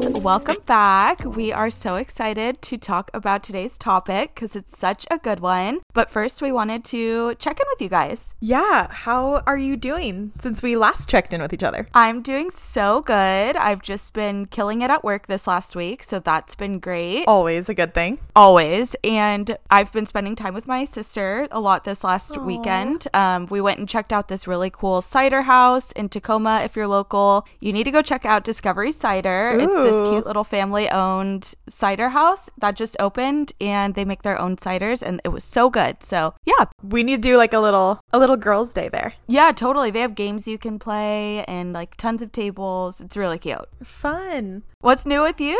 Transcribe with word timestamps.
guys. 0.00 0.08
Welcome 0.08 0.56
back. 0.66 1.24
We 1.24 1.52
are 1.52 1.70
so 1.70 1.96
excited 1.96 2.60
to 2.62 2.76
talk 2.76 3.10
about 3.14 3.42
today's 3.42 3.78
topic 3.78 4.34
because 4.34 4.56
it's 4.56 4.76
such 4.76 5.06
a 5.10 5.18
good 5.18 5.40
one. 5.40 5.80
But 5.94 6.10
first, 6.10 6.42
we 6.42 6.52
wanted 6.52 6.84
to 6.86 7.34
check 7.36 7.58
in 7.58 7.66
with 7.68 7.80
you 7.80 7.88
guys. 7.88 8.34
Yeah, 8.40 8.88
how 8.90 9.42
are 9.46 9.56
you 9.56 9.76
doing 9.76 10.32
since 10.38 10.62
we 10.62 10.76
last 10.76 11.08
checked 11.08 11.32
in 11.32 11.40
with 11.40 11.52
each 11.52 11.62
other? 11.62 11.88
I'm 11.94 12.22
doing 12.22 12.50
so 12.50 13.02
good. 13.02 13.56
I've 13.56 13.82
just 13.82 14.12
been 14.12 14.46
killing 14.46 14.82
it 14.82 14.90
at 14.90 15.04
work 15.04 15.26
this 15.26 15.46
last 15.46 15.76
week, 15.76 16.02
so 16.02 16.18
that's 16.18 16.54
been 16.54 16.78
great. 16.78 17.24
Always 17.26 17.68
a 17.68 17.74
good 17.74 17.94
thing. 17.94 18.18
Always. 18.34 18.96
And 19.04 19.56
I've 19.70 19.92
been 19.92 20.06
spending 20.06 20.34
time 20.34 20.54
with 20.54 20.66
my 20.66 20.84
sister 20.84 21.48
a 21.50 21.60
lot 21.60 21.84
this 21.84 22.04
last 22.04 22.36
weekend. 22.38 23.06
Um, 23.14 23.46
we 23.46 23.60
went 23.60 23.78
and 23.78 23.88
checked 23.88 24.12
out 24.12 24.28
this 24.28 24.46
really 24.46 24.70
cool 24.70 25.00
cider 25.00 25.42
house 25.42 25.92
in 25.92 26.08
Tacoma. 26.08 26.62
If 26.64 26.76
you're 26.76 26.86
local, 26.86 27.46
you 27.60 27.72
need 27.72 27.84
to 27.84 27.90
go 27.90 28.02
check 28.02 28.24
out 28.24 28.44
Discovery 28.44 28.92
Cider. 28.92 29.56
It's 29.58 29.76
this 29.86 30.10
cute 30.10 30.26
little 30.26 30.44
family 30.44 30.90
owned 30.90 31.54
cider 31.68 32.10
house 32.10 32.50
that 32.58 32.76
just 32.76 32.96
opened 32.98 33.52
and 33.60 33.94
they 33.94 34.04
make 34.04 34.22
their 34.22 34.38
own 34.38 34.56
ciders 34.56 35.02
and 35.06 35.20
it 35.24 35.28
was 35.28 35.44
so 35.44 35.70
good. 35.70 36.02
So, 36.02 36.34
yeah. 36.44 36.66
We 36.82 37.02
need 37.02 37.22
to 37.22 37.28
do 37.28 37.36
like 37.36 37.52
a 37.52 37.58
little 37.58 38.00
a 38.12 38.18
little 38.18 38.36
girls' 38.36 38.72
day 38.72 38.88
there. 38.88 39.14
Yeah, 39.28 39.52
totally. 39.52 39.90
They 39.90 40.00
have 40.00 40.14
games 40.14 40.46
you 40.48 40.58
can 40.58 40.78
play 40.78 41.44
and 41.46 41.72
like 41.72 41.96
tons 41.96 42.22
of 42.22 42.32
tables. 42.32 43.00
It's 43.00 43.16
really 43.16 43.38
cute. 43.38 43.68
Fun. 43.82 44.62
What's 44.86 45.04
new 45.04 45.22
with 45.22 45.40
you? 45.40 45.58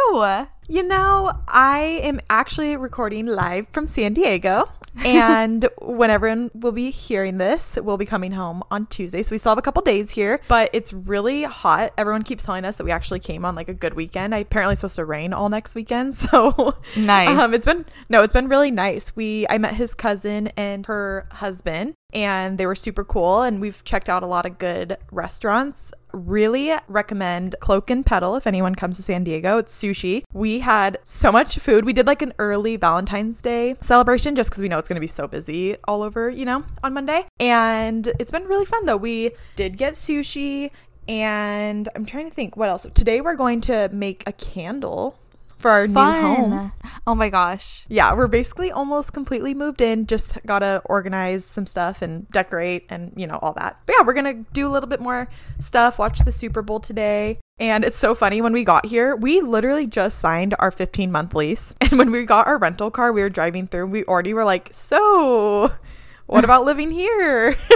You 0.69 0.85
know, 0.85 1.33
I 1.49 1.99
am 2.05 2.21
actually 2.31 2.77
recording 2.77 3.27
live 3.27 3.67
from 3.73 3.89
San 3.89 4.15
Diego. 4.15 4.69
and 5.05 5.69
when 5.83 6.11
everyone 6.11 6.53
will 6.55 6.71
be 6.71 6.93
hearing 6.93 7.39
this, 7.39 7.77
we'll 7.83 7.97
be 7.97 8.07
coming 8.07 8.31
home 8.31 8.63
on 8.71 8.87
Tuesday. 8.87 9.25
So 9.25 9.33
we 9.33 9.39
still 9.39 9.51
have 9.51 9.59
a 9.59 9.63
couple 9.63 9.83
days 9.83 10.13
here, 10.13 10.41
but 10.47 10.71
it's 10.73 10.93
really 10.93 11.43
hot. 11.43 11.93
Everyone 11.99 12.23
keeps 12.23 12.45
telling 12.45 12.65
us 12.65 12.77
that 12.77 12.85
we 12.85 12.93
actually 12.93 13.19
came 13.19 13.45
on 13.45 13.57
like 13.57 13.69
a 13.69 13.75
good 13.75 13.95
weekend. 13.95 14.33
I 14.33 14.39
apparently 14.39 14.75
it's 14.75 14.83
supposed 14.83 14.95
to 14.95 15.05
rain 15.05 15.33
all 15.33 15.49
next 15.49 15.75
weekend. 15.75 16.15
So 16.27 16.77
Nice. 16.97 17.37
Um, 17.37 17.53
it's 17.53 17.67
been 17.67 17.85
no, 18.09 18.23
it's 18.23 18.33
been 18.33 18.47
really 18.47 18.71
nice. 18.71 19.15
We 19.17 19.45
I 19.51 19.59
met 19.59 19.75
his 19.75 19.93
cousin 19.93 20.53
and 20.57 20.87
her 20.87 21.27
husband 21.33 21.95
and 22.13 22.59
they 22.59 22.67
were 22.67 22.75
super 22.75 23.05
cool 23.05 23.43
and 23.43 23.61
we've 23.61 23.83
checked 23.85 24.09
out 24.09 24.23
a 24.23 24.27
lot 24.27 24.47
of 24.47 24.59
good 24.59 24.97
restaurants. 25.11 25.93
Really 26.13 26.73
recommend 26.89 27.57
Cloak 27.61 27.91
and 27.91 28.05
Petal 28.07 28.37
if 28.37 28.47
anyone 28.47 28.75
comes 28.75 28.97
to 28.97 29.03
san 29.03 29.25
diego. 29.25 29.59
It's 29.59 29.77
sushi. 29.77 30.23
We 30.33 30.61
had 30.61 30.99
so 31.05 31.31
much 31.31 31.59
food. 31.59 31.85
We 31.85 31.93
did 31.93 32.07
like 32.07 32.23
an 32.23 32.33
early 32.39 32.77
valentine's 32.77 33.43
day 33.43 33.77
celebration 33.81 34.35
just 34.35 34.51
because 34.51 34.63
we 34.63 34.69
know 34.69 34.79
it's 34.79 34.89
going 34.89 34.97
to 34.97 35.01
be 35.01 35.07
so 35.07 35.27
busy 35.27 35.77
all 35.85 36.03
over 36.03 36.31
you 36.31 36.45
know 36.45 36.65
on 36.83 36.95
monday. 36.95 37.27
And 37.41 38.11
it's 38.19 38.33
been 38.33 38.45
really 38.45 38.65
fun 38.65 38.87
though. 38.87 38.97
We 38.97 39.33
did 39.57 39.77
get 39.77 39.95
sushi 39.95 40.71
and 41.09 41.89
i'm 41.95 42.05
trying 42.05 42.29
to 42.29 42.35
think 42.35 42.57
what 42.57 42.69
else. 42.69 42.87
Today 42.95 43.21
we're 43.21 43.37
going 43.37 43.61
to 43.63 43.89
make 43.93 44.23
a 44.27 44.33
candle 44.33 45.19
for 45.59 45.71
our 45.71 45.87
new 45.87 45.95
home 45.95 46.73
Oh 47.07 47.15
my 47.15 47.29
gosh. 47.29 47.87
yeah, 47.89 48.15
we're 48.15 48.27
basically 48.27 48.71
almost 48.71 49.13
completely 49.13 49.55
moved 49.55 49.81
in. 49.81 50.07
Just 50.07 50.39
gotta 50.45 50.83
organize 50.87 51.45
some 51.45 51.67
stuff 51.67 52.03
and 52.03 52.29
decorate 52.31 52.85
and, 52.89 53.13
you 53.17 53.27
know, 53.27 53.39
all 53.43 53.53
that. 53.55 53.79
But 53.87 53.97
yeah, 53.99 54.05
we're 54.05 54.13
gonna 54.15 54.45
do 54.53 54.67
a 54.67 54.71
little 54.71 54.89
bit 54.89 55.01
more 55.01 55.29
stuff, 55.61 55.99
watch 55.99 56.21
the 56.21 56.33
Super 56.33 56.63
Bowl 56.63 56.81
today. 56.81 57.39
And 57.59 57.85
it's 57.85 57.97
so 57.97 58.15
funny 58.15 58.43
when 58.43 58.53
we 58.53 58.65
got 58.65 58.87
here, 58.87 59.17
we 59.17 59.41
literally 59.41 59.87
just 59.87 60.19
signed 60.19 60.55
our 60.59 60.71
15 60.71 61.11
month 61.11 61.35
lease. 61.35 61.75
And 61.81 61.99
when 61.99 62.11
we 62.11 62.27
got 62.27 62.47
our 62.47 62.59
rental 62.59 62.91
car, 62.91 63.13
we 63.13 63.23
were 63.23 63.31
driving 63.31 63.67
through, 63.67 63.87
we 63.87 64.05
already 64.05 64.35
were 64.35 64.45
like, 64.45 64.69
so 64.73 65.71
what 66.27 66.45
about 66.45 66.65
living 66.65 66.91
here? 66.91 67.57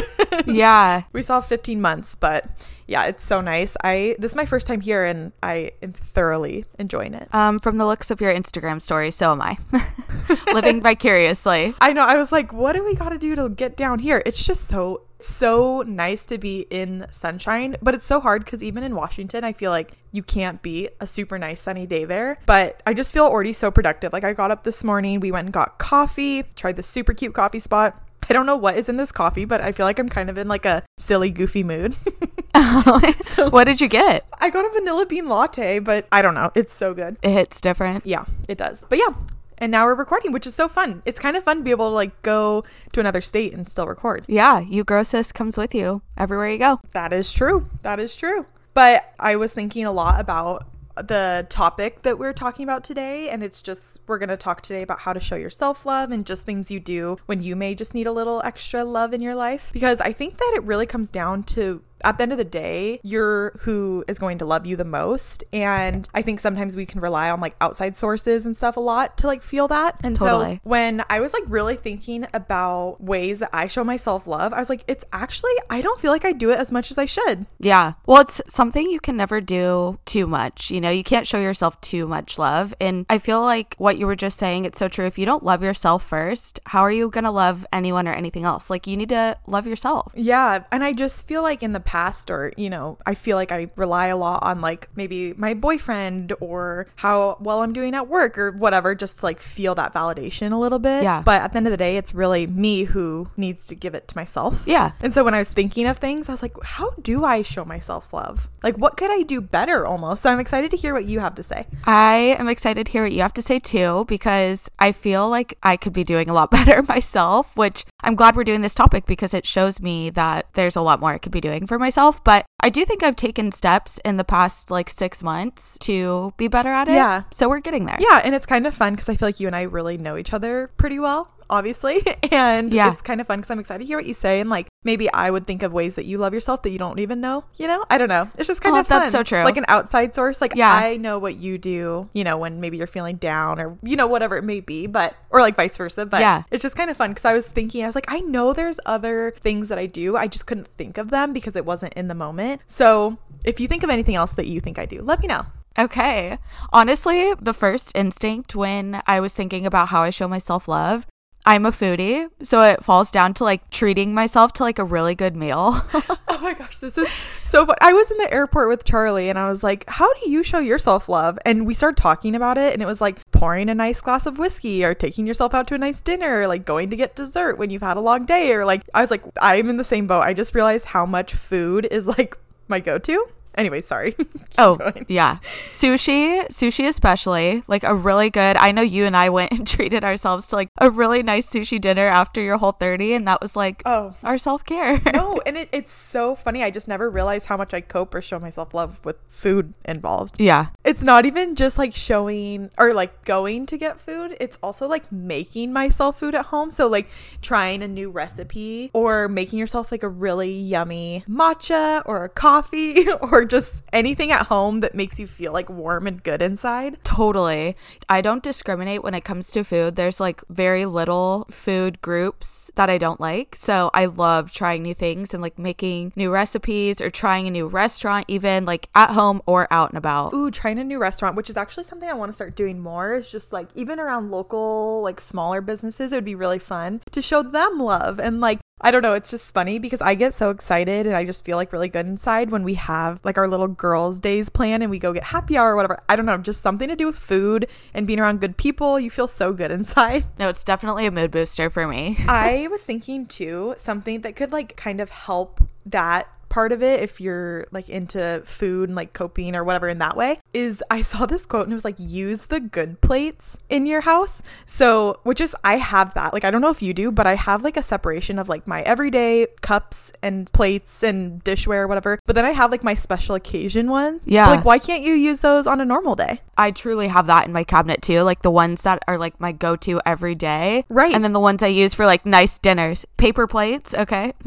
Yeah. 0.47 1.03
we 1.13 1.23
saw 1.23 1.41
15 1.41 1.81
months, 1.81 2.15
but 2.15 2.47
yeah, 2.87 3.05
it's 3.05 3.25
so 3.25 3.41
nice. 3.41 3.77
I 3.83 4.17
this 4.19 4.33
is 4.33 4.37
my 4.37 4.47
first 4.47 4.67
time 4.67 4.81
here 4.81 5.05
and 5.05 5.33
I 5.43 5.73
am 5.83 5.93
thoroughly 5.93 6.65
enjoying 6.79 7.15
it. 7.15 7.33
Um, 7.35 7.59
from 7.59 7.79
the 7.79 7.87
looks 7.87 8.11
of 8.11 8.21
your 8.21 8.33
Instagram 8.33 8.81
story, 8.81 9.11
so 9.11 9.33
am 9.33 9.43
I. 9.43 9.59
Living 10.55 10.81
vicariously. 10.83 11.75
I 11.81 11.93
know. 11.93 12.05
I 12.05 12.17
was 12.17 12.33
like, 12.33 12.53
what 12.53 12.75
do 12.75 12.85
we 12.85 12.95
got 12.95 13.11
to 13.11 13.19
do 13.19 13.35
to 13.35 13.49
get 13.49 13.77
down 13.77 13.99
here? 13.99 14.23
It's 14.25 14.45
just 14.45 14.67
so 14.67 15.03
so 15.21 15.83
nice 15.83 16.25
to 16.27 16.39
be 16.39 16.67
in 16.71 17.07
sunshine, 17.11 17.77
but 17.83 17.95
it's 17.95 18.07
so 18.07 18.21
hard 18.21 18.45
because 18.45 18.63
even 18.63 18.83
in 18.83 18.95
Washington, 18.95 19.45
I 19.45 19.53
feel 19.53 19.71
like 19.71 19.93
you 20.13 20.23
can't 20.23 20.63
be 20.63 20.89
a 21.01 21.07
super 21.07 21.39
nice 21.39 21.61
sunny 21.61 21.87
day 21.87 22.05
there. 22.05 22.39
But 22.47 22.83
I 22.87 22.95
just 22.95 23.13
feel 23.13 23.25
already 23.25 23.53
so 23.53 23.71
productive. 23.71 24.13
Like 24.13 24.25
I 24.25 24.33
got 24.33 24.51
up 24.51 24.65
this 24.65 24.83
morning, 24.83 25.21
we 25.21 25.31
went 25.31 25.47
and 25.47 25.53
got 25.53 25.79
coffee, 25.79 26.45
tried 26.57 26.77
this 26.77 26.87
super 26.87 27.13
cute 27.13 27.35
coffee 27.35 27.59
spot. 27.61 28.01
I 28.31 28.33
don't 28.33 28.47
know 28.47 28.57
what 28.57 28.77
is 28.77 28.89
in 28.89 28.97
this 28.97 29.11
coffee, 29.11 29.45
but 29.45 29.61
I 29.61 29.73
feel 29.73 29.85
like 29.85 29.99
I'm 29.99 30.09
kind 30.09 30.31
of 30.31 30.39
in 30.39 30.47
like 30.47 30.65
a 30.65 30.85
silly, 30.99 31.31
goofy 31.31 31.63
mood. 31.65 31.97
Oh. 32.53 33.01
what 33.51 33.65
did 33.65 33.81
you 33.81 33.89
get? 33.89 34.27
I 34.39 34.51
got 34.51 34.67
a 34.67 34.71
vanilla 34.71 35.07
bean 35.07 35.29
latte, 35.29 35.79
but 35.79 36.07
I 36.13 36.21
don't 36.21 36.35
know. 36.35 36.51
It's 36.55 36.75
so 36.75 36.93
good. 36.93 37.17
It 37.23 37.31
hits 37.31 37.61
different. 37.61 38.05
Yeah, 38.05 38.25
it 38.49 38.59
does. 38.59 38.85
But 38.89 38.99
yeah. 38.99 39.15
And 39.59 39.73
now 39.73 39.87
we're 39.87 39.95
recording, 39.95 40.33
which 40.33 40.47
is 40.47 40.55
so 40.55 40.69
fun. 40.69 41.03
It's 41.07 41.19
kind 41.19 41.37
of 41.37 41.45
fun 41.45 41.59
to 41.59 41.63
be 41.63 41.71
able 41.71 41.89
to 41.89 41.95
like 41.95 42.21
go 42.23 42.65
to 42.93 43.01
another 43.01 43.21
state 43.21 43.55
and 43.55 43.69
still 43.69 43.87
record. 43.87 44.25
Yeah, 44.27 44.61
You 44.61 44.85
Grow 44.85 45.05
Sis 45.05 45.33
comes 45.33 45.57
with 45.57 45.75
you 45.75 46.03
everywhere 46.19 46.51
you 46.51 46.59
go. 46.59 46.81
That 46.91 47.13
is 47.13 47.33
true. 47.33 47.67
That 47.83 47.99
is 47.99 48.15
true. 48.15 48.47
But 48.75 49.15
I 49.19 49.37
was 49.37 49.53
thinking 49.53 49.87
a 49.87 49.93
lot 49.93 50.21
about 50.21 50.67
the 51.03 51.47
topic 51.49 52.03
that 52.03 52.19
we're 52.19 52.33
talking 52.33 52.65
about 52.65 52.85
today. 52.85 53.29
And 53.29 53.43
it's 53.43 53.63
just, 53.63 54.01
we're 54.07 54.19
going 54.19 54.29
to 54.29 54.37
talk 54.37 54.63
today 54.63 54.83
about 54.83 55.01
how 55.01 55.13
to 55.13 55.21
show 55.21 55.37
your 55.37 55.51
self 55.51 55.87
love 55.87 56.11
and 56.11 56.27
just 56.27 56.45
things 56.45 56.71
you 56.71 56.81
do 56.81 57.17
when 57.27 57.43
you 57.43 57.57
may 57.57 57.75
just 57.75 57.95
need 57.95 58.07
a 58.07 58.13
little 58.13 58.43
extra 58.45 58.85
love 58.85 59.13
in 59.13 59.21
your 59.21 59.35
life. 59.35 59.71
Because 59.73 60.01
I 60.01 60.13
think 60.13 60.39
that 60.39 60.53
it 60.55 60.63
really 60.65 60.87
comes 60.87 61.11
down 61.11 61.43
to 61.45 61.83
at 62.05 62.19
the 62.19 62.23
end 62.23 62.33
of 62.33 62.39
the 62.39 62.45
day, 62.45 63.01
you're 63.03 63.53
who 63.61 64.05
is 64.09 64.19
going 64.19 64.39
to 64.39 64.45
love 64.45 64.67
you 64.67 64.77
the 64.77 64.85
most. 64.85 65.45
And 65.53 66.09
I 66.15 66.23
think 66.23 66.41
sometimes 66.41 66.77
we 66.77 66.87
can 66.87 67.01
rely 67.01 67.31
on 67.31 67.41
like 67.41 67.57
outside 67.61 67.97
sources 67.97 68.47
and 68.47 68.57
stuff 68.57 68.77
a 68.77 68.81
lot 68.81 69.19
to 69.19 69.27
like 69.27 69.43
feel 69.43 69.69
that. 69.69 69.99
And 70.03 70.17
Totally. 70.17 70.57
so 70.57 70.61
when 70.65 71.05
I 71.11 71.21
was 71.21 71.33
like 71.33 71.45
really 71.47 71.77
thinking 71.77 72.27
about 72.33 73.01
ways 73.01 73.41
that 73.41 73.51
I 73.53 73.67
show 73.67 73.85
myself 73.85 74.27
love, 74.27 74.53
I 74.53 74.59
was 74.59 74.69
like, 74.69 74.85
it's 74.87 75.05
actually, 75.13 75.53
I 75.69 75.81
don't 75.81 76.01
feel 76.01 76.13
like 76.13 76.25
I 76.25 76.33
do 76.33 76.51
it 76.51 76.59
as 76.59 76.73
much 76.73 76.91
as 76.91 76.99
I 76.99 77.07
should. 77.07 77.47
Yeah. 77.59 77.95
Well, 78.07 78.21
it's 78.21 78.41
something 78.49 78.89
you 78.91 79.01
can 79.01 79.17
never 79.17 79.41
do 79.41 79.99
too 80.05 80.27
much. 80.27 80.71
You 80.71 80.81
know, 80.81 80.91
you 80.91 81.05
can't 81.05 81.27
show 81.27 81.39
yourself 81.39 81.81
too 81.81 82.07
much 82.07 82.39
love. 82.39 82.75
And 82.81 83.07
I 83.09 83.19
feel 83.19 83.43
like 83.43 83.75
what 83.79 83.99
you 83.99 84.07
were 84.07 84.17
just 84.17 84.39
saying, 84.39 84.65
it's 84.65 84.79
so 84.79 84.89
true. 84.89 85.07
If 85.07 85.19
you 85.19 85.27
don't 85.27 85.43
love 85.43 85.63
yourself 85.63 86.05
first, 86.05 86.61
how 86.67 86.81
are 86.81 86.93
you 86.93 87.11
going 87.11 87.25
to 87.25 87.31
love 87.31 87.67
anyone 87.73 88.09
or 88.09 88.13
anything 88.13 88.45
else? 88.45 88.71
Like, 88.71 88.87
you 88.87 88.97
need 88.97 89.11
to 89.11 89.37
love 89.47 89.67
yourself. 89.67 90.13
Yeah. 90.15 90.65
And 90.71 90.85
I 90.85 90.93
just 90.93 91.27
feel 91.27 91.43
like 91.43 91.63
in 91.63 91.73
the 91.73 91.81
past, 91.91 92.31
or, 92.31 92.53
you 92.57 92.71
know, 92.71 92.99
I 93.05 93.15
feel 93.15 93.37
like 93.37 93.51
I 93.51 93.69
rely 93.75 94.07
a 94.07 94.17
lot 94.17 94.45
on 94.45 94.61
like 94.61 94.89
maybe 94.95 95.33
my 95.33 95.55
boyfriend 95.55 96.33
or 96.39 96.87
how 96.95 97.37
well 97.41 97.63
I'm 97.63 97.73
doing 97.73 97.97
at 97.97 98.07
work 98.07 98.39
or 98.39 98.53
whatever, 98.53 98.95
just 98.95 99.19
to 99.19 99.25
like 99.25 99.41
feel 99.41 99.75
that 99.75 99.93
validation 99.93 100.53
a 100.53 100.57
little 100.57 100.79
bit. 100.79 101.03
Yeah. 101.03 101.21
But 101.25 101.43
at 101.43 101.51
the 101.51 101.57
end 101.57 101.67
of 101.67 101.73
the 101.73 101.77
day, 101.77 101.97
it's 101.97 102.15
really 102.15 102.47
me 102.47 102.85
who 102.85 103.29
needs 103.37 103.67
to 103.67 103.75
give 103.75 103.97
it 103.97 104.07
to 104.07 104.17
myself. 104.17 104.63
Yeah. 104.67 104.93
And 105.03 105.13
so 105.13 105.25
when 105.25 105.35
I 105.35 105.41
was 105.41 105.51
thinking 105.51 105.89
of 105.89 105.99
things, 105.99 106.29
I 106.29 106.33
was 106.33 106.43
like, 106.43 106.55
how 106.63 106.91
do 107.03 107.25
I 107.25 107.43
show 107.43 107.65
myself 107.65 108.13
love? 108.13 108.49
Like, 108.63 108.77
what 108.77 108.97
could 108.97 109.11
I 109.11 109.25
do 109.25 109.41
better 109.41 109.85
almost? 109.85 110.23
So 110.23 110.31
I'm 110.31 110.39
excited 110.39 110.71
to 110.71 110.77
hear 110.77 110.95
what 110.95 111.07
you 111.07 111.19
have 111.19 111.35
to 111.35 111.43
say. 111.43 111.67
I 111.87 112.37
am 112.39 112.49
excited 112.49 112.87
to 112.87 112.93
hear 112.93 113.03
what 113.03 113.11
you 113.11 113.23
have 113.23 113.35
to 113.35 113.43
say 113.43 113.59
too, 113.59 114.05
because 114.07 114.71
I 114.79 114.93
feel 114.93 115.29
like 115.29 115.59
I 115.65 115.77
could 115.77 115.93
be 115.93 116.05
doing 116.05 116.31
a 116.31 116.35
lot 116.35 116.51
better 116.53 116.85
myself, 116.85 117.57
which 117.57 117.85
I'm 118.05 118.15
glad 118.15 118.37
we're 118.37 118.45
doing 118.45 118.61
this 118.63 118.77
topic 118.77 119.07
because 119.07 119.35
it 119.35 119.45
shows 119.45 119.81
me 119.81 120.11
that 120.11 120.47
there's 120.53 120.77
a 120.77 120.83
lot 120.83 121.01
more 121.01 121.11
I 121.11 121.19
could 121.19 121.33
be 121.33 121.41
doing 121.41 121.67
for 121.67 121.80
myself. 121.81 122.23
But 122.23 122.45
I 122.61 122.69
do 122.71 122.85
think 122.85 123.03
I've 123.03 123.17
taken 123.17 123.53
steps 123.53 123.99
in 124.05 124.17
the 124.17 124.25
past 124.25 124.71
like 124.71 124.89
six 124.91 125.23
months 125.23 125.77
to 125.81 126.33
be 126.37 126.47
better 126.49 126.71
at 126.71 126.89
it. 126.89 126.93
Yeah. 126.95 127.23
So 127.31 127.49
we're 127.49 127.61
getting 127.61 127.87
there. 127.87 127.97
Yeah. 127.99 128.21
And 128.25 128.35
it's 128.35 128.47
kind 128.47 128.67
of 128.67 128.75
fun 128.75 128.95
because 128.95 129.09
I 129.09 129.17
feel 129.17 129.29
like 129.29 129.41
you 129.41 129.47
and 129.47 129.57
I 129.57 129.63
really 129.63 129.99
know 129.99 130.17
each 130.17 130.33
other 130.33 130.71
pretty 130.77 130.99
well. 130.99 131.33
Obviously, 131.49 132.01
and 132.31 132.73
Yeah. 132.73 132.93
it's 132.93 133.03
kind 133.03 133.21
of 133.21 133.27
fun 133.27 133.41
because 133.41 133.51
I'm 133.51 133.59
excited 133.59 133.81
to 133.81 133.87
hear 133.87 133.97
what 133.99 134.07
you 134.07 134.15
say. 134.15 134.39
And 134.41 134.49
like 134.49 134.69
maybe 134.83 135.13
I 135.13 135.31
would 135.31 135.47
think 135.47 135.63
of 135.63 135.73
ways 135.73 135.95
that 135.97 136.07
you 136.07 136.17
love 136.19 136.33
yourself 136.33 136.63
that 136.63 136.71
you 136.71 136.79
don't 136.79 136.99
even 136.99 137.21
know. 137.21 137.45
You 137.57 137.67
know, 137.67 137.85
I 137.91 137.99
don't 137.99 138.09
know. 138.09 138.31
It's 138.39 138.47
just 138.49 138.61
kind 138.63 138.77
Oh, 138.77 138.81
of 138.81 138.87
fun. 138.87 139.01
that's 139.01 139.13
so 139.13 139.23
true. 139.23 139.45
Like 139.45 139.57
an 139.57 139.67
outside 139.69 140.15
source. 140.15 140.41
Like 140.41 140.55
Yeah. 140.57 140.73
I 140.73 140.97
know 140.97 141.19
what 141.19 141.37
you 141.37 141.59
do. 141.59 142.09
You 142.15 142.25
know, 142.25 142.39
when 142.39 142.61
maybe 142.61 142.77
you're 142.79 142.87
feeling 142.87 143.17
down 143.17 143.61
or 143.61 143.77
you 143.83 143.97
know 143.97 144.07
whatever 144.07 144.37
it 144.37 144.45
may 144.45 144.61
be, 144.61 144.87
but 144.87 145.15
or 145.31 145.41
like 145.41 145.57
vice 145.57 145.77
versa. 145.77 146.07
But 146.07 146.21
Yeah. 146.21 146.43
it's 146.51 146.63
just 146.63 146.77
kind 146.77 146.91
of 146.91 146.97
fun 146.97 147.11
because 147.11 147.25
I 147.25 147.35
was 147.35 147.47
thinking 147.47 147.83
I 147.83 147.87
was 147.87 147.95
like 147.95 148.11
I 148.11 148.21
know 148.21 148.53
there's 148.53 148.81
other 148.87 149.35
things 149.41 149.69
that 149.69 149.79
I 149.79 149.87
do. 149.87 150.17
I 150.17 150.27
just 150.27 150.47
couldn't 150.47 150.69
think 150.79 150.97
of 150.99 151.11
them 151.11 151.33
because 151.33 151.57
it 151.57 151.65
wasn't 151.67 151.95
in 151.95 152.09
the 152.09 152.15
moment. 152.15 152.63
So 152.67 153.19
if 153.45 153.61
you 153.61 153.69
think 153.69 153.83
of 153.83 153.91
anything 153.91 154.15
else 154.15 154.33
that 154.33 154.47
you 154.47 154.61
think 154.61 154.79
I 154.79 154.87
do, 154.87 155.03
let 155.03 155.21
me 155.21 155.27
know. 155.27 155.47
Okay. 155.79 156.39
Honestly, 156.73 157.33
the 157.41 157.55
first 157.55 157.93
instinct 157.95 158.57
when 158.57 159.03
I 159.07 159.21
was 159.21 159.35
thinking 159.35 159.65
about 159.67 159.89
how 159.89 160.03
I 160.03 160.11
show 160.11 160.27
myself 160.27 160.67
love, 160.69 161.07
I'm 161.51 161.67
a 161.67 161.73
foodie, 161.73 162.31
so 162.43 162.63
it 162.63 162.85
falls 162.85 163.11
down 163.11 163.35
to 163.35 163.43
like 163.43 163.71
treating 163.71 164.15
myself 164.15 164.53
to 164.53 164.63
like 164.63 164.79
a 164.79 164.85
really 164.85 165.17
good 165.17 165.35
meal. 165.35 165.83
Oh 166.33 166.43
my 166.43 166.55
gosh, 166.55 166.79
this 166.79 166.97
is 166.97 167.11
so 167.43 167.67
fun. 167.67 167.77
I 167.83 167.93
was 167.93 168.11
in 168.11 168.17
the 168.17 168.33
airport 168.33 168.71
with 168.71 168.85
Charlie 168.85 169.29
and 169.29 169.39
I 169.39 169.51
was 169.51 169.63
like, 169.63 169.85
How 169.89 170.11
do 170.15 170.31
you 170.31 170.43
show 170.43 170.59
yourself 170.59 171.07
love? 171.07 171.39
And 171.45 171.67
we 171.67 171.75
started 171.75 172.01
talking 172.01 172.35
about 172.35 172.57
it, 172.57 172.73
and 172.73 172.81
it 172.81 172.87
was 172.87 173.01
like 173.01 173.19
pouring 173.31 173.69
a 173.69 173.75
nice 173.75 174.01
glass 174.01 174.25
of 174.25 174.39
whiskey 174.39 174.83
or 174.83 174.95
taking 174.95 175.27
yourself 175.27 175.53
out 175.53 175.67
to 175.69 175.75
a 175.75 175.79
nice 175.79 176.01
dinner, 176.01 176.41
or 176.41 176.47
like 176.47 176.65
going 176.65 176.89
to 176.91 176.97
get 176.97 177.15
dessert 177.15 177.59
when 177.59 177.69
you've 177.69 177.83
had 177.83 177.99
a 177.99 178.01
long 178.01 178.25
day, 178.25 178.53
or 178.53 178.65
like, 178.65 178.83
I 178.95 179.03
was 179.03 179.11
like, 179.11 179.23
I'm 179.43 179.69
in 179.69 179.77
the 179.77 179.85
same 179.85 180.07
boat. 180.07 180.23
I 180.23 180.33
just 180.33 180.55
realized 180.55 180.87
how 180.87 181.05
much 181.05 181.35
food 181.35 181.87
is 181.91 182.07
like 182.07 182.39
my 182.69 182.81
go 182.81 182.97
to. 182.97 183.27
Anyway, 183.57 183.81
sorry. 183.81 184.15
Oh, 184.59 184.77
going. 184.77 185.07
yeah. 185.09 185.39
Sushi, 185.67 186.47
sushi 186.49 186.87
especially, 186.87 187.63
like 187.67 187.83
a 187.85 187.95
really 187.95 188.29
good. 188.29 188.57
I 188.59 188.73
know 188.73 188.83
you 188.83 189.05
and 189.07 189.17
I 189.17 189.29
went 189.39 189.53
and 189.53 189.67
treated 189.67 190.05
ourselves 190.05 190.49
to 190.49 190.57
like 190.57 190.69
a 190.79 190.91
really 190.91 191.23
nice 191.23 191.49
sushi 191.49 191.81
dinner 191.81 192.07
after 192.07 192.41
your 192.43 192.59
Whole30 192.59 193.17
and 193.17 193.27
that 193.29 193.41
was 193.41 193.57
like 193.57 193.83
Oh. 193.87 194.15
our 194.23 194.37
self-care. 194.37 195.01
No, 195.15 195.41
and 195.47 195.57
it, 195.57 195.69
it's 195.73 195.93
so 195.93 196.35
funny. 196.35 196.63
I 196.63 196.71
just 196.71 196.89
never 196.89 197.09
realized 197.09 197.47
how 197.47 197.57
much 197.57 197.73
I 197.73 197.81
cope 197.81 198.15
or 198.15 198.21
show 198.21 198.39
myself 198.39 198.75
love 198.75 199.01
with 199.05 199.17
food 199.29 199.73
involved. 199.87 200.37
yeah. 200.39 200.67
It's 200.85 201.03
not 201.03 201.25
even 201.25 201.55
just 201.57 201.79
like 201.79 201.95
showing 201.95 202.71
or 202.77 202.93
like 202.93 203.25
going 203.25 203.65
to 203.67 203.79
get 203.79 203.99
food. 204.01 204.37
It's 204.41 204.59
also 204.63 204.87
like 204.89 205.11
making 205.11 205.73
myself 205.73 206.19
food 206.19 206.35
at 206.35 206.47
home. 206.47 206.71
So 206.71 206.87
like 206.89 207.09
trying 207.41 207.83
a 207.83 207.89
new 207.89 208.11
recipe 208.11 208.91
or 208.93 209.29
making 209.29 209.59
yourself 209.59 209.91
like 209.93 210.03
a 210.03 210.09
really 210.09 210.53
yummy 210.53 211.25
matcha 211.29 212.03
or 212.05 212.25
a 212.25 212.29
coffee 212.29 213.07
or 213.23 213.40
just 213.45 213.83
anything 213.93 214.31
at 214.31 214.47
home 214.47 214.81
that 214.81 214.95
makes 214.95 215.19
you 215.19 215.27
feel 215.27 215.53
like 215.53 215.69
warm 215.69 216.07
and 216.07 216.23
good 216.23 216.43
inside. 216.43 217.03
Totally. 217.05 217.77
I 218.09 218.21
don't 218.21 218.43
discriminate 218.43 219.03
when 219.03 219.15
it 219.15 219.25
comes 219.25 219.51
to 219.53 219.65
food. 219.65 219.97
There's 219.97 220.21
like 220.21 220.43
very 220.49 220.87
little 220.87 221.47
food 221.51 222.01
groups 222.01 222.71
that 222.75 222.91
I 222.91 222.99
don't 222.99 223.21
like. 223.21 223.57
So 223.57 223.91
I 223.95 224.07
love 224.07 224.51
trying 224.51 224.83
new 224.83 224.95
things 224.95 225.35
and 225.35 225.43
like 225.43 225.59
making 225.59 226.13
new 226.17 226.31
recipes 226.31 227.01
or 227.01 227.11
trying 227.11 227.47
a 227.47 227.51
new 227.51 227.67
restaurant, 227.67 228.25
even 228.29 228.65
like 228.65 228.89
at 228.95 229.11
home 229.11 229.43
or 229.47 229.67
out 229.73 229.91
and 229.91 229.99
about. 229.99 230.33
Ooh, 230.35 230.51
trying 230.51 230.79
a 230.79 230.85
new 230.85 230.99
restaurant, 230.99 231.37
which 231.37 231.51
is 231.51 231.57
actually 231.57 231.85
something 231.85 232.09
I 232.09 232.15
want 232.15 232.31
to 232.31 232.35
start 232.35 232.57
doing 232.57 232.81
more. 232.81 233.15
Is 233.15 233.31
just 233.31 233.53
like 233.53 233.69
even 233.75 234.01
around 234.01 234.31
local, 234.31 235.03
like 235.03 235.21
smaller 235.21 235.61
businesses, 235.61 236.13
it 236.13 236.17
would 236.17 236.25
be 236.25 236.35
really 236.35 236.59
fun 236.59 237.01
to 237.13 237.23
show 237.23 237.43
them 237.43 237.79
love. 237.79 238.19
And 238.19 238.41
like, 238.41 238.61
I 238.81 238.91
don't 238.91 239.03
know, 239.03 239.13
it's 239.13 239.31
just 239.31 239.53
funny 239.53 239.79
because 239.79 240.01
I 240.01 240.15
get 240.15 240.35
so 240.35 240.51
excited 240.51 241.07
and 241.07 241.15
I 241.15 241.25
just 241.25 241.45
feel 241.45 241.57
like 241.57 241.73
really 241.73 241.89
good 241.89 242.07
inside 242.07 242.51
when 242.51 242.65
we 242.65 242.75
have 242.75 243.21
like 243.25 243.37
our 243.37 243.47
little 243.47 243.69
girls' 243.69 244.21
days 244.21 244.49
plan 244.49 244.81
and 244.81 244.91
we 244.91 244.99
go 244.99 245.13
get 245.13 245.25
happy 245.25 245.57
hour 245.59 245.73
or 245.73 245.77
whatever. 245.77 246.03
I 246.09 246.17
don't 246.17 246.27
know, 246.27 246.39
just 246.39 246.63
something 246.63 246.89
to 246.89 246.97
do 246.97 247.07
with 247.07 247.17
food 247.17 247.67
and 247.93 248.07
being 248.07 248.19
around 248.19 248.41
good 248.41 248.57
people. 248.57 248.99
You 248.99 249.11
feel 249.11 249.29
so 249.29 249.53
good 249.53 249.71
inside. 249.81 250.27
No, 250.39 250.49
it's 250.49 250.65
definitely 250.65 251.07
a 251.07 251.11
mood 251.11 251.31
booster 251.31 251.69
for 251.69 251.87
me. 251.87 252.17
I 252.29 252.69
was 252.71 252.83
thinking 252.83 253.27
too, 253.27 253.75
something 253.77 254.23
that 254.23 254.35
could 254.37 254.53
like 254.53 254.77
kind 254.77 255.01
of 255.01 255.11
help 255.11 255.61
that 255.87 256.29
part 256.51 256.73
of 256.73 256.83
it 256.83 257.01
if 257.01 257.21
you're 257.21 257.67
like 257.71 257.89
into 257.89 258.43
food 258.45 258.91
and 258.91 258.97
like 258.97 259.15
coping 259.15 259.57
or 259.57 259.65
whatever 259.65 259.89
in 259.89 259.99
that 259.99 260.17
way 260.17 260.39
is 260.53 260.83
I 260.91 261.01
saw 261.11 261.25
this 261.25 261.47
quote 261.47 261.65
and 261.65 261.73
it 261.73 261.75
was 261.75 261.85
like 261.85 261.95
use 261.99 262.47
the 262.47 262.61
good 262.61 263.01
plates 263.01 263.57
in 263.71 263.87
your 263.87 264.03
house. 264.03 264.43
So, 264.67 265.21
which 265.23 265.41
is 265.41 265.57
I 265.65 265.77
have 265.77 266.13
that. 266.15 266.35
Like 266.35 266.45
I 266.45 266.51
don't 266.51 266.61
know 266.61 266.69
if 266.69 266.83
you 266.83 266.93
do, 266.93 267.11
but 267.11 267.27
I 267.27 267.37
have 267.37 267.63
like 267.63 267.79
a 267.79 267.83
separation 267.83 268.39
of 268.39 268.49
like 268.49 268.67
my 268.67 268.83
everyday 268.83 269.47
cups 269.63 270.13
and 270.23 270.53
plates 270.53 271.03
and 271.03 271.43
dishware 271.45 271.83
or 271.83 271.89
whatever. 271.89 272.19
But 272.27 272.37
then 272.37 272.45
I 272.45 272.51
have 272.51 272.71
like 272.71 272.85
my 272.85 272.95
special 272.95 273.35
occasion 273.35 273.89
ones. 273.89 274.25
Yeah. 274.27 274.47
So, 274.47 274.51
like 274.51 274.65
why 274.65 274.79
can't 274.79 275.03
you 275.03 275.15
use 275.15 275.41
those 275.41 275.67
on 275.67 275.81
a 275.81 275.85
normal 275.85 276.17
day? 276.17 276.43
I 276.59 276.73
truly 276.73 277.09
have 277.09 277.27
that 277.29 277.47
in 277.47 277.53
my 277.53 277.65
cabinet 277.65 278.03
too. 278.03 278.23
Like 278.23 278.43
the 278.43 278.51
ones 278.51 278.83
that 278.83 279.03
are 279.09 279.17
like 279.17 279.41
my 279.41 279.53
go 279.53 279.77
to 279.77 280.01
every 280.05 280.35
day. 280.35 280.85
Right. 280.89 281.15
And 281.15 281.25
then 281.25 281.33
the 281.33 281.41
ones 281.41 281.63
I 281.63 281.69
use 281.69 281.95
for 281.95 282.05
like 282.05 282.27
nice 282.27 282.59
dinners. 282.59 283.07
Paper 283.17 283.47
plates, 283.47 283.95
okay? 283.95 284.33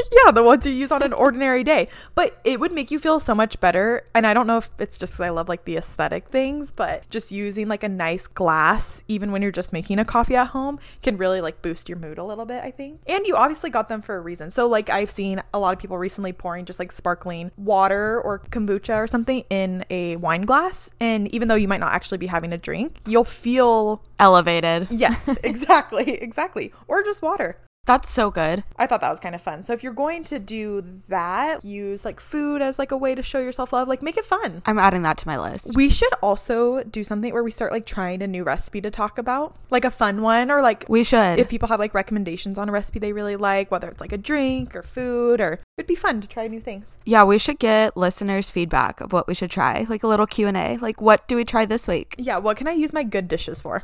yeah, 0.12 0.32
the 0.32 0.42
ones 0.42 0.66
you 0.66 0.72
use 0.72 0.90
on 0.90 1.02
an 1.02 1.12
ordinary 1.20 1.62
day. 1.62 1.88
But 2.14 2.40
it 2.44 2.58
would 2.58 2.72
make 2.72 2.90
you 2.90 2.98
feel 2.98 3.20
so 3.20 3.34
much 3.34 3.60
better. 3.60 4.02
And 4.14 4.26
I 4.26 4.34
don't 4.34 4.46
know 4.46 4.56
if 4.56 4.70
it's 4.78 4.98
just 4.98 5.12
because 5.12 5.24
I 5.26 5.30
love 5.30 5.48
like 5.48 5.64
the 5.64 5.76
aesthetic 5.76 6.28
things, 6.28 6.72
but 6.72 7.08
just 7.10 7.30
using 7.30 7.68
like 7.68 7.84
a 7.84 7.88
nice 7.88 8.26
glass, 8.26 9.02
even 9.06 9.30
when 9.30 9.42
you're 9.42 9.52
just 9.52 9.72
making 9.72 9.98
a 9.98 10.04
coffee 10.04 10.36
at 10.36 10.48
home, 10.48 10.78
can 11.02 11.16
really 11.16 11.40
like 11.40 11.62
boost 11.62 11.88
your 11.88 11.98
mood 11.98 12.18
a 12.18 12.24
little 12.24 12.46
bit, 12.46 12.64
I 12.64 12.70
think. 12.70 13.00
And 13.06 13.26
you 13.26 13.36
obviously 13.36 13.70
got 13.70 13.88
them 13.88 14.02
for 14.02 14.16
a 14.16 14.20
reason. 14.20 14.50
So, 14.50 14.66
like, 14.66 14.88
I've 14.90 15.10
seen 15.10 15.42
a 15.52 15.58
lot 15.58 15.74
of 15.74 15.78
people 15.78 15.98
recently 15.98 16.32
pouring 16.32 16.64
just 16.64 16.78
like 16.78 16.90
sparkling 16.90 17.50
water 17.56 18.20
or 18.20 18.38
kombucha 18.38 18.96
or 18.96 19.06
something 19.06 19.44
in 19.50 19.84
a 19.90 20.16
wine 20.16 20.42
glass. 20.42 20.90
And 21.00 21.32
even 21.34 21.48
though 21.48 21.54
you 21.54 21.68
might 21.68 21.80
not 21.80 21.92
actually 21.92 22.18
be 22.18 22.26
having 22.26 22.52
a 22.52 22.58
drink, 22.58 22.96
you'll 23.06 23.24
feel, 23.24 24.02
Elevated. 24.18 24.88
yes, 24.90 25.28
exactly, 25.44 26.14
exactly. 26.14 26.72
Or 26.88 27.02
just 27.02 27.22
water. 27.22 27.58
That's 27.86 28.10
so 28.10 28.30
good. 28.30 28.62
I 28.76 28.86
thought 28.86 29.00
that 29.00 29.10
was 29.10 29.20
kind 29.20 29.34
of 29.34 29.40
fun. 29.40 29.62
So 29.62 29.72
if 29.72 29.82
you're 29.82 29.92
going 29.94 30.22
to 30.24 30.38
do 30.38 31.00
that, 31.08 31.64
use 31.64 32.04
like 32.04 32.20
food 32.20 32.60
as 32.62 32.78
like 32.78 32.92
a 32.92 32.96
way 32.96 33.14
to 33.14 33.22
show 33.22 33.38
yourself 33.40 33.72
love, 33.72 33.88
like 33.88 34.02
make 34.02 34.16
it 34.16 34.26
fun. 34.26 34.62
I'm 34.66 34.78
adding 34.78 35.02
that 35.02 35.16
to 35.18 35.26
my 35.26 35.38
list. 35.38 35.74
We 35.74 35.88
should 35.88 36.12
also 36.22 36.84
do 36.84 37.02
something 37.02 37.32
where 37.32 37.42
we 37.42 37.50
start 37.50 37.72
like 37.72 37.86
trying 37.86 38.22
a 38.22 38.26
new 38.26 38.44
recipe 38.44 38.80
to 38.82 38.90
talk 38.90 39.18
about, 39.18 39.56
like 39.70 39.84
a 39.84 39.90
fun 39.90 40.20
one, 40.22 40.50
or 40.50 40.60
like 40.62 40.84
We 40.88 41.02
should. 41.02 41.40
if 41.40 41.48
people 41.48 41.68
have 41.68 41.80
like 41.80 41.94
recommendations 41.94 42.58
on 42.58 42.68
a 42.68 42.72
recipe 42.72 42.98
they 42.98 43.12
really 43.12 43.36
like, 43.36 43.70
whether 43.70 43.88
it's 43.88 44.00
like 44.00 44.12
a 44.12 44.18
drink 44.18 44.76
or 44.76 44.82
food, 44.82 45.40
or 45.40 45.58
it'd 45.78 45.88
be 45.88 45.94
fun 45.94 46.20
to 46.20 46.28
try 46.28 46.46
new 46.48 46.60
things. 46.60 46.96
yeah, 47.04 47.24
we 47.24 47.38
should 47.38 47.58
get 47.58 47.96
listeners' 47.96 48.50
feedback 48.50 49.00
of 49.00 49.12
what 49.12 49.26
we 49.26 49.34
should 49.34 49.50
try, 49.50 49.86
like 49.88 50.02
a 50.02 50.06
little 50.06 50.26
Q 50.26 50.46
and 50.46 50.56
A. 50.56 50.76
Like, 50.80 51.00
what 51.00 51.26
do 51.26 51.34
we 51.34 51.44
try 51.44 51.64
this 51.64 51.88
week? 51.88 52.14
Yeah, 52.18 52.36
what 52.36 52.56
can 52.58 52.68
I 52.68 52.72
use 52.72 52.92
my 52.92 53.02
good 53.02 53.26
dishes 53.26 53.60
for? 53.60 53.82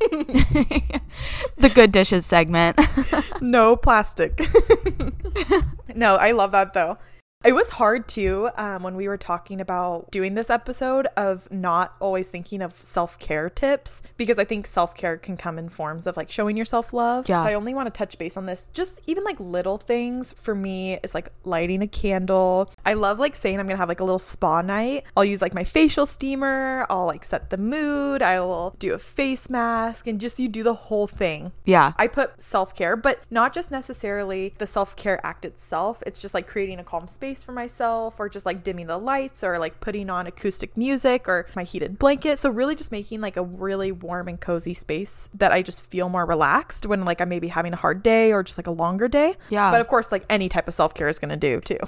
the 1.58 1.70
good 1.74 1.92
dishes 1.92 2.24
segment. 2.26 2.78
no 3.40 3.76
plastic. 3.76 4.40
no, 5.94 6.16
I 6.16 6.32
love 6.32 6.52
that 6.52 6.72
though. 6.72 6.98
It 7.44 7.52
was 7.54 7.68
hard 7.68 8.08
too 8.08 8.50
um, 8.56 8.82
when 8.82 8.96
we 8.96 9.06
were 9.06 9.16
talking 9.16 9.60
about 9.60 10.10
doing 10.10 10.34
this 10.34 10.50
episode 10.50 11.06
of 11.16 11.48
not 11.52 11.94
always 12.00 12.26
thinking 12.28 12.60
of 12.60 12.74
self 12.82 13.16
care 13.20 13.48
tips 13.48 14.02
because 14.16 14.40
I 14.40 14.44
think 14.44 14.66
self 14.66 14.96
care 14.96 15.16
can 15.16 15.36
come 15.36 15.56
in 15.56 15.68
forms 15.68 16.08
of 16.08 16.16
like 16.16 16.32
showing 16.32 16.56
yourself 16.56 16.92
love. 16.92 17.28
Yeah. 17.28 17.44
So 17.44 17.48
I 17.48 17.54
only 17.54 17.74
want 17.74 17.86
to 17.86 17.96
touch 17.96 18.18
base 18.18 18.36
on 18.36 18.46
this. 18.46 18.68
Just 18.72 19.02
even 19.06 19.22
like 19.22 19.38
little 19.38 19.78
things 19.78 20.32
for 20.32 20.52
me 20.52 20.98
is 21.04 21.14
like 21.14 21.28
lighting 21.44 21.80
a 21.80 21.86
candle. 21.86 22.72
I 22.84 22.94
love 22.94 23.20
like 23.20 23.36
saying 23.36 23.60
I'm 23.60 23.68
gonna 23.68 23.76
have 23.76 23.88
like 23.88 24.00
a 24.00 24.04
little 24.04 24.18
spa 24.18 24.60
night. 24.60 25.04
I'll 25.16 25.24
use 25.24 25.40
like 25.40 25.54
my 25.54 25.62
facial 25.62 26.06
steamer. 26.06 26.86
I'll 26.90 27.06
like 27.06 27.22
set 27.22 27.50
the 27.50 27.56
mood. 27.56 28.20
I 28.20 28.40
will 28.40 28.74
do 28.80 28.94
a 28.94 28.98
face 28.98 29.48
mask 29.48 30.08
and 30.08 30.20
just 30.20 30.40
you 30.40 30.48
do 30.48 30.64
the 30.64 30.74
whole 30.74 31.06
thing. 31.06 31.52
yeah. 31.64 31.92
I 32.00 32.08
put 32.08 32.42
self 32.42 32.74
care, 32.74 32.96
but 32.96 33.22
not 33.30 33.54
just 33.54 33.70
necessarily 33.70 34.54
the 34.58 34.66
self 34.66 34.96
care 34.96 35.24
act 35.24 35.44
itself. 35.44 36.02
It's 36.04 36.20
just 36.20 36.34
like 36.34 36.48
creating 36.48 36.80
a 36.80 36.84
calm 36.84 37.06
space 37.06 37.27
for 37.34 37.52
myself, 37.52 38.18
or 38.18 38.28
just 38.28 38.46
like 38.46 38.62
dimming 38.62 38.86
the 38.86 38.98
lights, 38.98 39.42
or 39.44 39.58
like 39.58 39.80
putting 39.80 40.10
on 40.10 40.26
acoustic 40.26 40.76
music, 40.76 41.28
or 41.28 41.46
my 41.54 41.64
heated 41.64 41.98
blanket. 41.98 42.38
So, 42.38 42.50
really 42.50 42.74
just 42.74 42.92
making 42.92 43.20
like 43.20 43.36
a 43.36 43.42
really 43.42 43.92
warm 43.92 44.28
and 44.28 44.40
cozy 44.40 44.74
space 44.74 45.28
that 45.34 45.52
I 45.52 45.62
just 45.62 45.82
feel 45.82 46.08
more 46.08 46.26
relaxed 46.26 46.86
when 46.86 47.04
like 47.04 47.20
I'm 47.20 47.28
maybe 47.28 47.48
having 47.48 47.72
a 47.72 47.76
hard 47.76 48.02
day 48.02 48.32
or 48.32 48.42
just 48.42 48.58
like 48.58 48.66
a 48.66 48.72
longer 48.72 49.08
day. 49.08 49.34
Yeah. 49.48 49.70
But 49.70 49.80
of 49.80 49.88
course, 49.88 50.12
like 50.12 50.24
any 50.28 50.48
type 50.48 50.68
of 50.68 50.74
self 50.74 50.94
care 50.94 51.08
is 51.08 51.18
going 51.18 51.30
to 51.30 51.36
do 51.36 51.60
too. 51.60 51.78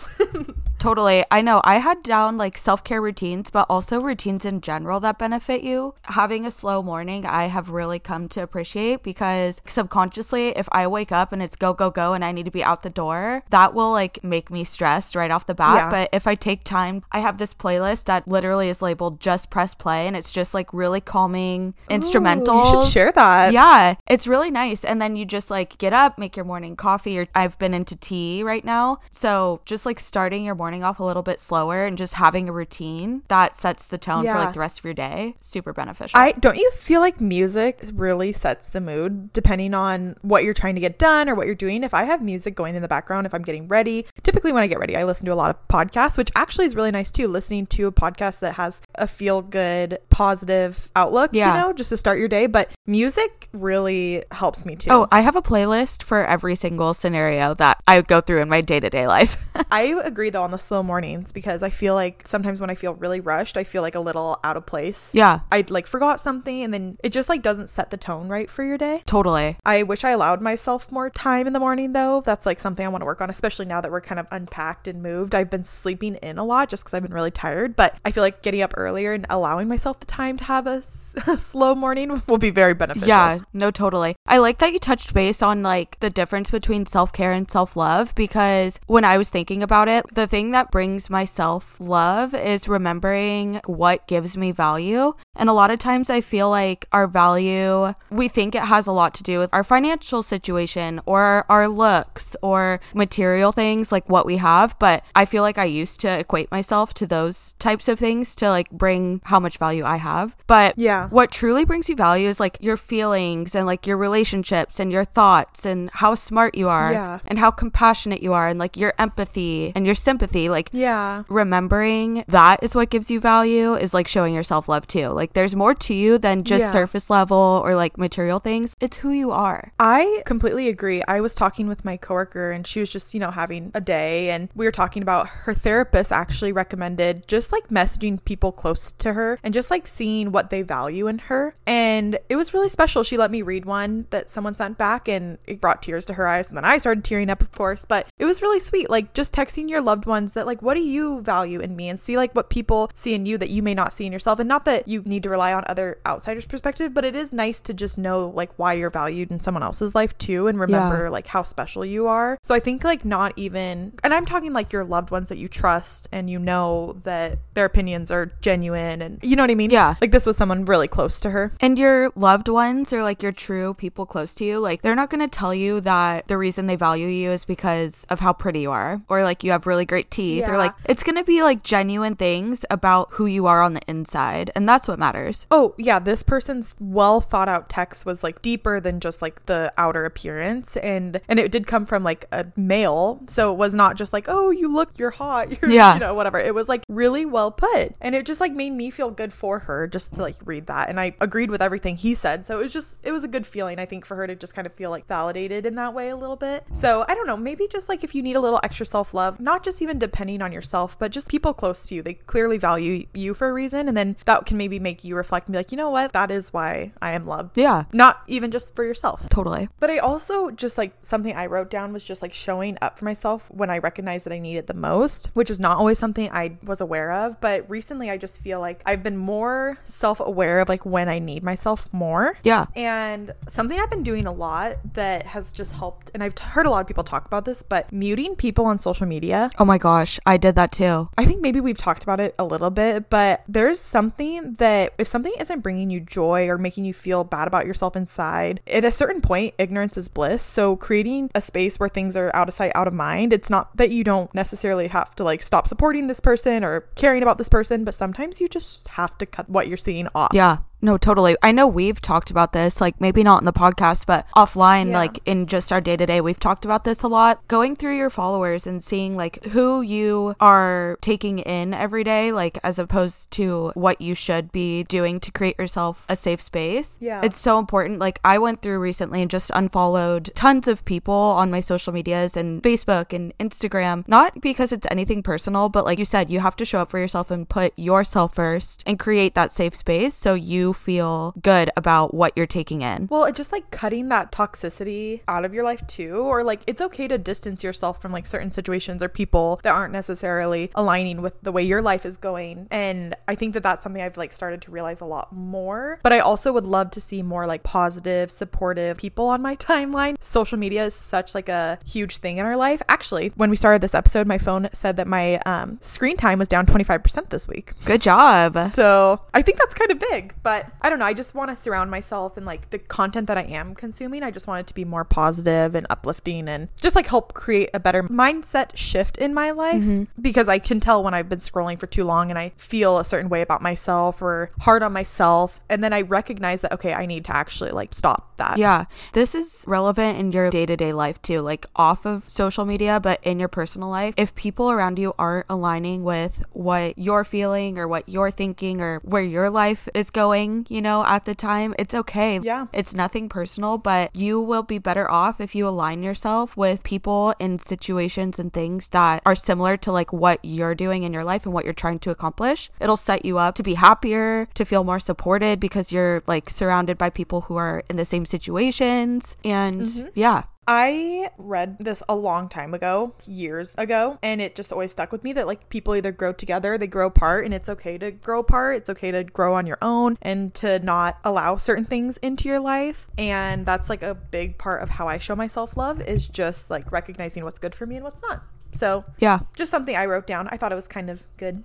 Totally. 0.78 1.24
I 1.30 1.42
know. 1.42 1.60
I 1.62 1.76
had 1.76 2.02
down 2.02 2.38
like 2.38 2.56
self 2.56 2.82
care 2.82 3.02
routines, 3.02 3.50
but 3.50 3.66
also 3.68 4.00
routines 4.00 4.44
in 4.44 4.62
general 4.62 4.98
that 5.00 5.18
benefit 5.18 5.62
you. 5.62 5.94
Having 6.04 6.46
a 6.46 6.50
slow 6.50 6.82
morning, 6.82 7.26
I 7.26 7.46
have 7.46 7.70
really 7.70 7.98
come 7.98 8.28
to 8.30 8.42
appreciate 8.42 9.02
because 9.02 9.60
subconsciously, 9.66 10.48
if 10.56 10.68
I 10.72 10.86
wake 10.86 11.12
up 11.12 11.32
and 11.32 11.42
it's 11.42 11.56
go, 11.56 11.74
go, 11.74 11.90
go, 11.90 12.14
and 12.14 12.24
I 12.24 12.32
need 12.32 12.46
to 12.46 12.50
be 12.50 12.64
out 12.64 12.82
the 12.82 12.90
door, 12.90 13.44
that 13.50 13.74
will 13.74 13.92
like 13.92 14.24
make 14.24 14.50
me 14.50 14.64
stressed 14.64 15.14
right 15.14 15.29
off 15.30 15.46
the 15.46 15.54
bat. 15.54 15.76
Yeah. 15.76 15.90
But 15.90 16.08
if 16.12 16.26
I 16.26 16.34
take 16.34 16.64
time, 16.64 17.02
I 17.12 17.20
have 17.20 17.38
this 17.38 17.54
playlist 17.54 18.04
that 18.04 18.26
literally 18.26 18.68
is 18.68 18.82
labeled 18.82 19.20
just 19.20 19.50
press 19.50 19.74
play 19.74 20.06
and 20.06 20.16
it's 20.16 20.32
just 20.32 20.54
like 20.54 20.72
really 20.72 21.00
calming 21.00 21.74
instrumentals. 21.88 22.72
you 22.72 22.82
should 22.82 22.92
share 22.92 23.12
that. 23.12 23.52
Yeah, 23.52 23.94
it's 24.06 24.26
really 24.26 24.50
nice. 24.50 24.84
And 24.84 25.00
then 25.00 25.16
you 25.16 25.24
just 25.24 25.50
like 25.50 25.78
get 25.78 25.92
up, 25.92 26.18
make 26.18 26.36
your 26.36 26.44
morning 26.44 26.76
coffee. 26.76 27.18
Or 27.18 27.26
I've 27.34 27.58
been 27.58 27.74
into 27.74 27.96
tea 27.96 28.42
right 28.42 28.64
now. 28.64 29.00
So 29.10 29.60
just 29.64 29.86
like 29.86 30.00
starting 30.00 30.44
your 30.44 30.54
morning 30.54 30.84
off 30.84 31.00
a 31.00 31.04
little 31.04 31.22
bit 31.22 31.40
slower 31.40 31.84
and 31.86 31.98
just 31.98 32.14
having 32.14 32.48
a 32.48 32.52
routine 32.52 33.22
that 33.28 33.56
sets 33.56 33.88
the 33.88 33.98
tone 33.98 34.24
for 34.24 34.34
like 34.34 34.52
the 34.52 34.60
rest 34.60 34.78
of 34.78 34.84
your 34.84 34.94
day. 34.94 35.36
Super 35.40 35.72
beneficial. 35.72 36.18
I 36.18 36.32
don't 36.32 36.56
you 36.56 36.70
feel 36.72 37.00
like 37.00 37.20
music 37.20 37.80
really 37.94 38.32
sets 38.32 38.68
the 38.68 38.80
mood 38.80 39.32
depending 39.32 39.74
on 39.74 40.16
what 40.22 40.44
you're 40.44 40.54
trying 40.54 40.74
to 40.74 40.80
get 40.80 40.98
done 40.98 41.28
or 41.28 41.34
what 41.34 41.46
you're 41.46 41.54
doing. 41.54 41.84
If 41.84 41.94
I 41.94 42.04
have 42.04 42.22
music 42.22 42.54
going 42.54 42.74
in 42.74 42.82
the 42.82 42.88
background, 42.88 43.26
if 43.26 43.34
I'm 43.34 43.42
getting 43.42 43.68
ready, 43.68 44.06
typically 44.22 44.52
when 44.52 44.62
I 44.62 44.66
get 44.66 44.78
ready, 44.78 44.96
I 44.96 45.04
listen 45.04 45.19
to 45.26 45.32
a 45.32 45.34
lot 45.34 45.50
of 45.50 45.68
podcasts, 45.68 46.16
which 46.18 46.30
actually 46.34 46.66
is 46.66 46.74
really 46.74 46.90
nice 46.90 47.10
too. 47.10 47.28
Listening 47.28 47.66
to 47.66 47.86
a 47.86 47.92
podcast 47.92 48.40
that 48.40 48.54
has 48.54 48.80
a 48.96 49.06
feel 49.06 49.42
good, 49.42 49.98
positive 50.20 50.90
outlook, 50.94 51.30
Yeah. 51.32 51.54
you 51.56 51.62
know, 51.62 51.72
just 51.72 51.88
to 51.88 51.96
start 51.96 52.18
your 52.18 52.28
day. 52.28 52.46
But 52.46 52.70
music 52.86 53.48
really 53.54 54.22
helps 54.30 54.66
me 54.66 54.76
too. 54.76 54.90
Oh, 54.90 55.08
I 55.10 55.22
have 55.22 55.34
a 55.34 55.40
playlist 55.40 56.02
for 56.02 56.26
every 56.26 56.54
single 56.56 56.92
scenario 56.92 57.54
that 57.54 57.78
I 57.88 58.02
go 58.02 58.20
through 58.20 58.42
in 58.42 58.48
my 58.50 58.60
day 58.60 58.80
to 58.80 58.90
day 58.90 59.06
life. 59.06 59.42
I 59.70 59.82
agree 60.04 60.28
though 60.28 60.42
on 60.42 60.50
the 60.50 60.58
slow 60.58 60.82
mornings 60.82 61.32
because 61.32 61.62
I 61.62 61.70
feel 61.70 61.94
like 61.94 62.24
sometimes 62.26 62.60
when 62.60 62.68
I 62.68 62.74
feel 62.74 62.92
really 62.94 63.20
rushed, 63.20 63.56
I 63.56 63.64
feel 63.64 63.80
like 63.80 63.94
a 63.94 64.00
little 64.00 64.38
out 64.44 64.58
of 64.58 64.66
place. 64.66 65.08
yeah, 65.14 65.40
I 65.50 65.64
like 65.70 65.86
forgot 65.86 66.20
something 66.20 66.62
and 66.64 66.74
then 66.74 66.98
it 67.02 67.10
just 67.14 67.30
like 67.30 67.40
doesn't 67.40 67.68
set 67.70 67.90
the 67.90 67.96
tone 67.96 68.28
right 68.28 68.50
for 68.50 68.62
your 68.62 68.76
day. 68.76 69.02
totally. 69.06 69.56
I 69.64 69.84
wish 69.84 70.04
I 70.04 70.10
allowed 70.10 70.42
myself 70.42 70.92
more 70.92 71.08
time 71.08 71.46
in 71.46 71.54
the 71.54 71.58
morning 71.60 71.94
though. 71.94 72.22
That's 72.26 72.44
like 72.44 72.60
something 72.60 72.84
I 72.84 72.90
want 72.90 73.00
to 73.00 73.06
work 73.06 73.22
on, 73.22 73.30
especially 73.30 73.64
now 73.64 73.80
that 73.80 73.90
we're 73.90 74.02
kind 74.02 74.20
of 74.20 74.26
unpacked 74.30 74.86
and 74.86 75.02
moved. 75.02 75.34
I've 75.34 75.48
been 75.48 75.64
sleeping 75.64 76.16
in 76.16 76.36
a 76.36 76.44
lot 76.44 76.68
just 76.68 76.84
because 76.84 76.94
I've 76.94 77.02
been 77.04 77.14
really 77.14 77.30
tired, 77.30 77.74
but 77.74 77.96
I 78.04 78.10
feel 78.10 78.22
like 78.22 78.42
getting 78.42 78.60
up 78.60 78.74
earlier 78.76 79.14
and 79.14 79.24
allowing 79.30 79.66
myself 79.66 79.98
the 79.98 80.09
time 80.10 80.36
to 80.36 80.44
have 80.44 80.66
a, 80.66 80.78
s- 80.78 81.14
a 81.26 81.38
slow 81.38 81.74
morning 81.74 82.22
will 82.28 82.38
be 82.38 82.50
very 82.50 82.74
beneficial. 82.74 83.08
Yeah, 83.08 83.38
no, 83.52 83.70
totally. 83.70 84.16
I 84.26 84.38
like 84.38 84.58
that 84.58 84.72
you 84.72 84.78
touched 84.78 85.14
base 85.14 85.40
on 85.40 85.62
like 85.62 85.98
the 86.00 86.10
difference 86.10 86.50
between 86.50 86.84
self 86.84 87.12
care 87.12 87.32
and 87.32 87.50
self 87.50 87.76
love 87.76 88.14
because 88.14 88.78
when 88.86 89.04
I 89.04 89.16
was 89.16 89.30
thinking 89.30 89.62
about 89.62 89.88
it, 89.88 90.04
the 90.14 90.26
thing 90.26 90.50
that 90.50 90.70
brings 90.70 91.08
my 91.08 91.24
self 91.24 91.80
love 91.80 92.34
is 92.34 92.68
remembering 92.68 93.60
what 93.66 94.06
gives 94.06 94.36
me 94.36 94.52
value. 94.52 95.14
And 95.36 95.48
a 95.48 95.52
lot 95.54 95.70
of 95.70 95.78
times 95.78 96.10
I 96.10 96.20
feel 96.20 96.50
like 96.50 96.86
our 96.92 97.06
value, 97.06 97.94
we 98.10 98.28
think 98.28 98.54
it 98.54 98.64
has 98.64 98.86
a 98.86 98.92
lot 98.92 99.14
to 99.14 99.22
do 99.22 99.38
with 99.38 99.52
our 99.54 99.64
financial 99.64 100.22
situation 100.22 101.00
or 101.06 101.46
our 101.48 101.68
looks 101.68 102.36
or 102.42 102.80
material 102.94 103.52
things 103.52 103.92
like 103.92 104.08
what 104.08 104.26
we 104.26 104.36
have. 104.38 104.78
But 104.78 105.04
I 105.14 105.24
feel 105.24 105.42
like 105.42 105.56
I 105.58 105.64
used 105.64 106.00
to 106.00 106.18
equate 106.18 106.50
myself 106.50 106.92
to 106.94 107.06
those 107.06 107.54
types 107.54 107.88
of 107.88 107.98
things 107.98 108.34
to 108.36 108.48
like 108.50 108.70
bring 108.70 109.20
how 109.24 109.38
much 109.40 109.56
value 109.58 109.84
I 109.84 109.96
have. 110.00 110.36
But 110.46 110.74
Yeah. 110.76 111.08
what 111.08 111.30
truly 111.30 111.64
brings 111.64 111.88
you 111.88 111.96
value 111.96 112.28
is 112.28 112.40
like 112.40 112.58
your 112.60 112.76
feelings 112.76 113.54
and 113.54 113.66
like 113.66 113.86
your 113.86 113.96
relationships 113.96 114.78
and 114.80 114.90
your 114.92 115.04
thoughts 115.04 115.64
and 115.64 115.90
how 115.94 116.14
smart 116.14 116.54
you 116.56 116.68
are 116.68 116.92
Yeah. 116.92 117.18
and 117.26 117.38
how 117.38 117.50
compassionate 117.50 118.22
you 118.22 118.32
are 118.32 118.48
and 118.48 118.58
like 118.58 118.76
your 118.76 118.92
empathy 118.98 119.72
and 119.74 119.86
your 119.86 119.94
sympathy. 119.94 120.48
Like 120.48 120.68
Yeah. 120.72 121.22
remembering 121.28 122.24
that 122.28 122.62
is 122.62 122.74
what 122.74 122.90
gives 122.90 123.10
you 123.10 123.20
value 123.20 123.74
is 123.74 123.92
like 123.94 124.08
showing 124.08 124.34
yourself 124.34 124.68
love 124.68 124.86
too. 124.86 125.08
Like 125.08 125.32
there's 125.34 125.54
more 125.56 125.74
to 125.74 125.94
you 125.94 126.16
than 126.18 126.44
just 126.44 126.66
Yeah. 126.66 126.70
surface 126.72 127.10
level 127.10 127.60
or 127.64 127.74
like 127.74 127.98
material 127.98 128.38
things. 128.38 128.76
It's 128.80 128.98
who 128.98 129.10
you 129.10 129.30
are. 129.30 129.72
I 129.78 130.22
completely 130.26 130.68
agree. 130.68 131.02
I 131.08 131.20
was 131.20 131.34
talking 131.34 131.66
with 131.68 131.84
my 131.84 131.96
coworker 131.96 132.50
and 132.50 132.66
she 132.66 132.80
was 132.80 132.90
just, 132.90 133.12
you 133.14 133.20
know, 133.20 133.30
having 133.30 133.70
a 133.74 133.80
day 133.80 134.30
and 134.30 134.48
we 134.54 134.64
were 134.64 134.70
talking 134.72 135.02
about 135.02 135.28
her 135.44 135.52
therapist 135.54 136.12
actually 136.12 136.52
recommended 136.52 137.26
just 137.28 137.52
like 137.52 137.68
messaging 137.68 138.24
people 138.24 138.52
close 138.52 138.92
to 138.92 139.12
her 139.12 139.38
and 139.42 139.52
just 139.52 139.70
like 139.70 139.86
seeing 139.90 140.32
what 140.32 140.50
they 140.50 140.62
value 140.62 141.06
in 141.06 141.18
her. 141.18 141.54
And 141.66 142.18
it 142.28 142.36
was 142.36 142.54
really 142.54 142.68
special. 142.68 143.02
She 143.02 143.16
let 143.16 143.30
me 143.30 143.42
read 143.42 143.64
one 143.64 144.06
that 144.10 144.30
someone 144.30 144.54
sent 144.54 144.78
back 144.78 145.08
and 145.08 145.38
it 145.46 145.60
brought 145.60 145.82
tears 145.82 146.04
to 146.06 146.14
her 146.14 146.26
eyes 146.26 146.48
and 146.48 146.56
then 146.56 146.64
I 146.64 146.78
started 146.78 147.04
tearing 147.04 147.30
up 147.30 147.40
of 147.42 147.52
course, 147.52 147.84
but 147.84 148.06
it 148.18 148.24
was 148.24 148.42
really 148.42 148.60
sweet 148.60 148.90
like 148.90 149.12
just 149.14 149.34
texting 149.34 149.68
your 149.68 149.80
loved 149.80 150.06
ones 150.06 150.32
that 150.34 150.46
like 150.46 150.62
what 150.62 150.74
do 150.74 150.80
you 150.80 151.20
value 151.20 151.60
in 151.60 151.76
me 151.76 151.88
and 151.88 151.98
see 151.98 152.16
like 152.16 152.34
what 152.34 152.50
people 152.50 152.90
see 152.94 153.14
in 153.14 153.26
you 153.26 153.38
that 153.38 153.50
you 153.50 153.62
may 153.62 153.74
not 153.74 153.92
see 153.92 154.06
in 154.06 154.12
yourself 154.12 154.38
and 154.38 154.48
not 154.48 154.64
that 154.64 154.86
you 154.88 155.02
need 155.02 155.22
to 155.22 155.30
rely 155.30 155.52
on 155.52 155.64
other 155.66 155.98
outsiders 156.06 156.46
perspective, 156.46 156.94
but 156.94 157.04
it 157.04 157.14
is 157.14 157.32
nice 157.32 157.60
to 157.60 157.74
just 157.74 157.98
know 157.98 158.28
like 158.34 158.50
why 158.56 158.72
you're 158.72 158.90
valued 158.90 159.30
in 159.30 159.40
someone 159.40 159.62
else's 159.62 159.94
life 159.94 160.16
too 160.18 160.46
and 160.46 160.58
remember 160.60 161.10
like 161.10 161.26
how 161.26 161.42
special 161.42 161.84
you 161.84 162.06
are. 162.06 162.38
So 162.42 162.54
I 162.54 162.60
think 162.60 162.84
like 162.84 163.04
not 163.04 163.32
even 163.36 163.92
and 164.02 164.14
I'm 164.14 164.26
talking 164.26 164.52
like 164.52 164.72
your 164.72 164.84
loved 164.84 165.10
ones 165.10 165.28
that 165.28 165.38
you 165.38 165.48
trust 165.48 166.08
and 166.12 166.28
you 166.30 166.38
know 166.38 167.00
that 167.04 167.38
their 167.54 167.64
opinions 167.64 168.10
are 168.10 168.32
genuine 168.40 169.02
and 169.02 169.18
you 169.22 169.36
know 169.36 169.42
what 169.42 169.50
I 169.50 169.54
mean? 169.54 169.69
Yeah. 169.70 169.94
Like 170.00 170.10
this 170.10 170.26
was 170.26 170.36
someone 170.36 170.64
really 170.64 170.88
close 170.88 171.20
to 171.20 171.30
her. 171.30 171.52
And 171.60 171.78
your 171.78 172.10
loved 172.14 172.48
ones 172.48 172.92
or 172.92 173.02
like 173.02 173.22
your 173.22 173.32
true 173.32 173.74
people 173.74 174.06
close 174.06 174.34
to 174.36 174.44
you, 174.44 174.58
like 174.58 174.82
they're 174.82 174.94
not 174.94 175.10
going 175.10 175.20
to 175.20 175.28
tell 175.28 175.54
you 175.54 175.80
that 175.82 176.28
the 176.28 176.36
reason 176.38 176.66
they 176.66 176.76
value 176.76 177.06
you 177.06 177.30
is 177.30 177.44
because 177.44 178.04
of 178.10 178.20
how 178.20 178.32
pretty 178.32 178.60
you 178.60 178.70
are 178.70 179.02
or 179.08 179.22
like 179.22 179.44
you 179.44 179.52
have 179.52 179.66
really 179.66 179.84
great 179.84 180.10
teeth 180.10 180.44
or 180.46 180.52
Yeah. 180.52 180.58
like 180.58 180.74
it's 180.84 181.02
going 181.02 181.16
to 181.16 181.24
be 181.24 181.42
like 181.42 181.62
genuine 181.62 182.16
things 182.16 182.64
about 182.70 183.08
who 183.12 183.26
you 183.26 183.46
are 183.46 183.62
on 183.62 183.74
the 183.74 183.82
inside. 183.88 184.50
And 184.54 184.68
that's 184.68 184.88
what 184.88 184.98
matters. 184.98 185.46
Oh, 185.50 185.74
yeah, 185.78 185.98
this 185.98 186.22
person's 186.22 186.74
well 186.78 187.20
thought 187.20 187.48
out 187.48 187.68
text 187.68 188.04
was 188.06 188.22
like 188.22 188.42
deeper 188.42 188.80
than 188.80 189.00
just 189.00 189.22
like 189.22 189.46
the 189.46 189.72
outer 189.78 190.04
appearance 190.04 190.76
and 190.78 191.20
and 191.28 191.38
it 191.38 191.52
did 191.52 191.66
come 191.66 191.86
from 191.86 192.02
like 192.04 192.26
a 192.32 192.46
male. 192.56 193.20
So 193.28 193.52
it 193.52 193.56
was 193.56 193.74
not 193.74 193.96
just 193.96 194.12
like, 194.12 194.26
"Oh, 194.28 194.50
you 194.50 194.72
look 194.72 194.98
you're 194.98 195.10
hot." 195.10 195.50
You're, 195.62 195.70
Yeah. 195.70 195.94
you 195.94 196.00
know, 196.00 196.14
whatever. 196.14 196.38
It 196.38 196.54
was 196.54 196.68
like 196.68 196.84
really 196.88 197.24
well 197.24 197.50
put. 197.50 197.94
And 198.00 198.14
it 198.14 198.26
just 198.26 198.40
like 198.40 198.52
made 198.52 198.70
me 198.72 198.90
feel 198.90 199.10
good 199.10 199.32
for 199.32 199.59
her 199.60 199.86
just 199.86 200.14
to 200.14 200.22
like 200.22 200.36
read 200.44 200.66
that 200.66 200.88
and 200.88 200.98
I 201.00 201.14
agreed 201.20 201.50
with 201.50 201.62
everything 201.62 201.96
he 201.96 202.14
said. 202.14 202.44
So 202.46 202.58
it 202.60 202.64
was 202.64 202.72
just 202.72 202.98
it 203.02 203.12
was 203.12 203.24
a 203.24 203.28
good 203.28 203.46
feeling 203.46 203.78
I 203.78 203.86
think 203.86 204.04
for 204.04 204.16
her 204.16 204.26
to 204.26 204.34
just 204.36 204.54
kind 204.54 204.66
of 204.66 204.74
feel 204.74 204.90
like 204.90 205.06
validated 205.06 205.66
in 205.66 205.74
that 205.76 205.94
way 205.94 206.08
a 206.08 206.16
little 206.16 206.36
bit. 206.36 206.64
So, 206.72 207.04
I 207.08 207.14
don't 207.14 207.26
know, 207.26 207.36
maybe 207.36 207.66
just 207.68 207.88
like 207.88 208.04
if 208.04 208.14
you 208.14 208.22
need 208.22 208.36
a 208.36 208.40
little 208.40 208.60
extra 208.62 208.86
self-love, 208.86 209.40
not 209.40 209.62
just 209.62 209.82
even 209.82 209.98
depending 209.98 210.42
on 210.42 210.52
yourself, 210.52 210.98
but 210.98 211.10
just 211.12 211.28
people 211.28 211.52
close 211.54 211.86
to 211.88 211.94
you. 211.94 212.02
They 212.02 212.14
clearly 212.14 212.58
value 212.58 213.06
you 213.14 213.34
for 213.34 213.48
a 213.48 213.52
reason 213.52 213.88
and 213.88 213.96
then 213.96 214.16
that 214.24 214.46
can 214.46 214.56
maybe 214.56 214.78
make 214.78 215.04
you 215.04 215.14
reflect 215.16 215.46
and 215.46 215.52
be 215.52 215.58
like, 215.58 215.70
"You 215.72 215.76
know 215.78 215.90
what? 215.90 216.12
That 216.12 216.30
is 216.30 216.52
why 216.52 216.92
I 217.00 217.12
am 217.12 217.26
loved." 217.26 217.56
Yeah, 217.58 217.84
Not 217.92 218.22
even 218.26 218.50
just 218.50 218.74
for 218.74 218.84
yourself. 218.84 219.28
totally. 219.30 219.68
But 219.78 219.90
I 219.90 219.98
also 219.98 220.50
just 220.50 220.78
like 220.78 220.92
something 221.02 221.34
I 221.34 221.46
wrote 221.46 221.70
down 221.70 221.92
was 221.92 222.04
just 222.04 222.22
like 222.22 222.32
showing 222.34 222.76
up 222.82 222.98
for 222.98 223.04
myself 223.04 223.50
when 223.50 223.70
I 223.70 223.78
recognized 223.78 224.26
that 224.26 224.32
I 224.32 224.38
need 224.38 224.56
it 224.56 224.66
the 224.66 224.74
most, 224.74 225.30
which 225.34 225.50
is 225.50 225.60
not 225.60 225.76
always 225.76 225.98
something 225.98 226.30
I 226.32 226.56
was 226.64 226.80
aware 226.80 227.12
of. 227.12 227.40
But 227.40 227.68
recently 227.68 228.10
I 228.10 228.16
just 228.16 228.40
feel 228.40 228.60
like 228.60 228.82
I've 228.86 229.02
been 229.02 229.16
more 229.16 229.49
self 229.84 230.20
aware 230.20 230.60
of 230.60 230.68
like 230.68 230.84
when 230.86 231.08
I 231.08 231.18
need 231.18 231.42
myself 231.42 231.88
more. 231.92 232.36
Yeah. 232.42 232.66
And 232.76 233.32
something 233.48 233.78
I've 233.78 233.90
been 233.90 234.02
doing 234.02 234.26
a 234.26 234.32
lot 234.32 234.78
that 234.94 235.24
has 235.24 235.52
just 235.52 235.72
helped, 235.74 236.10
and 236.14 236.22
I've 236.22 236.36
heard 236.38 236.66
a 236.66 236.70
lot 236.70 236.80
of 236.80 236.86
people 236.86 237.04
talk 237.04 237.26
about 237.26 237.44
this, 237.44 237.62
but 237.62 237.92
muting 237.92 238.36
people 238.36 238.66
on 238.66 238.78
social 238.78 239.06
media. 239.06 239.50
Oh 239.58 239.64
my 239.64 239.78
gosh, 239.78 240.18
I 240.26 240.36
did 240.36 240.54
that 240.56 240.72
too. 240.72 241.08
I 241.16 241.24
think 241.24 241.40
maybe 241.40 241.60
we've 241.60 241.78
talked 241.78 242.02
about 242.02 242.20
it 242.20 242.34
a 242.38 242.44
little 242.44 242.70
bit, 242.70 243.10
but 243.10 243.42
there's 243.48 243.80
something 243.80 244.54
that 244.54 244.94
if 244.98 245.08
something 245.08 245.32
isn't 245.38 245.60
bringing 245.60 245.90
you 245.90 246.00
joy 246.00 246.48
or 246.48 246.58
making 246.58 246.84
you 246.84 246.94
feel 246.94 247.24
bad 247.24 247.48
about 247.48 247.66
yourself 247.66 247.96
inside, 247.96 248.60
at 248.66 248.84
a 248.84 248.92
certain 248.92 249.20
point, 249.20 249.54
ignorance 249.58 249.96
is 249.96 250.08
bliss. 250.08 250.42
So 250.42 250.76
creating 250.76 251.30
a 251.34 251.42
space 251.42 251.78
where 251.78 251.88
things 251.88 252.16
are 252.16 252.30
out 252.34 252.48
of 252.48 252.54
sight, 252.54 252.72
out 252.74 252.88
of 252.88 252.94
mind, 252.94 253.32
it's 253.32 253.50
not 253.50 253.76
that 253.76 253.90
you 253.90 254.04
don't 254.04 254.32
necessarily 254.34 254.88
have 254.88 255.14
to 255.16 255.24
like 255.24 255.42
stop 255.42 255.66
supporting 255.66 256.06
this 256.06 256.20
person 256.20 256.64
or 256.64 256.80
caring 256.94 257.22
about 257.22 257.38
this 257.38 257.48
person, 257.48 257.84
but 257.84 257.94
sometimes 257.94 258.40
you 258.40 258.48
just 258.48 258.88
have 258.88 259.16
to 259.18 259.26
cut 259.26 259.39
what 259.48 259.68
you're 259.68 259.76
seeing 259.76 260.08
off. 260.14 260.30
Yeah. 260.32 260.58
No, 260.82 260.96
totally. 260.96 261.36
I 261.42 261.52
know 261.52 261.66
we've 261.66 262.00
talked 262.00 262.30
about 262.30 262.52
this, 262.52 262.80
like 262.80 263.00
maybe 263.00 263.22
not 263.22 263.40
in 263.42 263.44
the 263.44 263.52
podcast, 263.52 264.06
but 264.06 264.26
offline, 264.36 264.88
Yeah. 264.90 264.98
like 264.98 265.20
in 265.26 265.46
just 265.46 265.70
our 265.72 265.80
day 265.80 265.96
to 265.96 266.06
day, 266.06 266.20
we've 266.20 266.40
talked 266.40 266.64
about 266.64 266.84
this 266.84 267.02
a 267.02 267.08
lot. 267.08 267.46
Going 267.48 267.76
through 267.76 267.96
your 267.96 268.10
followers 268.10 268.66
and 268.66 268.82
seeing 268.82 269.16
like 269.16 269.44
who 269.46 269.82
you 269.82 270.34
are 270.40 270.96
taking 271.02 271.38
in 271.40 271.74
every 271.74 272.02
day, 272.04 272.32
like 272.32 272.58
as 272.64 272.78
opposed 272.78 273.30
to 273.32 273.72
what 273.74 274.00
you 274.00 274.14
should 274.14 274.50
be 274.52 274.84
doing 274.84 275.20
to 275.20 275.30
create 275.30 275.58
yourself 275.58 276.06
a 276.08 276.16
safe 276.16 276.40
space. 276.40 276.96
Yeah. 277.00 277.20
It's 277.22 277.38
so 277.38 277.58
important. 277.58 277.98
Like 277.98 278.18
I 278.24 278.38
went 278.38 278.62
through 278.62 278.78
recently 278.80 279.20
and 279.20 279.30
just 279.30 279.50
unfollowed 279.54 280.30
tons 280.34 280.66
of 280.66 280.84
people 280.84 281.12
on 281.14 281.50
my 281.50 281.60
social 281.60 281.92
medias 281.92 282.36
and 282.36 282.62
Facebook 282.62 283.12
and 283.12 283.36
Instagram, 283.38 284.04
not 284.08 284.40
because 284.40 284.72
it's 284.72 284.86
anything 284.90 285.22
personal, 285.22 285.68
but 285.68 285.84
like 285.84 285.98
you 285.98 286.04
said, 286.04 286.30
you 286.30 286.40
have 286.40 286.56
to 286.56 286.64
show 286.64 286.78
up 286.80 286.90
for 286.90 286.98
yourself 286.98 287.30
and 287.30 287.48
put 287.48 287.72
yourself 287.78 288.34
first 288.34 288.82
and 288.86 288.98
create 288.98 289.34
that 289.34 289.50
safe 289.50 289.76
space 289.76 290.14
so 290.14 290.34
you 290.34 290.69
feel 290.72 291.34
good 291.42 291.70
about 291.76 292.14
what 292.14 292.32
you're 292.36 292.46
taking 292.46 292.82
in. 292.82 293.08
Well, 293.10 293.24
it 293.24 293.34
just 293.34 293.52
like 293.52 293.70
cutting 293.70 294.08
that 294.08 294.32
toxicity 294.32 295.20
out 295.28 295.44
of 295.44 295.54
your 295.54 295.64
life 295.64 295.86
too, 295.86 296.18
or 296.18 296.42
like 296.42 296.60
it's 296.66 296.80
okay 296.80 297.08
to 297.08 297.18
distance 297.18 297.62
yourself 297.62 298.00
from 298.00 298.12
like 298.12 298.26
certain 298.26 298.50
situations 298.50 299.02
or 299.02 299.08
people 299.08 299.60
that 299.62 299.74
aren't 299.74 299.92
necessarily 299.92 300.70
aligning 300.74 301.22
with 301.22 301.40
the 301.42 301.52
way 301.52 301.62
your 301.62 301.82
life 301.82 302.04
is 302.04 302.16
going. 302.16 302.66
And 302.70 303.14
I 303.28 303.34
think 303.34 303.54
that 303.54 303.62
that's 303.62 303.82
something 303.82 304.02
I've 304.02 304.16
like 304.16 304.32
started 304.32 304.62
to 304.62 304.70
realize 304.70 305.00
a 305.00 305.04
lot 305.04 305.32
more. 305.32 306.00
But 306.02 306.12
I 306.12 306.18
also 306.20 306.52
would 306.52 306.66
love 306.66 306.90
to 306.92 307.00
see 307.00 307.22
more 307.22 307.46
like 307.46 307.62
positive, 307.62 308.30
supportive 308.30 308.96
people 308.96 309.26
on 309.26 309.42
my 309.42 309.56
timeline. 309.70 310.20
Social 310.22 310.58
media 310.58 310.86
is 310.86 310.94
such 310.94 311.34
like 311.34 311.48
a 311.48 311.78
huge 311.84 312.18
thing 312.18 312.38
in 312.38 312.46
our 312.46 312.56
life. 312.56 312.82
Actually, 312.88 313.32
when 313.36 313.50
we 313.50 313.56
started 313.56 313.82
this 313.82 313.94
episode, 313.94 314.26
my 314.26 314.38
phone 314.38 314.68
said 314.72 314.96
that 314.96 315.06
my 315.06 315.38
um, 315.40 315.78
screen 315.80 316.16
time 316.16 316.38
was 316.38 316.48
down 316.48 316.66
25% 316.66 317.30
this 317.30 317.48
week. 317.48 317.72
Good 317.84 318.02
job. 318.02 318.68
So 318.68 319.20
I 319.34 319.42
think 319.42 319.58
that's 319.58 319.74
kind 319.74 319.90
of 319.90 319.98
big, 319.98 320.34
but 320.42 320.59
I 320.80 320.90
don't 320.90 320.98
know. 320.98 321.04
I 321.04 321.14
just 321.14 321.34
want 321.34 321.50
to 321.50 321.56
surround 321.56 321.90
myself 321.90 322.36
and 322.36 322.46
like 322.46 322.70
the 322.70 322.78
content 322.78 323.26
that 323.28 323.38
I 323.38 323.42
am 323.42 323.74
consuming. 323.74 324.22
I 324.22 324.30
just 324.30 324.46
want 324.46 324.60
it 324.60 324.66
to 324.68 324.74
be 324.74 324.84
more 324.84 325.04
positive 325.04 325.74
and 325.74 325.86
uplifting 325.90 326.48
and 326.48 326.68
just 326.80 326.96
like 326.96 327.06
help 327.06 327.34
create 327.34 327.70
a 327.74 327.80
better 327.80 328.02
mindset 328.04 328.76
shift 328.76 329.18
in 329.18 329.34
my 329.34 329.50
life 329.50 329.82
mm-hmm. 329.82 330.04
because 330.20 330.48
I 330.48 330.58
can 330.58 330.80
tell 330.80 331.02
when 331.02 331.14
I've 331.14 331.28
been 331.28 331.38
scrolling 331.38 331.78
for 331.78 331.86
too 331.86 332.04
long 332.04 332.30
and 332.30 332.38
I 332.38 332.52
feel 332.56 332.98
a 332.98 333.04
certain 333.04 333.28
way 333.28 333.42
about 333.42 333.62
myself 333.62 334.22
or 334.22 334.50
hard 334.60 334.82
on 334.82 334.92
myself. 334.92 335.60
And 335.68 335.82
then 335.82 335.92
I 335.92 336.02
recognize 336.02 336.60
that, 336.62 336.72
okay, 336.72 336.92
I 336.92 337.06
need 337.06 337.24
to 337.26 337.36
actually 337.36 337.70
like 337.70 337.94
stop 337.94 338.36
that. 338.36 338.58
Yeah, 338.58 338.84
this 339.12 339.34
is 339.34 339.64
relevant 339.66 340.18
in 340.18 340.32
your 340.32 340.50
day 340.50 340.66
to 340.66 340.76
day 340.76 340.92
life 340.92 341.20
too, 341.22 341.40
like 341.40 341.66
off 341.76 342.06
of 342.06 342.28
social 342.28 342.64
media, 342.64 343.00
but 343.00 343.20
in 343.22 343.38
your 343.38 343.48
personal 343.48 343.88
life. 343.88 344.14
If 344.16 344.34
people 344.34 344.70
around 344.70 344.98
you 344.98 345.14
aren't 345.18 345.46
aligning 345.48 346.04
with 346.04 346.42
what 346.52 346.98
you're 346.98 347.24
feeling 347.24 347.78
or 347.78 347.86
what 347.86 348.08
you're 348.08 348.30
thinking 348.30 348.80
or 348.80 349.00
where 349.00 349.22
your 349.22 349.50
life 349.50 349.88
is 349.94 350.10
going, 350.10 350.49
you 350.68 350.82
know, 350.82 351.04
at 351.04 351.24
the 351.24 351.34
time, 351.34 351.74
it's 351.78 351.94
okay. 351.94 352.38
Yeah. 352.42 352.66
It's 352.72 352.94
nothing 352.94 353.28
personal, 353.28 353.78
but 353.78 354.14
you 354.14 354.40
will 354.40 354.62
be 354.62 354.78
better 354.78 355.10
off 355.10 355.40
if 355.40 355.54
you 355.54 355.66
align 355.66 356.02
yourself 356.02 356.56
with 356.56 356.82
people 356.82 357.34
in 357.38 357.58
situations 357.58 358.38
and 358.38 358.52
things 358.52 358.88
that 358.88 359.22
are 359.24 359.34
similar 359.34 359.76
to 359.78 359.92
like 359.92 360.12
what 360.12 360.38
you're 360.42 360.74
doing 360.74 361.02
in 361.02 361.12
your 361.12 361.24
life 361.24 361.44
and 361.44 361.54
what 361.54 361.64
you're 361.64 361.74
trying 361.74 361.98
to 362.00 362.10
accomplish. 362.10 362.70
It'll 362.80 362.96
set 362.96 363.24
you 363.24 363.38
up 363.38 363.54
to 363.56 363.62
be 363.62 363.74
happier, 363.74 364.48
to 364.54 364.64
feel 364.64 364.84
more 364.84 365.00
supported 365.00 365.60
because 365.60 365.92
you're 365.92 366.22
like 366.26 366.50
surrounded 366.50 366.98
by 366.98 367.10
people 367.10 367.42
who 367.42 367.56
are 367.56 367.82
in 367.88 367.96
the 367.96 368.04
same 368.04 368.24
situations. 368.24 369.36
And 369.44 369.82
mm-hmm. 369.82 370.08
yeah, 370.14 370.44
I 370.72 371.32
read 371.36 371.78
this 371.80 372.00
a 372.08 372.14
long 372.14 372.48
time 372.48 372.74
ago, 372.74 373.12
years 373.26 373.74
ago, 373.76 374.20
and 374.22 374.40
it 374.40 374.54
just 374.54 374.72
always 374.72 374.92
stuck 374.92 375.10
with 375.10 375.24
me 375.24 375.32
that 375.32 375.48
like 375.48 375.68
people 375.68 375.96
either 375.96 376.12
grow 376.12 376.32
together, 376.32 376.78
they 376.78 376.86
grow 376.86 377.08
apart, 377.08 377.44
and 377.44 377.52
it's 377.52 377.68
okay 377.68 377.98
to 377.98 378.12
grow 378.12 378.38
apart. 378.38 378.76
It's 378.76 378.90
okay 378.90 379.10
to 379.10 379.24
grow 379.24 379.54
on 379.54 379.66
your 379.66 379.78
own 379.82 380.16
and 380.22 380.54
to 380.54 380.78
not 380.78 381.18
allow 381.24 381.56
certain 381.56 381.86
things 381.86 382.18
into 382.18 382.48
your 382.48 382.60
life. 382.60 383.08
And 383.18 383.66
that's 383.66 383.90
like 383.90 384.04
a 384.04 384.14
big 384.14 384.58
part 384.58 384.84
of 384.84 384.90
how 384.90 385.08
I 385.08 385.18
show 385.18 385.34
myself 385.34 385.76
love 385.76 386.00
is 386.02 386.28
just 386.28 386.70
like 386.70 386.92
recognizing 386.92 387.42
what's 387.42 387.58
good 387.58 387.74
for 387.74 387.84
me 387.84 387.96
and 387.96 388.04
what's 388.04 388.22
not. 388.22 388.44
So, 388.72 389.04
Yeah. 389.18 389.40
just 389.56 389.70
something 389.70 389.96
I 389.96 390.06
wrote 390.06 390.26
down. 390.26 390.48
I 390.50 390.56
thought 390.56 390.72
it 390.72 390.76
was 390.76 390.86
kind 390.88 391.10
of 391.10 391.24
good. 391.36 391.64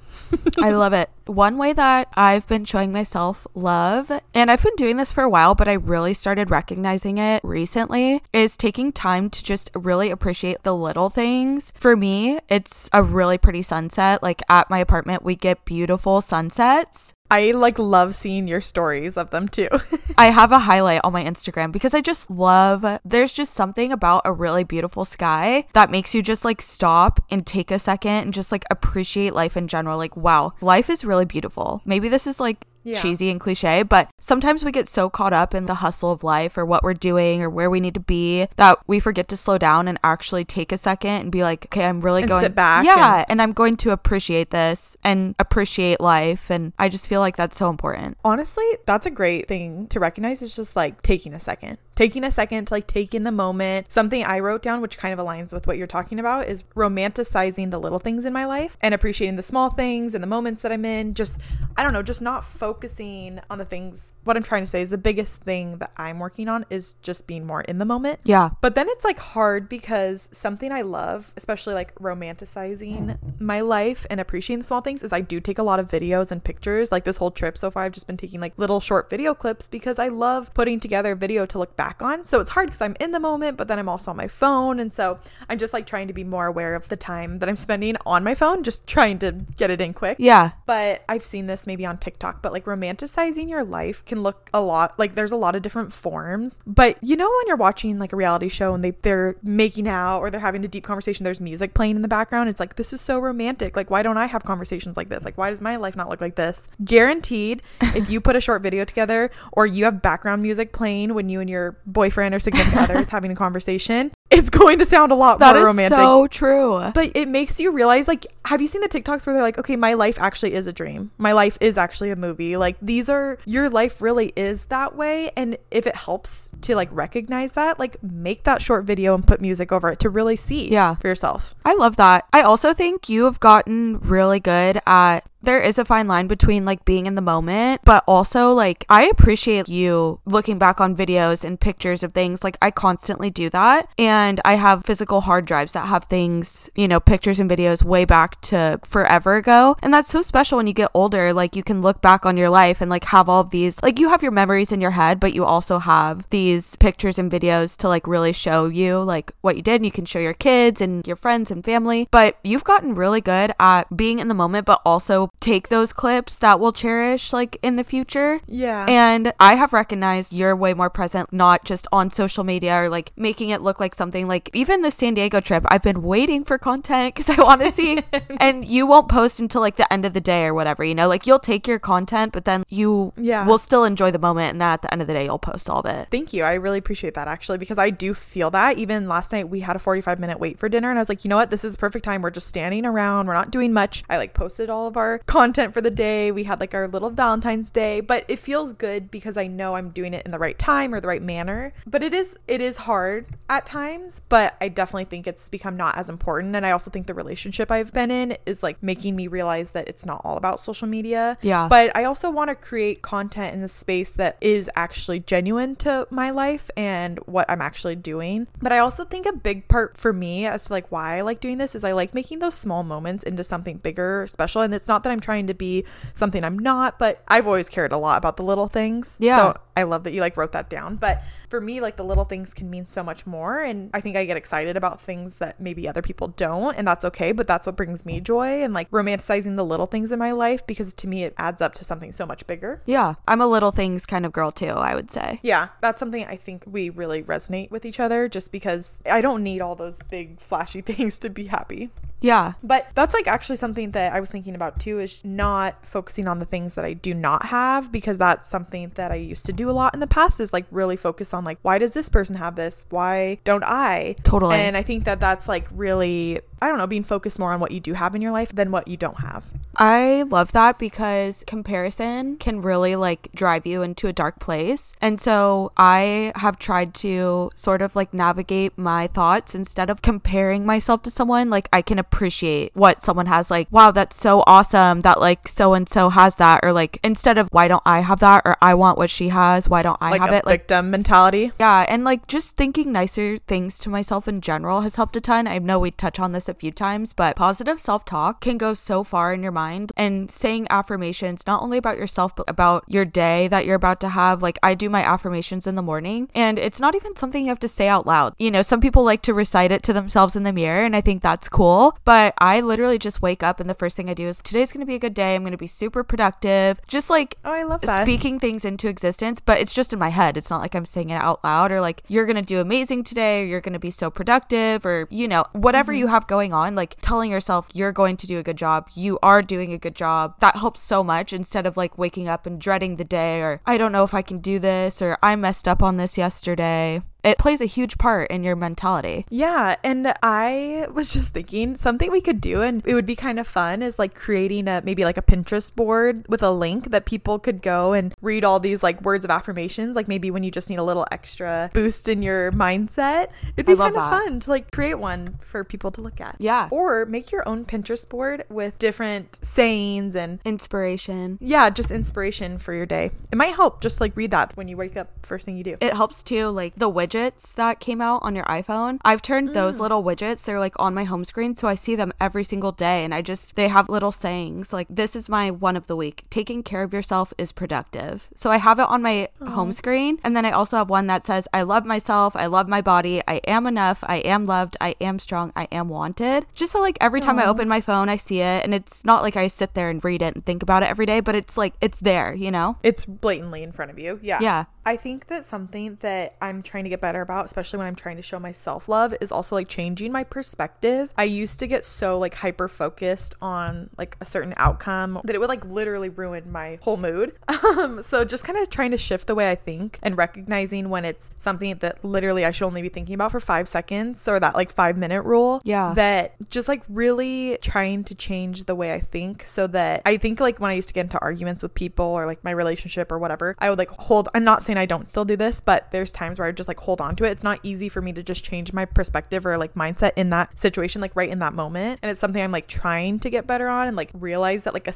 I 0.60 0.72
love 0.72 0.94
it. 0.94 1.10
One 1.26 1.58
way 1.58 1.74
that 1.74 2.08
I've 2.16 2.48
been 2.48 2.66
showing 2.66 2.92
myself 2.92 3.48
love, 3.54 4.12
and 4.34 4.52
I've 4.52 4.62
been 4.64 4.76
doing 4.76 4.98
this 4.98 5.12
for 5.12 5.24
a 5.24 5.30
while, 5.30 5.56
but 5.56 5.68
I 5.68 5.74
really 5.74 6.14
started 6.14 6.50
recognizing 6.50 7.18
it 7.18 7.42
recently, 7.44 8.22
is 8.34 8.58
taking 8.58 8.92
time 8.92 9.30
to 9.32 9.44
just 9.44 9.70
really 9.76 10.10
appreciate 10.12 10.64
the 10.64 10.76
little 10.76 11.10
things. 11.10 11.72
For 11.78 11.96
me, 11.96 12.40
it's 12.50 12.90
a 12.94 13.02
really 13.04 13.38
pretty 13.38 13.62
sunset. 13.62 14.22
Like 14.22 14.42
at 14.50 14.70
my 14.70 14.80
apartment, 14.80 15.24
we 15.24 15.36
get 15.36 15.66
beautiful 15.66 16.22
sunsets. 16.22 17.14
I 17.36 17.52
like 17.52 17.78
love 17.78 18.16
seeing 18.16 18.48
your 18.48 18.62
stories 18.62 19.18
of 19.18 19.32
them 19.32 19.50
too. 19.50 19.68
I 20.18 20.28
have 20.28 20.54
a 20.54 20.60
highlight 20.60 21.02
on 21.04 21.12
my 21.12 21.22
Instagram 21.22 21.74
because 21.74 21.94
I 21.94 22.00
just 22.00 22.32
love 22.32 22.86
there's 23.04 23.34
just 23.34 23.54
something 23.54 23.92
about 23.92 24.22
a 24.24 24.32
really 24.32 24.64
beautiful 24.64 25.04
sky 25.04 25.68
that 25.74 25.92
makes 25.92 26.16
you 26.16 26.22
just 26.22 26.46
like 26.46 26.62
stop 26.62 27.20
and 27.30 27.46
take 27.46 27.72
a 27.72 27.80
second 27.80 28.12
and 28.12 28.34
just 28.34 28.54
like 28.54 28.64
appreciate 28.72 29.34
life 29.34 29.58
in 29.58 29.68
general. 29.68 29.98
Like, 29.98 30.16
wow, 30.16 30.54
life 30.62 30.90
is 30.90 31.04
really 31.04 31.26
beautiful. 31.26 31.82
Maybe 31.84 32.08
this 32.08 32.26
is 32.26 32.40
like 32.40 32.68
Yeah. 32.86 33.02
cheesy 33.02 33.30
and 33.30 33.40
cliche, 33.40 33.84
but 33.84 34.10
sometimes 34.20 34.64
we 34.64 34.72
get 34.72 34.88
so 34.88 35.10
caught 35.10 35.34
up 35.34 35.54
in 35.56 35.66
the 35.66 35.76
hustle 35.76 36.12
of 36.12 36.24
life 36.24 36.58
or 36.58 36.66
what 36.66 36.84
we're 36.84 36.94
doing 36.94 37.42
or 37.42 37.50
where 37.50 37.70
we 37.70 37.80
need 37.80 37.96
to 37.96 38.00
be 38.00 38.48
that 38.58 38.78
we 38.88 39.00
forget 39.00 39.28
to 39.30 39.36
slow 39.38 39.58
down 39.58 39.88
and 39.88 39.98
actually 40.04 40.46
take 40.46 40.72
a 40.72 40.78
second 40.78 41.10
and 41.22 41.32
be 41.32 41.42
like, 41.44 41.66
okay, 41.66 41.86
I'm 41.86 42.00
really 42.00 42.22
And 42.22 42.30
going 42.30 42.44
sit 42.44 42.54
back 42.56 42.86
Yeah, 42.86 43.18
and- 43.18 43.26
and 43.30 43.42
I'm 43.42 43.54
going 43.54 43.76
to 43.78 43.92
appreciate 43.92 44.52
this 44.52 44.96
and 45.04 45.34
appreciate 45.40 46.00
life. 46.00 46.50
And 46.52 46.74
I 46.80 46.88
just 46.88 47.08
feel 47.10 47.20
like 47.22 47.36
that's 47.36 47.58
so 47.58 47.70
important. 47.70 48.18
Honestly, 48.24 48.66
that's 48.86 49.06
a 49.06 49.12
great 49.12 49.48
thing 49.48 49.88
to 49.88 50.00
recognize. 50.00 50.42
It's 50.44 50.56
just 50.56 50.76
like 50.76 51.02
taking 51.02 51.34
a 51.34 51.40
second. 51.40 51.80
Taking 51.96 52.24
a 52.26 52.32
second 52.32 52.66
to 52.66 52.74
like 52.74 52.88
take 52.88 53.16
in 53.16 53.24
the 53.24 53.32
moment. 53.32 53.92
Something 53.92 54.24
I 54.26 54.40
wrote 54.40 54.62
down, 54.62 54.82
which 54.82 54.98
kind 54.98 55.18
of 55.18 55.26
aligns 55.26 55.54
with 55.54 55.66
what 55.66 55.78
you're 55.78 55.88
talking 55.88 56.20
about, 56.20 56.48
is 56.48 56.64
romanticizing 56.76 57.72
the 57.72 57.80
little 57.80 58.00
things 58.00 58.26
in 58.26 58.34
my 58.34 58.46
life 58.46 58.78
and 58.82 58.94
appreciating 58.94 59.38
the 59.38 59.44
small 59.44 59.70
things 59.70 60.14
and 60.14 60.22
the 60.22 60.28
moments 60.28 60.62
that 60.64 60.72
I'm 60.72 60.84
in. 60.84 61.14
Just, 61.14 61.40
I 61.78 61.84
don't 61.84 61.94
know, 61.94 62.04
just 62.04 62.22
not 62.22 62.44
focusing 62.44 63.40
on 63.50 63.60
the 63.60 63.66
things. 63.66 64.12
What 64.26 64.36
I'm 64.36 64.44
trying 64.44 64.64
to 64.64 64.68
say 64.68 64.82
is 64.82 64.90
the 64.90 64.98
biggest 64.98 65.42
thing 65.42 65.78
that 65.78 65.92
I'm 65.98 66.20
working 66.20 66.50
on 66.50 66.66
is 66.70 66.94
just 67.02 67.28
being 67.28 67.46
more 67.46 67.62
in 67.62 67.78
the 67.78 67.86
moment. 67.86 68.20
Yeah. 68.26 68.50
But 68.60 68.76
then 68.76 68.88
it's 68.90 69.06
like 69.06 69.20
hard 69.20 69.70
because 69.70 70.28
something 70.32 70.72
I 70.72 70.82
love, 70.82 71.32
especially 71.38 71.76
like 71.76 71.96
romanticizing 71.96 73.40
my 73.40 73.62
life 73.62 74.06
and 74.10 74.20
appreciating 74.20 74.60
the 74.60 74.66
small 74.66 74.82
things, 74.82 75.04
is 75.04 75.14
I 75.14 75.22
do 75.22 75.40
take 75.40 75.60
a 75.60 75.64
lot 75.64 75.80
of 75.80 75.88
videos 75.88 76.32
and 76.32 76.44
pictures. 76.44 76.92
Like 76.92 77.04
this 77.04 77.18
whole 77.18 77.32
trip 77.32 77.58
so 77.58 77.70
far, 77.70 77.84
I've 77.84 77.92
just 77.92 78.08
been 78.08 78.18
taking 78.18 78.42
like 78.42 78.54
little 78.58 78.80
short 78.80 79.10
video 79.10 79.34
clips 79.34 79.68
because 79.68 80.00
I 80.00 80.08
love 80.08 80.54
putting 80.54 80.80
together 80.80 81.12
a 81.12 81.16
video 81.16 81.46
to 81.46 81.60
look 81.60 81.76
back 81.78 82.02
on. 82.02 82.24
So 82.24 82.42
it's 82.42 82.50
hard 82.50 82.68
because 82.68 82.82
I'm 82.82 82.96
in 83.00 83.12
the 83.12 83.20
moment, 83.20 83.58
but 83.58 83.68
then 83.68 83.78
I'm 83.78 83.88
also 83.88 84.10
on 84.12 84.18
my 84.18 84.28
phone. 84.28 84.80
And 84.80 84.92
so 84.92 85.20
I'm 85.50 85.60
just 85.60 85.72
like 85.72 85.86
trying 85.86 86.08
to 86.08 86.14
be 86.14 86.24
more 86.24 86.48
aware 86.48 86.74
of 86.74 86.90
the 86.90 86.96
time 86.96 87.38
that 87.40 87.48
I'm 87.48 87.56
spending 87.56 87.96
on 88.08 88.24
my 88.24 88.34
phone, 88.34 88.64
just 88.64 88.88
trying 88.88 89.20
to 89.20 89.34
get 89.56 89.70
it 89.70 89.82
in 89.82 89.94
quick. 89.94 90.18
Yeah. 90.20 90.52
But 90.66 91.04
I've 91.08 91.26
seen 91.26 91.46
this 91.46 91.68
maybe 91.68 91.86
on 91.86 92.00
TikTok, 92.00 92.42
but 92.42 92.52
like 92.52 92.66
romanticizing 92.66 93.50
your 93.50 93.64
life 93.64 94.04
can 94.04 94.15
look 94.24 94.50
a 94.54 94.62
lot 94.62 94.98
like 94.98 95.16
there's 95.16 95.32
a 95.32 95.36
lot 95.36 95.56
of 95.56 95.62
different 95.62 95.94
forms. 95.94 96.60
But 96.66 96.98
you 97.02 97.16
know 97.16 97.28
when 97.28 97.48
you're 97.48 97.56
watching 97.56 98.00
like 98.00 98.14
a 98.14 98.16
reality 98.16 98.50
show 98.50 98.74
and 98.74 98.84
they 98.84 98.92
they're 98.92 99.36
making 99.44 99.88
out 99.88 100.20
or 100.20 100.30
they're 100.30 100.40
having 100.40 100.64
a 100.66 100.68
deep 100.68 100.84
conversation, 100.84 101.24
there's 101.24 101.42
music 101.42 101.74
playing 101.74 101.96
in 101.96 102.02
the 102.02 102.08
background. 102.08 102.50
It's 102.50 102.60
like 102.60 102.76
this 102.76 102.94
is 102.94 103.02
so 103.02 103.20
romantic. 103.20 103.76
Like 103.76 103.90
why 103.90 104.04
don't 104.04 104.18
I 104.18 104.26
have 104.26 104.44
conversations 104.44 104.98
like 104.98 105.10
this? 105.10 105.24
Like 105.24 105.38
why 105.38 105.50
does 105.50 105.62
my 105.62 105.76
life 105.76 105.96
not 105.96 106.10
look 106.10 106.22
like 106.22 106.36
this? 106.36 106.68
Guaranteed, 106.84 107.62
if 107.82 108.10
you 108.10 108.22
put 108.22 108.36
a 108.36 108.42
short 108.42 108.62
video 108.62 108.86
together 108.86 109.32
or 109.52 109.66
you 109.66 109.86
have 109.86 110.02
background 110.02 110.42
music 110.42 110.74
playing 110.74 111.14
when 111.14 111.30
you 111.30 111.40
and 111.40 111.50
your 111.50 111.78
boyfriend 111.86 112.34
or 112.34 112.40
significant 112.40 112.90
other 112.90 113.00
is 113.00 113.10
having 113.10 113.32
a 113.32 113.36
conversation, 113.36 114.12
it's 114.32 114.50
going 114.50 114.80
to 114.80 114.86
sound 114.86 115.12
a 115.12 115.16
lot 115.16 115.40
That 115.40 115.54
more 115.54 115.62
is 115.62 115.66
romantic. 115.68 115.98
so 115.98 116.28
true. 116.28 116.92
But 116.94 117.12
it 117.16 117.28
makes 117.28 117.60
you 117.60 117.72
realize, 117.72 118.08
like, 118.08 118.26
have 118.46 118.62
you 118.62 118.68
seen 118.68 118.82
the 118.82 118.90
TikToks 118.90 119.26
where 119.26 119.34
they're 119.34 119.44
like, 119.44 119.58
okay, 119.60 119.76
my 119.76 119.94
life 119.94 120.20
actually 120.20 120.54
is 120.56 120.68
a 120.68 120.74
dream. 120.74 121.12
My 121.18 121.32
life 121.32 121.58
is 121.62 121.78
actually 121.78 122.10
a 122.12 122.16
movie. 122.16 122.58
Like, 122.58 122.76
these 122.82 123.08
are, 123.08 123.38
your 123.46 123.70
life 123.70 124.02
really 124.02 124.34
is 124.36 124.66
that 124.66 124.96
way. 124.96 125.32
And 125.38 125.58
if 125.72 125.86
it 125.88 125.96
helps 125.96 126.50
to, 126.62 126.76
like, 126.76 126.90
recognize 126.92 127.54
that, 127.54 127.78
like, 127.80 128.02
make 128.04 128.44
that 128.44 128.62
short 128.62 128.84
video 128.86 129.14
and 129.16 129.26
put 129.26 129.42
music 129.42 129.72
over 129.72 129.90
it 129.90 130.00
to 130.00 130.10
really 130.10 130.36
see 130.36 130.70
Yeah. 130.70 130.96
for 130.96 131.08
yourself. 131.08 131.54
I 131.64 131.76
love 131.76 131.96
that. 131.98 132.26
I 132.34 132.42
also 132.42 132.74
think 132.74 133.08
you 133.10 133.26
have 133.26 133.40
gotten 133.40 134.00
really 134.00 134.40
good 134.40 134.80
at 134.88 135.20
there 135.46 135.62
is 135.62 135.80
a 135.80 135.86
fine 135.86 136.08
line 136.08 136.28
between 136.28 136.66
like 136.66 136.84
being 136.86 137.06
in 137.06 137.16
the 137.16 137.22
moment, 137.22 137.82
but 137.86 138.04
also 138.08 138.52
like 138.52 138.86
I 138.90 139.06
appreciate 139.06 139.70
you 139.70 140.20
looking 140.26 140.58
back 140.58 140.82
on 140.82 140.96
videos 140.96 141.44
and 141.44 141.60
pictures 141.60 142.04
of 142.04 142.12
things. 142.12 142.44
Like 142.44 142.58
I 142.62 142.72
constantly 142.72 143.30
do 143.30 143.50
that. 143.52 143.88
And 143.98 144.42
I 144.44 144.56
have 144.56 144.86
physical 144.86 145.22
hard 145.22 145.46
drives 145.46 145.74
that 145.74 145.88
have 145.88 146.06
things, 146.06 146.70
you 146.76 146.88
know, 146.88 147.00
pictures 147.00 147.40
and 147.40 147.50
videos 147.50 147.84
way 147.84 148.06
back 148.06 148.42
to 148.42 148.80
forever 148.84 149.36
ago. 149.36 149.78
And 149.82 149.94
that's 149.94 150.10
so 150.10 150.22
special 150.22 150.58
when 150.58 150.68
you 150.68 150.74
get 150.74 150.92
older. 150.94 151.34
Like 151.34 151.56
you 151.56 151.64
can 151.64 151.82
look 151.82 152.02
back 152.02 152.26
on 152.26 152.38
your 152.38 152.50
life 152.50 152.82
and 152.82 152.90
like 152.90 153.06
have 153.06 153.30
all 153.30 153.42
of 153.42 153.52
these, 153.52 153.82
like 153.84 154.00
you 154.00 154.10
have 154.10 154.24
your 154.24 154.32
memories 154.32 154.72
in 154.72 154.82
your 154.82 154.92
head, 154.92 155.20
but 155.20 155.34
you 155.34 155.46
also 155.46 155.80
have 155.80 156.28
these 156.30 156.76
pictures 156.78 157.20
and 157.20 157.32
videos 157.32 157.78
to 157.78 157.88
like 157.88 158.08
really 158.08 158.34
show 158.34 158.68
you 158.68 159.00
like 159.00 159.32
what 159.42 159.56
you 159.56 159.62
did. 159.62 159.76
And 159.76 159.86
you 159.86 159.92
can 159.92 160.06
show 160.06 160.20
your 160.20 160.34
kids 160.34 160.82
and 160.82 161.06
your 161.06 161.16
friends 161.16 161.52
and 161.52 161.64
family. 161.64 162.08
But 162.12 162.40
you've 162.44 162.64
gotten 162.64 162.96
really 162.96 163.22
good 163.22 163.52
at 163.60 163.96
being 163.96 164.20
in 164.20 164.28
the 164.28 164.34
moment, 164.34 164.66
but 164.66 164.82
also 164.86 165.30
take 165.46 165.70
those 165.70 165.94
clips 165.94 166.40
that 166.40 166.60
we'll 166.60 166.74
cherish 166.74 167.32
like 167.32 167.58
in 167.62 167.76
the 167.76 167.84
future. 167.84 168.40
Yeah. 168.48 168.86
And 168.90 169.32
I 169.40 169.54
have 169.56 169.74
recognized 169.74 170.34
you're 170.34 170.56
way 170.56 170.74
more 170.74 170.90
present, 170.90 171.32
not 171.32 171.64
just 171.66 171.88
on 171.92 172.10
social 172.10 172.44
media 172.44 172.76
or 172.82 172.90
like 172.90 173.12
making 173.16 173.50
it 173.52 173.62
look 173.62 173.80
like 173.80 173.94
something 173.94 174.28
like 174.28 174.50
even 174.54 174.82
the 174.82 174.90
San 174.90 175.14
Diego 175.14 175.40
trip. 175.40 175.64
I've 175.70 175.84
been 175.84 176.02
waiting 176.02 176.44
for 176.44 176.58
content 176.58 177.14
because 177.14 177.30
I 177.38 177.44
want 177.44 177.62
to 177.62 177.70
see, 177.72 178.02
and 178.40 178.66
you 178.66 178.88
won't 178.88 179.08
post 179.08 179.40
until 179.40 179.62
like 179.62 179.76
the 179.76 179.92
end 179.94 180.04
of 180.04 180.14
the 180.14 180.22
day 180.22 180.46
or 180.46 180.54
whatever, 180.54 180.84
you 180.84 180.96
know, 180.96 181.08
like 181.08 181.28
you'll 181.28 181.38
take 181.40 181.68
your 181.68 181.78
content, 181.80 182.34
but 182.34 182.46
then 182.46 182.64
you 182.68 183.14
Yeah. 183.16 183.46
will 183.46 183.60
still 183.60 183.84
enjoy 183.84 184.10
the 184.12 184.20
moment. 184.20 184.54
And 184.54 184.62
then 184.62 184.70
at 184.70 184.82
the 184.82 184.92
end 184.92 185.02
of 185.02 185.08
the 185.08 185.14
day, 185.14 185.26
you'll 185.26 185.38
post 185.38 185.70
all 185.70 185.82
of 185.82 185.86
it. 185.86 186.08
Thank 186.10 186.34
you. 186.34 186.44
I 186.44 186.56
really 186.56 186.80
appreciate 186.80 187.14
that 187.14 187.28
actually 187.28 187.60
because 187.60 187.78
I 187.78 187.92
do 187.92 188.14
feel 188.16 188.50
that. 188.52 188.78
Even 188.80 189.08
last 189.08 189.32
night 189.32 189.48
we 189.50 189.60
had 189.60 189.76
a 189.76 189.80
45 189.80 190.20
minute 190.20 190.40
wait 190.40 190.58
for 190.58 190.68
dinner 190.70 190.90
and 190.90 190.98
I 190.98 191.02
was 191.04 191.10
like, 191.10 191.24
you 191.24 191.30
know 191.30 191.36
what? 191.36 191.52
This 191.52 191.64
is 191.64 191.74
the 191.74 191.78
perfect 191.78 192.04
time. 192.04 192.24
We're 192.24 192.32
just 192.32 192.48
standing 192.48 192.86
around. 192.86 193.28
We're 193.28 193.34
not 193.34 193.52
doing 193.52 193.72
much. 193.74 194.04
I 194.10 194.18
like 194.18 194.34
posted 194.34 194.70
all 194.72 194.88
of 194.88 194.98
our 194.98 195.20
content 195.36 195.74
for 195.74 195.82
the 195.82 195.92
day. 195.92 196.32
We 196.32 196.46
had 196.46 196.62
like 196.62 196.74
our 196.74 196.88
little 196.88 197.10
Valentine's 197.10 197.70
Day, 197.70 198.00
but 198.00 198.24
it 198.30 198.40
feels 198.40 198.72
good 198.72 199.12
because 199.12 199.36
I 199.36 199.48
know 199.48 199.76
I'm 199.76 199.90
doing 199.90 200.14
it 200.14 200.26
in 200.26 200.32
the 200.32 200.40
right 200.40 200.58
time 200.58 200.94
or 200.94 201.02
the 201.02 201.10
right 201.10 201.22
manner. 201.22 201.74
But 201.86 202.04
it 202.04 202.14
is 202.14 202.38
it 202.48 202.62
is 202.62 202.78
hard 202.78 203.26
at 203.50 203.66
times, 203.66 204.22
but 204.30 204.56
I 204.62 204.70
definitely 204.70 205.06
think 205.06 205.28
it's 205.28 205.50
become 205.50 205.76
not 205.76 205.98
as 205.98 206.10
important 206.10 206.56
and 206.56 206.66
I 206.66 206.72
also 206.72 206.90
think 206.90 207.08
the 207.08 207.14
relationship 207.14 207.70
I've 207.70 207.92
been 207.92 208.12
in 208.12 208.38
is 208.46 208.64
like 208.64 208.82
making 208.82 209.18
me 209.18 209.28
realize 209.28 209.72
that 209.72 209.90
it's 209.90 210.06
not 210.06 210.22
all 210.24 210.38
about 210.38 210.62
social 210.62 210.88
media. 210.88 211.38
Yeah. 211.42 211.68
But 211.68 211.96
I 211.98 212.06
also 212.06 212.30
want 212.30 212.50
to 212.50 212.56
create 212.56 213.02
content 213.02 213.54
in 213.54 213.62
the 213.62 213.68
space 213.68 214.12
that 214.12 214.38
is 214.40 214.70
actually 214.76 215.20
genuine 215.20 215.76
to 215.78 216.08
my 216.10 216.30
life 216.30 216.72
and 216.78 217.20
what 217.26 217.46
I'm 217.50 217.62
actually 217.62 217.98
doing. 217.98 218.48
But 218.62 218.72
I 218.72 218.80
also 218.80 219.04
think 219.04 219.26
a 219.26 219.34
big 219.34 219.68
part 219.68 219.98
for 219.98 220.14
me 220.14 220.46
as 220.46 220.66
to 220.68 220.74
like 220.74 220.92
why 220.94 221.18
I 221.18 221.22
like 221.22 221.42
doing 221.42 221.58
this 221.58 221.76
is 221.76 221.84
I 221.84 221.92
like 221.92 222.14
making 222.14 222.40
those 222.40 222.54
small 222.54 222.84
moments 222.84 223.26
into 223.26 223.44
something 223.44 223.78
bigger, 223.78 224.28
special. 224.28 224.62
And 224.62 224.74
it's 224.74 224.88
not 224.88 225.04
that 225.04 225.12
I'm 225.12 225.15
trying 225.20 225.48
to 225.48 225.54
be 225.54 225.86
something 226.14 226.44
I'm 226.44 226.58
not, 226.60 227.00
but 227.00 227.24
I've 227.28 227.48
always 227.48 227.70
cared 227.70 227.92
a 227.92 227.98
lot 227.98 228.18
about 228.18 228.38
the 228.38 228.44
little 228.44 228.68
things. 228.68 229.16
Yeah. 229.20 229.38
So 229.38 229.60
I 229.78 229.84
love 229.84 230.04
that 230.04 230.14
you 230.14 230.22
like 230.22 230.38
wrote 230.38 230.54
that 230.54 230.70
down. 230.70 230.96
But 230.96 231.24
for 231.50 231.60
me, 231.60 231.82
like 231.82 231.96
the 231.96 232.04
little 232.04 232.26
things 232.26 232.54
can 232.54 232.70
mean 232.70 232.88
so 232.88 233.04
much 233.04 233.26
more. 233.26 233.60
And 233.60 233.90
I 233.94 234.02
think 234.02 234.16
I 234.16 234.26
get 234.26 234.38
excited 234.38 234.78
about 234.78 235.02
things 235.02 235.36
that 235.36 235.60
maybe 235.60 235.88
other 235.88 236.02
people 236.02 236.30
don't. 236.30 236.76
And 236.76 236.88
that's 236.88 237.06
okay. 237.06 237.32
But 237.32 237.48
that's 237.48 237.66
what 237.66 237.76
brings 237.76 238.06
me 238.06 238.20
joy 238.20 238.64
and 238.64 238.74
like 238.74 238.90
romanticizing 238.92 239.56
the 239.56 239.66
little 239.66 239.86
things 239.86 240.12
in 240.12 240.20
my 240.20 240.32
life 240.32 240.66
because 240.66 240.94
to 240.94 241.08
me, 241.08 241.24
it 241.24 241.34
adds 241.38 241.62
up 241.62 241.74
to 241.76 241.84
something 241.84 242.12
so 242.12 242.26
much 242.26 242.48
bigger. 242.48 242.82
Yeah. 242.86 243.16
I'm 243.28 243.42
a 243.42 243.48
little 243.48 243.72
things 243.72 244.06
kind 244.06 244.26
of 244.26 244.32
girl 244.32 244.52
too, 244.52 244.68
I 244.68 244.96
would 244.96 245.12
say. 245.12 245.40
Yeah, 245.44 245.70
that's 245.82 246.00
something 246.00 246.26
I 246.26 246.38
think 246.38 246.64
we 246.66 246.90
really 246.90 247.24
resonate 247.24 247.72
with 247.72 247.86
each 247.86 248.00
other 248.00 248.30
just 248.30 248.52
because 248.52 248.94
I 249.10 249.22
don't 249.22 249.44
need 249.44 249.62
all 249.62 249.76
those 249.76 250.00
big 250.10 250.40
flashy 250.40 250.82
things 250.86 251.20
to 251.20 251.30
be 251.30 251.46
happy. 251.46 251.90
Yeah. 252.22 252.54
But 252.64 252.88
that's 252.96 253.14
like 253.14 253.28
actually 253.28 253.58
something 253.58 253.92
that 253.92 254.14
I 254.14 254.20
was 254.20 254.30
thinking 254.30 254.56
about 254.56 254.80
too 254.80 255.00
is 255.00 255.24
not 255.24 255.86
focusing 255.86 256.28
on 256.28 256.40
the 256.40 256.46
things 256.46 256.74
that 256.76 256.86
I 256.86 256.94
do 256.94 257.14
not 257.14 257.46
have 257.48 257.92
because 257.92 258.18
that's 258.18 258.48
something 258.48 258.92
that 258.96 259.12
I 259.12 259.16
used 259.16 259.46
to 259.46 259.54
do 259.54 259.65
a 259.70 259.74
lot 259.74 259.94
in 259.94 260.00
the 260.00 260.08
past 260.08 260.40
is 260.40 260.54
like 260.54 260.66
really 260.72 260.96
focus 260.96 261.34
on 261.34 261.44
like 261.44 261.60
why 261.62 261.78
does 261.78 261.92
this 261.92 262.10
person 262.10 262.36
have 262.36 262.56
this? 262.56 262.86
Why 262.90 263.40
don't 263.44 263.64
I? 263.66 264.16
Totally. 264.24 264.56
And 264.56 264.76
I 264.78 264.82
think 264.82 265.06
that 265.06 265.20
that's 265.20 265.48
like 265.48 265.68
really 265.72 266.42
I 266.62 266.68
don't 266.68 266.78
know, 266.78 266.88
being 266.88 267.04
focused 267.04 267.40
more 267.40 267.52
on 267.54 267.60
what 267.60 267.72
you 267.72 267.80
do 267.80 267.94
have 267.94 268.16
in 268.16 268.22
your 268.22 268.32
life 268.32 268.50
than 268.54 268.72
what 268.72 268.88
you 268.88 268.98
don't 268.98 269.20
have. 269.20 269.46
I 269.78 270.24
love 270.24 270.54
that 270.54 270.80
because 270.80 271.44
comparison 271.46 272.38
can 272.38 272.62
really 272.62 272.96
like 272.96 273.30
drive 273.36 273.68
you 273.68 273.82
into 273.82 274.08
a 274.08 274.14
dark 274.14 274.40
place. 274.40 274.94
And 275.02 275.20
so 275.20 275.74
I 275.76 276.32
have 276.38 276.58
tried 276.58 276.94
to 276.96 277.52
sort 277.56 277.82
of 277.82 277.96
like 277.96 278.14
navigate 278.14 278.78
my 278.78 279.08
thoughts 279.08 279.54
instead 279.54 279.90
of 279.90 280.02
comparing 280.02 280.66
myself 280.66 281.04
to 281.04 281.10
someone. 281.10 281.50
Like 281.50 281.68
I 281.74 281.82
can 281.82 282.00
appreciate 282.00 282.72
what 282.74 283.02
someone 283.02 283.26
has, 283.26 283.52
like, 283.52 283.68
wow, 283.70 283.92
that's 283.92 284.16
so 284.16 284.44
awesome 284.48 285.02
that 285.02 285.20
like 285.20 285.48
so 285.48 285.74
and 285.74 285.90
so 285.90 286.10
has 286.10 286.38
that. 286.38 286.62
Or 286.64 286.72
like 286.72 286.98
instead 287.04 287.38
of 287.38 287.50
why 287.52 287.68
don't 287.68 287.84
I 287.86 288.00
have 288.00 288.20
that? 288.22 288.44
Or 288.46 288.56
I 288.62 288.76
want 288.76 288.98
what 288.98 289.10
she 289.10 289.28
has. 289.30 289.68
Why 289.68 289.82
don't 289.82 289.98
I 290.00 290.12
like 290.12 290.22
have 290.22 290.32
it? 290.32 290.46
Like, 290.46 290.62
victim 290.62 290.90
mentality. 290.90 291.52
yeah. 291.60 291.86
And 291.90 292.06
like 292.06 292.28
just 292.28 292.56
thinking 292.56 292.94
nicer 292.94 293.38
things 293.38 293.78
to 293.80 293.90
myself 293.90 294.26
in 294.26 294.40
general 294.40 294.82
has 294.82 294.96
helped 294.96 295.18
a 295.18 295.22
ton. 295.22 295.48
I 295.48 295.60
know 295.60 295.80
we 295.80 295.92
touch 295.92 296.18
on 296.18 296.32
this 296.32 296.45
a 296.50 296.54
few 296.54 296.72
times, 296.72 297.14
but 297.14 297.36
positive 297.36 297.80
self 297.80 298.06
talk 298.06 298.42
can 298.42 298.58
go 298.58 298.74
so 298.74 299.04
far 299.04 299.34
in 299.34 299.44
your 299.44 299.52
mind 299.52 299.92
and 299.98 300.30
saying 300.30 300.68
affirmations, 300.70 301.46
not 301.48 301.62
only 301.62 301.78
about 301.78 301.98
yourself, 301.98 302.36
but 302.36 302.50
about 302.50 302.84
your 302.88 303.06
day 303.06 303.48
that 303.48 303.66
you're 303.66 303.76
about 303.76 304.00
to 304.02 304.10
have. 304.10 304.42
Like 304.42 304.60
I 304.62 304.76
do 304.76 304.90
my 304.90 305.04
affirmations 305.04 305.68
in 305.68 305.76
the 305.76 305.82
morning 305.82 306.30
and 306.36 306.60
it's 306.60 306.80
not 306.80 306.96
even 306.96 307.16
something 307.16 307.44
you 307.44 307.50
have 307.50 307.60
to 307.60 307.68
say 307.68 307.88
out 307.88 308.06
loud. 308.06 308.34
You 308.38 308.52
know, 308.52 308.62
some 308.62 308.82
people 308.82 309.04
like 309.04 309.22
to 309.24 309.34
recite 309.34 309.72
it 309.72 309.84
to 309.84 309.94
themselves 309.94 310.36
in 310.36 310.44
the 310.44 310.54
mirror 310.54 310.86
and 310.86 310.96
I 310.96 311.02
think 311.02 311.22
that's 311.22 311.50
cool, 311.50 311.98
but 312.06 312.34
I 312.40 312.62
literally 312.62 313.00
just 313.00 313.22
wake 313.22 313.44
up 313.44 313.60
and 313.60 313.70
the 313.70 313.74
first 313.74 313.98
thing 313.98 314.10
I 314.10 314.14
do 314.14 314.28
is 314.28 314.42
today's 314.42 314.72
going 314.72 314.82
to 314.82 314.86
be 314.86 314.96
a 314.96 315.00
good 315.00 315.14
day. 315.14 315.36
I'm 315.36 315.44
going 315.44 315.52
to 315.52 315.58
be 315.58 315.68
super 315.68 316.04
productive. 316.04 316.80
Just 316.88 317.10
like 317.10 317.38
Oh, 317.44 317.52
I 317.52 317.64
love 317.64 317.82
that. 317.82 318.04
speaking 318.04 318.40
things 318.40 318.66
into 318.66 318.88
existence, 318.88 319.40
but 319.40 319.60
it's 319.60 319.74
just 319.74 319.94
in 319.94 320.00
my 320.00 320.10
head. 320.10 320.38
It's 320.38 320.50
not 320.50 320.62
like 320.62 320.76
I'm 320.76 320.86
saying 320.86 321.10
it 321.10 321.22
out 321.22 321.44
loud 321.44 321.72
or 321.72 321.82
like 321.82 322.04
you're 322.08 322.26
going 322.26 322.36
to 322.36 322.42
do 322.42 322.60
amazing 322.60 323.04
today 323.04 323.42
or 323.42 323.46
you're 323.46 323.62
going 323.62 323.74
to 323.74 323.80
be 323.80 323.92
so 323.92 324.10
productive 324.10 324.86
or 324.86 325.08
you 325.10 325.28
know, 325.28 325.46
whatever 325.54 325.92
mm-hmm. 325.92 326.00
you 326.00 326.08
have 326.08 326.28
going 326.28 326.35
on, 326.36 326.76
like 326.76 326.98
telling 327.02 327.32
yourself 327.32 327.70
you're 327.74 327.92
going 327.92 328.18
to 328.18 328.28
do 328.28 328.40
a 328.40 328.44
good 328.44 328.58
job, 328.58 328.90
you 328.96 329.20
are 329.22 329.42
doing 329.42 329.74
a 329.74 329.78
good 329.78 329.96
job. 329.96 330.40
That 330.40 330.58
helps 330.58 330.82
so 330.82 331.04
much 331.04 331.34
instead 331.34 331.66
of 331.66 331.78
like 331.78 331.98
waking 331.98 332.28
up 332.28 332.46
and 332.46 332.60
dreading 332.60 332.96
the 332.96 333.04
day 333.04 333.42
or 333.42 333.62
I 333.66 333.78
don't 333.78 333.92
know 333.92 334.04
if 334.04 334.14
I 334.14 334.22
can 334.22 334.40
do 334.40 334.60
this 334.60 335.02
or 335.02 335.18
I 335.22 335.36
messed 335.36 335.68
up 335.68 335.82
on 335.82 335.98
this 335.98 336.18
yesterday. 336.18 337.02
It 337.26 337.38
plays 337.38 337.60
a 337.60 337.66
huge 337.66 337.98
part 337.98 338.30
in 338.30 338.44
your 338.44 338.56
mentality. 338.56 339.26
Yeah, 339.30 339.76
and 339.84 340.14
I 340.22 340.88
was 340.94 341.12
just 341.12 341.34
thinking 341.34 341.76
something 341.76 342.12
we 342.12 342.22
could 342.22 342.40
do 342.40 342.62
and 342.62 342.82
it 342.86 342.94
would 342.94 343.06
be 343.06 343.16
kind 343.16 343.40
of 343.40 343.48
fun 343.48 343.82
is 343.82 343.98
like 343.98 344.14
creating 344.14 344.68
a 344.68 344.82
maybe 344.86 345.04
like 345.04 345.18
a 345.18 345.22
Pinterest 345.22 345.74
board 345.76 346.26
with 346.30 346.44
a 346.44 346.52
link 346.52 346.92
that 346.92 347.06
people 347.06 347.40
could 347.40 347.62
go 347.62 347.94
and 347.94 348.14
read 348.22 348.44
all 348.44 348.60
these 348.60 348.84
like 348.84 349.02
words 349.02 349.26
of 349.26 349.32
affirmations 349.32 349.96
like 349.96 350.08
maybe 350.08 350.30
when 350.30 350.44
you 350.44 350.52
just 350.52 350.70
need 350.70 350.78
a 350.78 350.84
little 350.84 351.06
extra 351.12 351.72
boost 351.74 352.08
in 352.08 352.22
your 352.22 352.52
mindset. 352.52 353.32
It'd 353.58 353.66
be 353.66 353.76
kind 353.76 353.96
of 353.96 354.10
fun 354.10 354.40
to 354.42 354.50
like 354.52 354.72
create 354.72 355.00
one 355.00 355.40
for 355.42 355.64
people 355.64 355.92
to 355.92 356.02
look 356.02 356.22
at. 356.22 356.36
Yeah. 356.40 356.68
Or 356.72 357.06
make 357.06 357.32
your 357.32 357.48
own 357.48 357.66
Pinterest 357.66 358.08
board 358.08 358.46
with 358.50 358.78
different 358.78 359.40
sayings 359.42 360.16
and 360.16 360.40
Inspiration. 360.46 361.38
yeah, 361.42 361.70
just 361.70 361.90
inspiration 361.92 362.58
for 362.60 362.74
your 362.74 362.86
day. 362.86 363.12
It 363.32 363.36
might 363.36 363.56
help 363.56 363.82
just 363.82 364.00
like 364.00 364.16
read 364.16 364.32
that 364.32 364.56
when 364.56 364.68
you 364.68 364.78
wake 364.78 364.96
up 364.96 365.10
first 365.26 365.46
thing 365.46 365.58
you 365.58 365.64
do. 365.64 365.78
It 365.82 365.94
helps 365.94 366.22
too, 366.24 366.50
like 366.50 366.74
the 366.76 366.90
widgets 367.16 367.54
that 367.56 367.80
came 367.80 368.02
out 368.02 368.22
on 368.24 368.36
your 368.36 368.46
iPhone. 368.46 369.00
I've 369.04 369.22
turned 369.22 369.54
those 369.54 369.78
mm. 369.78 369.82
little 369.82 370.04
widgets, 370.04 370.44
they're 370.44 370.60
like 370.60 370.78
on 370.80 370.94
my 370.94 371.04
home 371.04 371.24
screen, 371.24 371.56
so 371.56 371.68
I 371.68 371.76
see 371.76 371.96
them 371.96 372.14
every 372.20 372.44
single 372.44 372.72
day. 372.72 373.04
And 373.04 373.14
I 373.14 373.22
just, 373.22 373.56
they 373.56 373.68
have 373.68 373.90
little 373.90 374.12
sayings 374.12 374.74
like, 374.74 374.88
this 374.90 375.16
is 375.16 375.30
my 375.30 375.52
one 375.52 375.76
of 375.76 375.88
the 375.88 375.96
week. 375.96 376.26
Taking 376.30 376.64
care 376.64 376.84
of 376.84 376.94
yourself 376.94 377.34
is 377.38 377.52
productive. 377.52 378.28
So 378.36 378.52
I 378.52 378.58
have 378.58 378.80
it 378.80 378.88
on 378.90 379.02
my 379.02 379.30
home 379.46 379.72
screen. 379.72 380.20
And 380.24 380.36
then 380.36 380.46
I 380.46 380.52
also 380.52 380.78
have 380.78 380.90
one 380.90 381.08
that 381.08 381.26
says, 381.26 381.48
I 381.54 381.62
love 381.62 381.86
myself. 381.86 382.36
I 382.36 382.46
love 382.48 382.68
my 382.68 382.82
body. 382.82 383.22
I 383.28 383.36
am 383.48 383.66
enough. 383.68 384.04
I 384.08 384.18
am 384.18 384.46
loved. 384.46 384.78
I 384.82 384.96
am 385.00 385.20
strong. 385.20 385.52
I 385.56 385.68
am 385.72 385.90
wanted. 385.90 386.46
Just 386.54 386.74
so 386.74 386.82
like 386.82 386.98
every 387.02 387.22
time 387.22 387.40
I 387.40 387.46
open 387.46 387.68
my 387.68 387.82
phone, 387.82 388.10
I 388.10 388.18
see 388.18 388.42
it. 388.42 388.64
And 388.64 388.74
it's 388.74 389.06
not 389.06 389.22
like 389.22 389.36
I 389.36 389.48
sit 389.48 389.74
there 389.74 389.90
and 389.90 390.04
read 390.04 390.22
it 390.22 390.36
and 390.36 390.46
think 390.46 390.64
about 390.64 390.84
it 390.84 390.90
every 390.90 391.06
day, 391.06 391.20
but 391.20 391.36
it's 391.36 391.58
like, 391.58 391.74
it's 391.82 392.00
there, 392.00 392.34
you 392.34 392.52
know? 392.52 392.78
it's 392.84 393.06
blatantly 393.06 393.64
in 393.64 393.72
front 393.72 393.92
of 393.92 394.00
you. 394.00 394.20
Yeah. 394.22 394.40
Yeah. 394.42 394.66
I 394.86 394.98
think 394.98 395.28
that 395.28 395.46
something 395.46 395.98
that 396.02 396.36
I'm 396.42 396.62
trying 396.62 396.84
to 396.84 396.90
get 396.90 397.02
better 397.02 397.22
about, 397.22 397.46
especially 397.46 397.78
when 397.78 397.88
I'm 397.88 397.96
trying 397.96 398.18
to 398.18 398.22
show 398.22 398.40
my 398.40 398.52
self 398.52 398.88
love, 398.88 399.16
is 399.20 399.32
also 399.32 399.56
like 399.56 399.68
changing 399.68 400.12
my 400.12 400.24
perspective. 400.24 401.12
I 401.18 401.24
used 401.24 401.60
to 401.60 401.68
get 401.68 401.86
so 401.86 402.20
like 402.20 402.36
hyper 402.36 402.68
focused 402.68 403.36
on 403.42 403.90
like 403.98 404.16
a 404.22 404.26
certain 404.26 404.54
outcome 404.58 405.20
that 405.24 405.36
it 405.36 405.40
would 405.40 405.50
like 405.50 405.66
literally 405.66 406.10
ruin 406.10 406.52
my 406.52 406.80
whole 406.82 406.98
mood. 406.98 407.34
Um, 407.66 408.04
so 408.04 408.24
just 408.24 408.44
kind 408.44 408.60
of 408.60 408.70
trying 408.70 408.92
to 408.92 408.98
shift 408.98 409.28
the 409.28 409.34
way 409.34 409.50
I 409.50 409.56
think 409.56 409.98
and 410.04 410.16
recognizing 410.18 410.90
when 410.90 411.04
it's 411.04 411.32
something 411.38 411.76
that 411.78 412.04
literally 412.06 412.46
I 412.46 412.52
should 412.52 412.66
only 412.66 412.82
be 412.82 412.90
thinking 412.90 413.16
about 413.16 413.32
for 413.32 413.40
five 413.40 413.68
seconds 413.68 414.28
or 414.28 414.40
that 414.40 414.56
like 414.56 414.72
five 414.72 414.98
minute 414.98 415.24
rule. 415.24 415.62
Yeah. 415.64 415.94
That 415.96 416.36
just 416.50 416.68
like 416.68 416.84
really 416.88 417.58
trying 417.62 418.04
to 418.06 418.16
change 418.16 418.66
the 418.66 418.76
way 418.76 418.94
I 418.94 419.00
think 419.00 419.44
so 419.44 419.68
that 419.68 420.04
I 420.06 420.18
think 420.18 420.40
like 420.40 420.60
when 420.60 420.70
I 420.72 420.76
used 420.76 420.90
to 420.90 420.94
get 420.94 421.02
into 421.02 421.20
arguments 421.20 421.64
with 421.64 421.74
people 421.74 422.06
or 422.06 422.26
like 422.26 422.44
my 422.44 422.52
relationship 422.52 423.12
or 423.12 423.18
whatever, 423.18 423.56
I 423.58 423.70
would 423.70 423.80
like 423.80 423.90
hold, 423.90 424.30
I'm 424.36 424.44
not 424.44 424.62
saying 424.64 424.75
I 424.78 424.86
don't 424.86 425.10
still 425.10 425.26
do 425.26 425.36
this, 425.36 425.62
but 425.62 425.92
there's 425.92 426.12
times 426.12 426.40
where 426.40 426.48
I 426.48 426.52
just 426.52 426.68
like 426.68 426.80
hold 426.80 427.02
on 427.02 427.16
to 427.18 427.24
it. 427.24 427.32
It's 427.32 427.44
not 427.44 427.60
easy 427.64 427.90
for 427.90 428.02
me 428.02 428.14
to 428.14 428.24
just 428.24 428.44
change 428.44 428.74
my 428.74 428.86
perspective 428.86 429.46
or 429.46 429.58
like 429.58 429.74
mindset 429.74 430.12
in 430.16 430.30
that 430.32 430.58
situation, 430.60 431.02
like 431.02 431.16
right 431.16 431.30
in 431.30 431.40
that 431.40 431.54
moment. 431.54 432.00
And 432.02 432.12
it's 432.12 432.20
something 432.20 432.42
I'm 432.42 432.52
like 432.52 432.68
trying 432.68 433.20
to 433.20 433.30
get 433.30 433.48
better 433.48 433.68
on 433.68 433.88
and 433.88 433.98
like 433.98 434.12
realize 434.14 434.64
that 434.64 434.74
like 434.74 434.88
a 434.88 434.94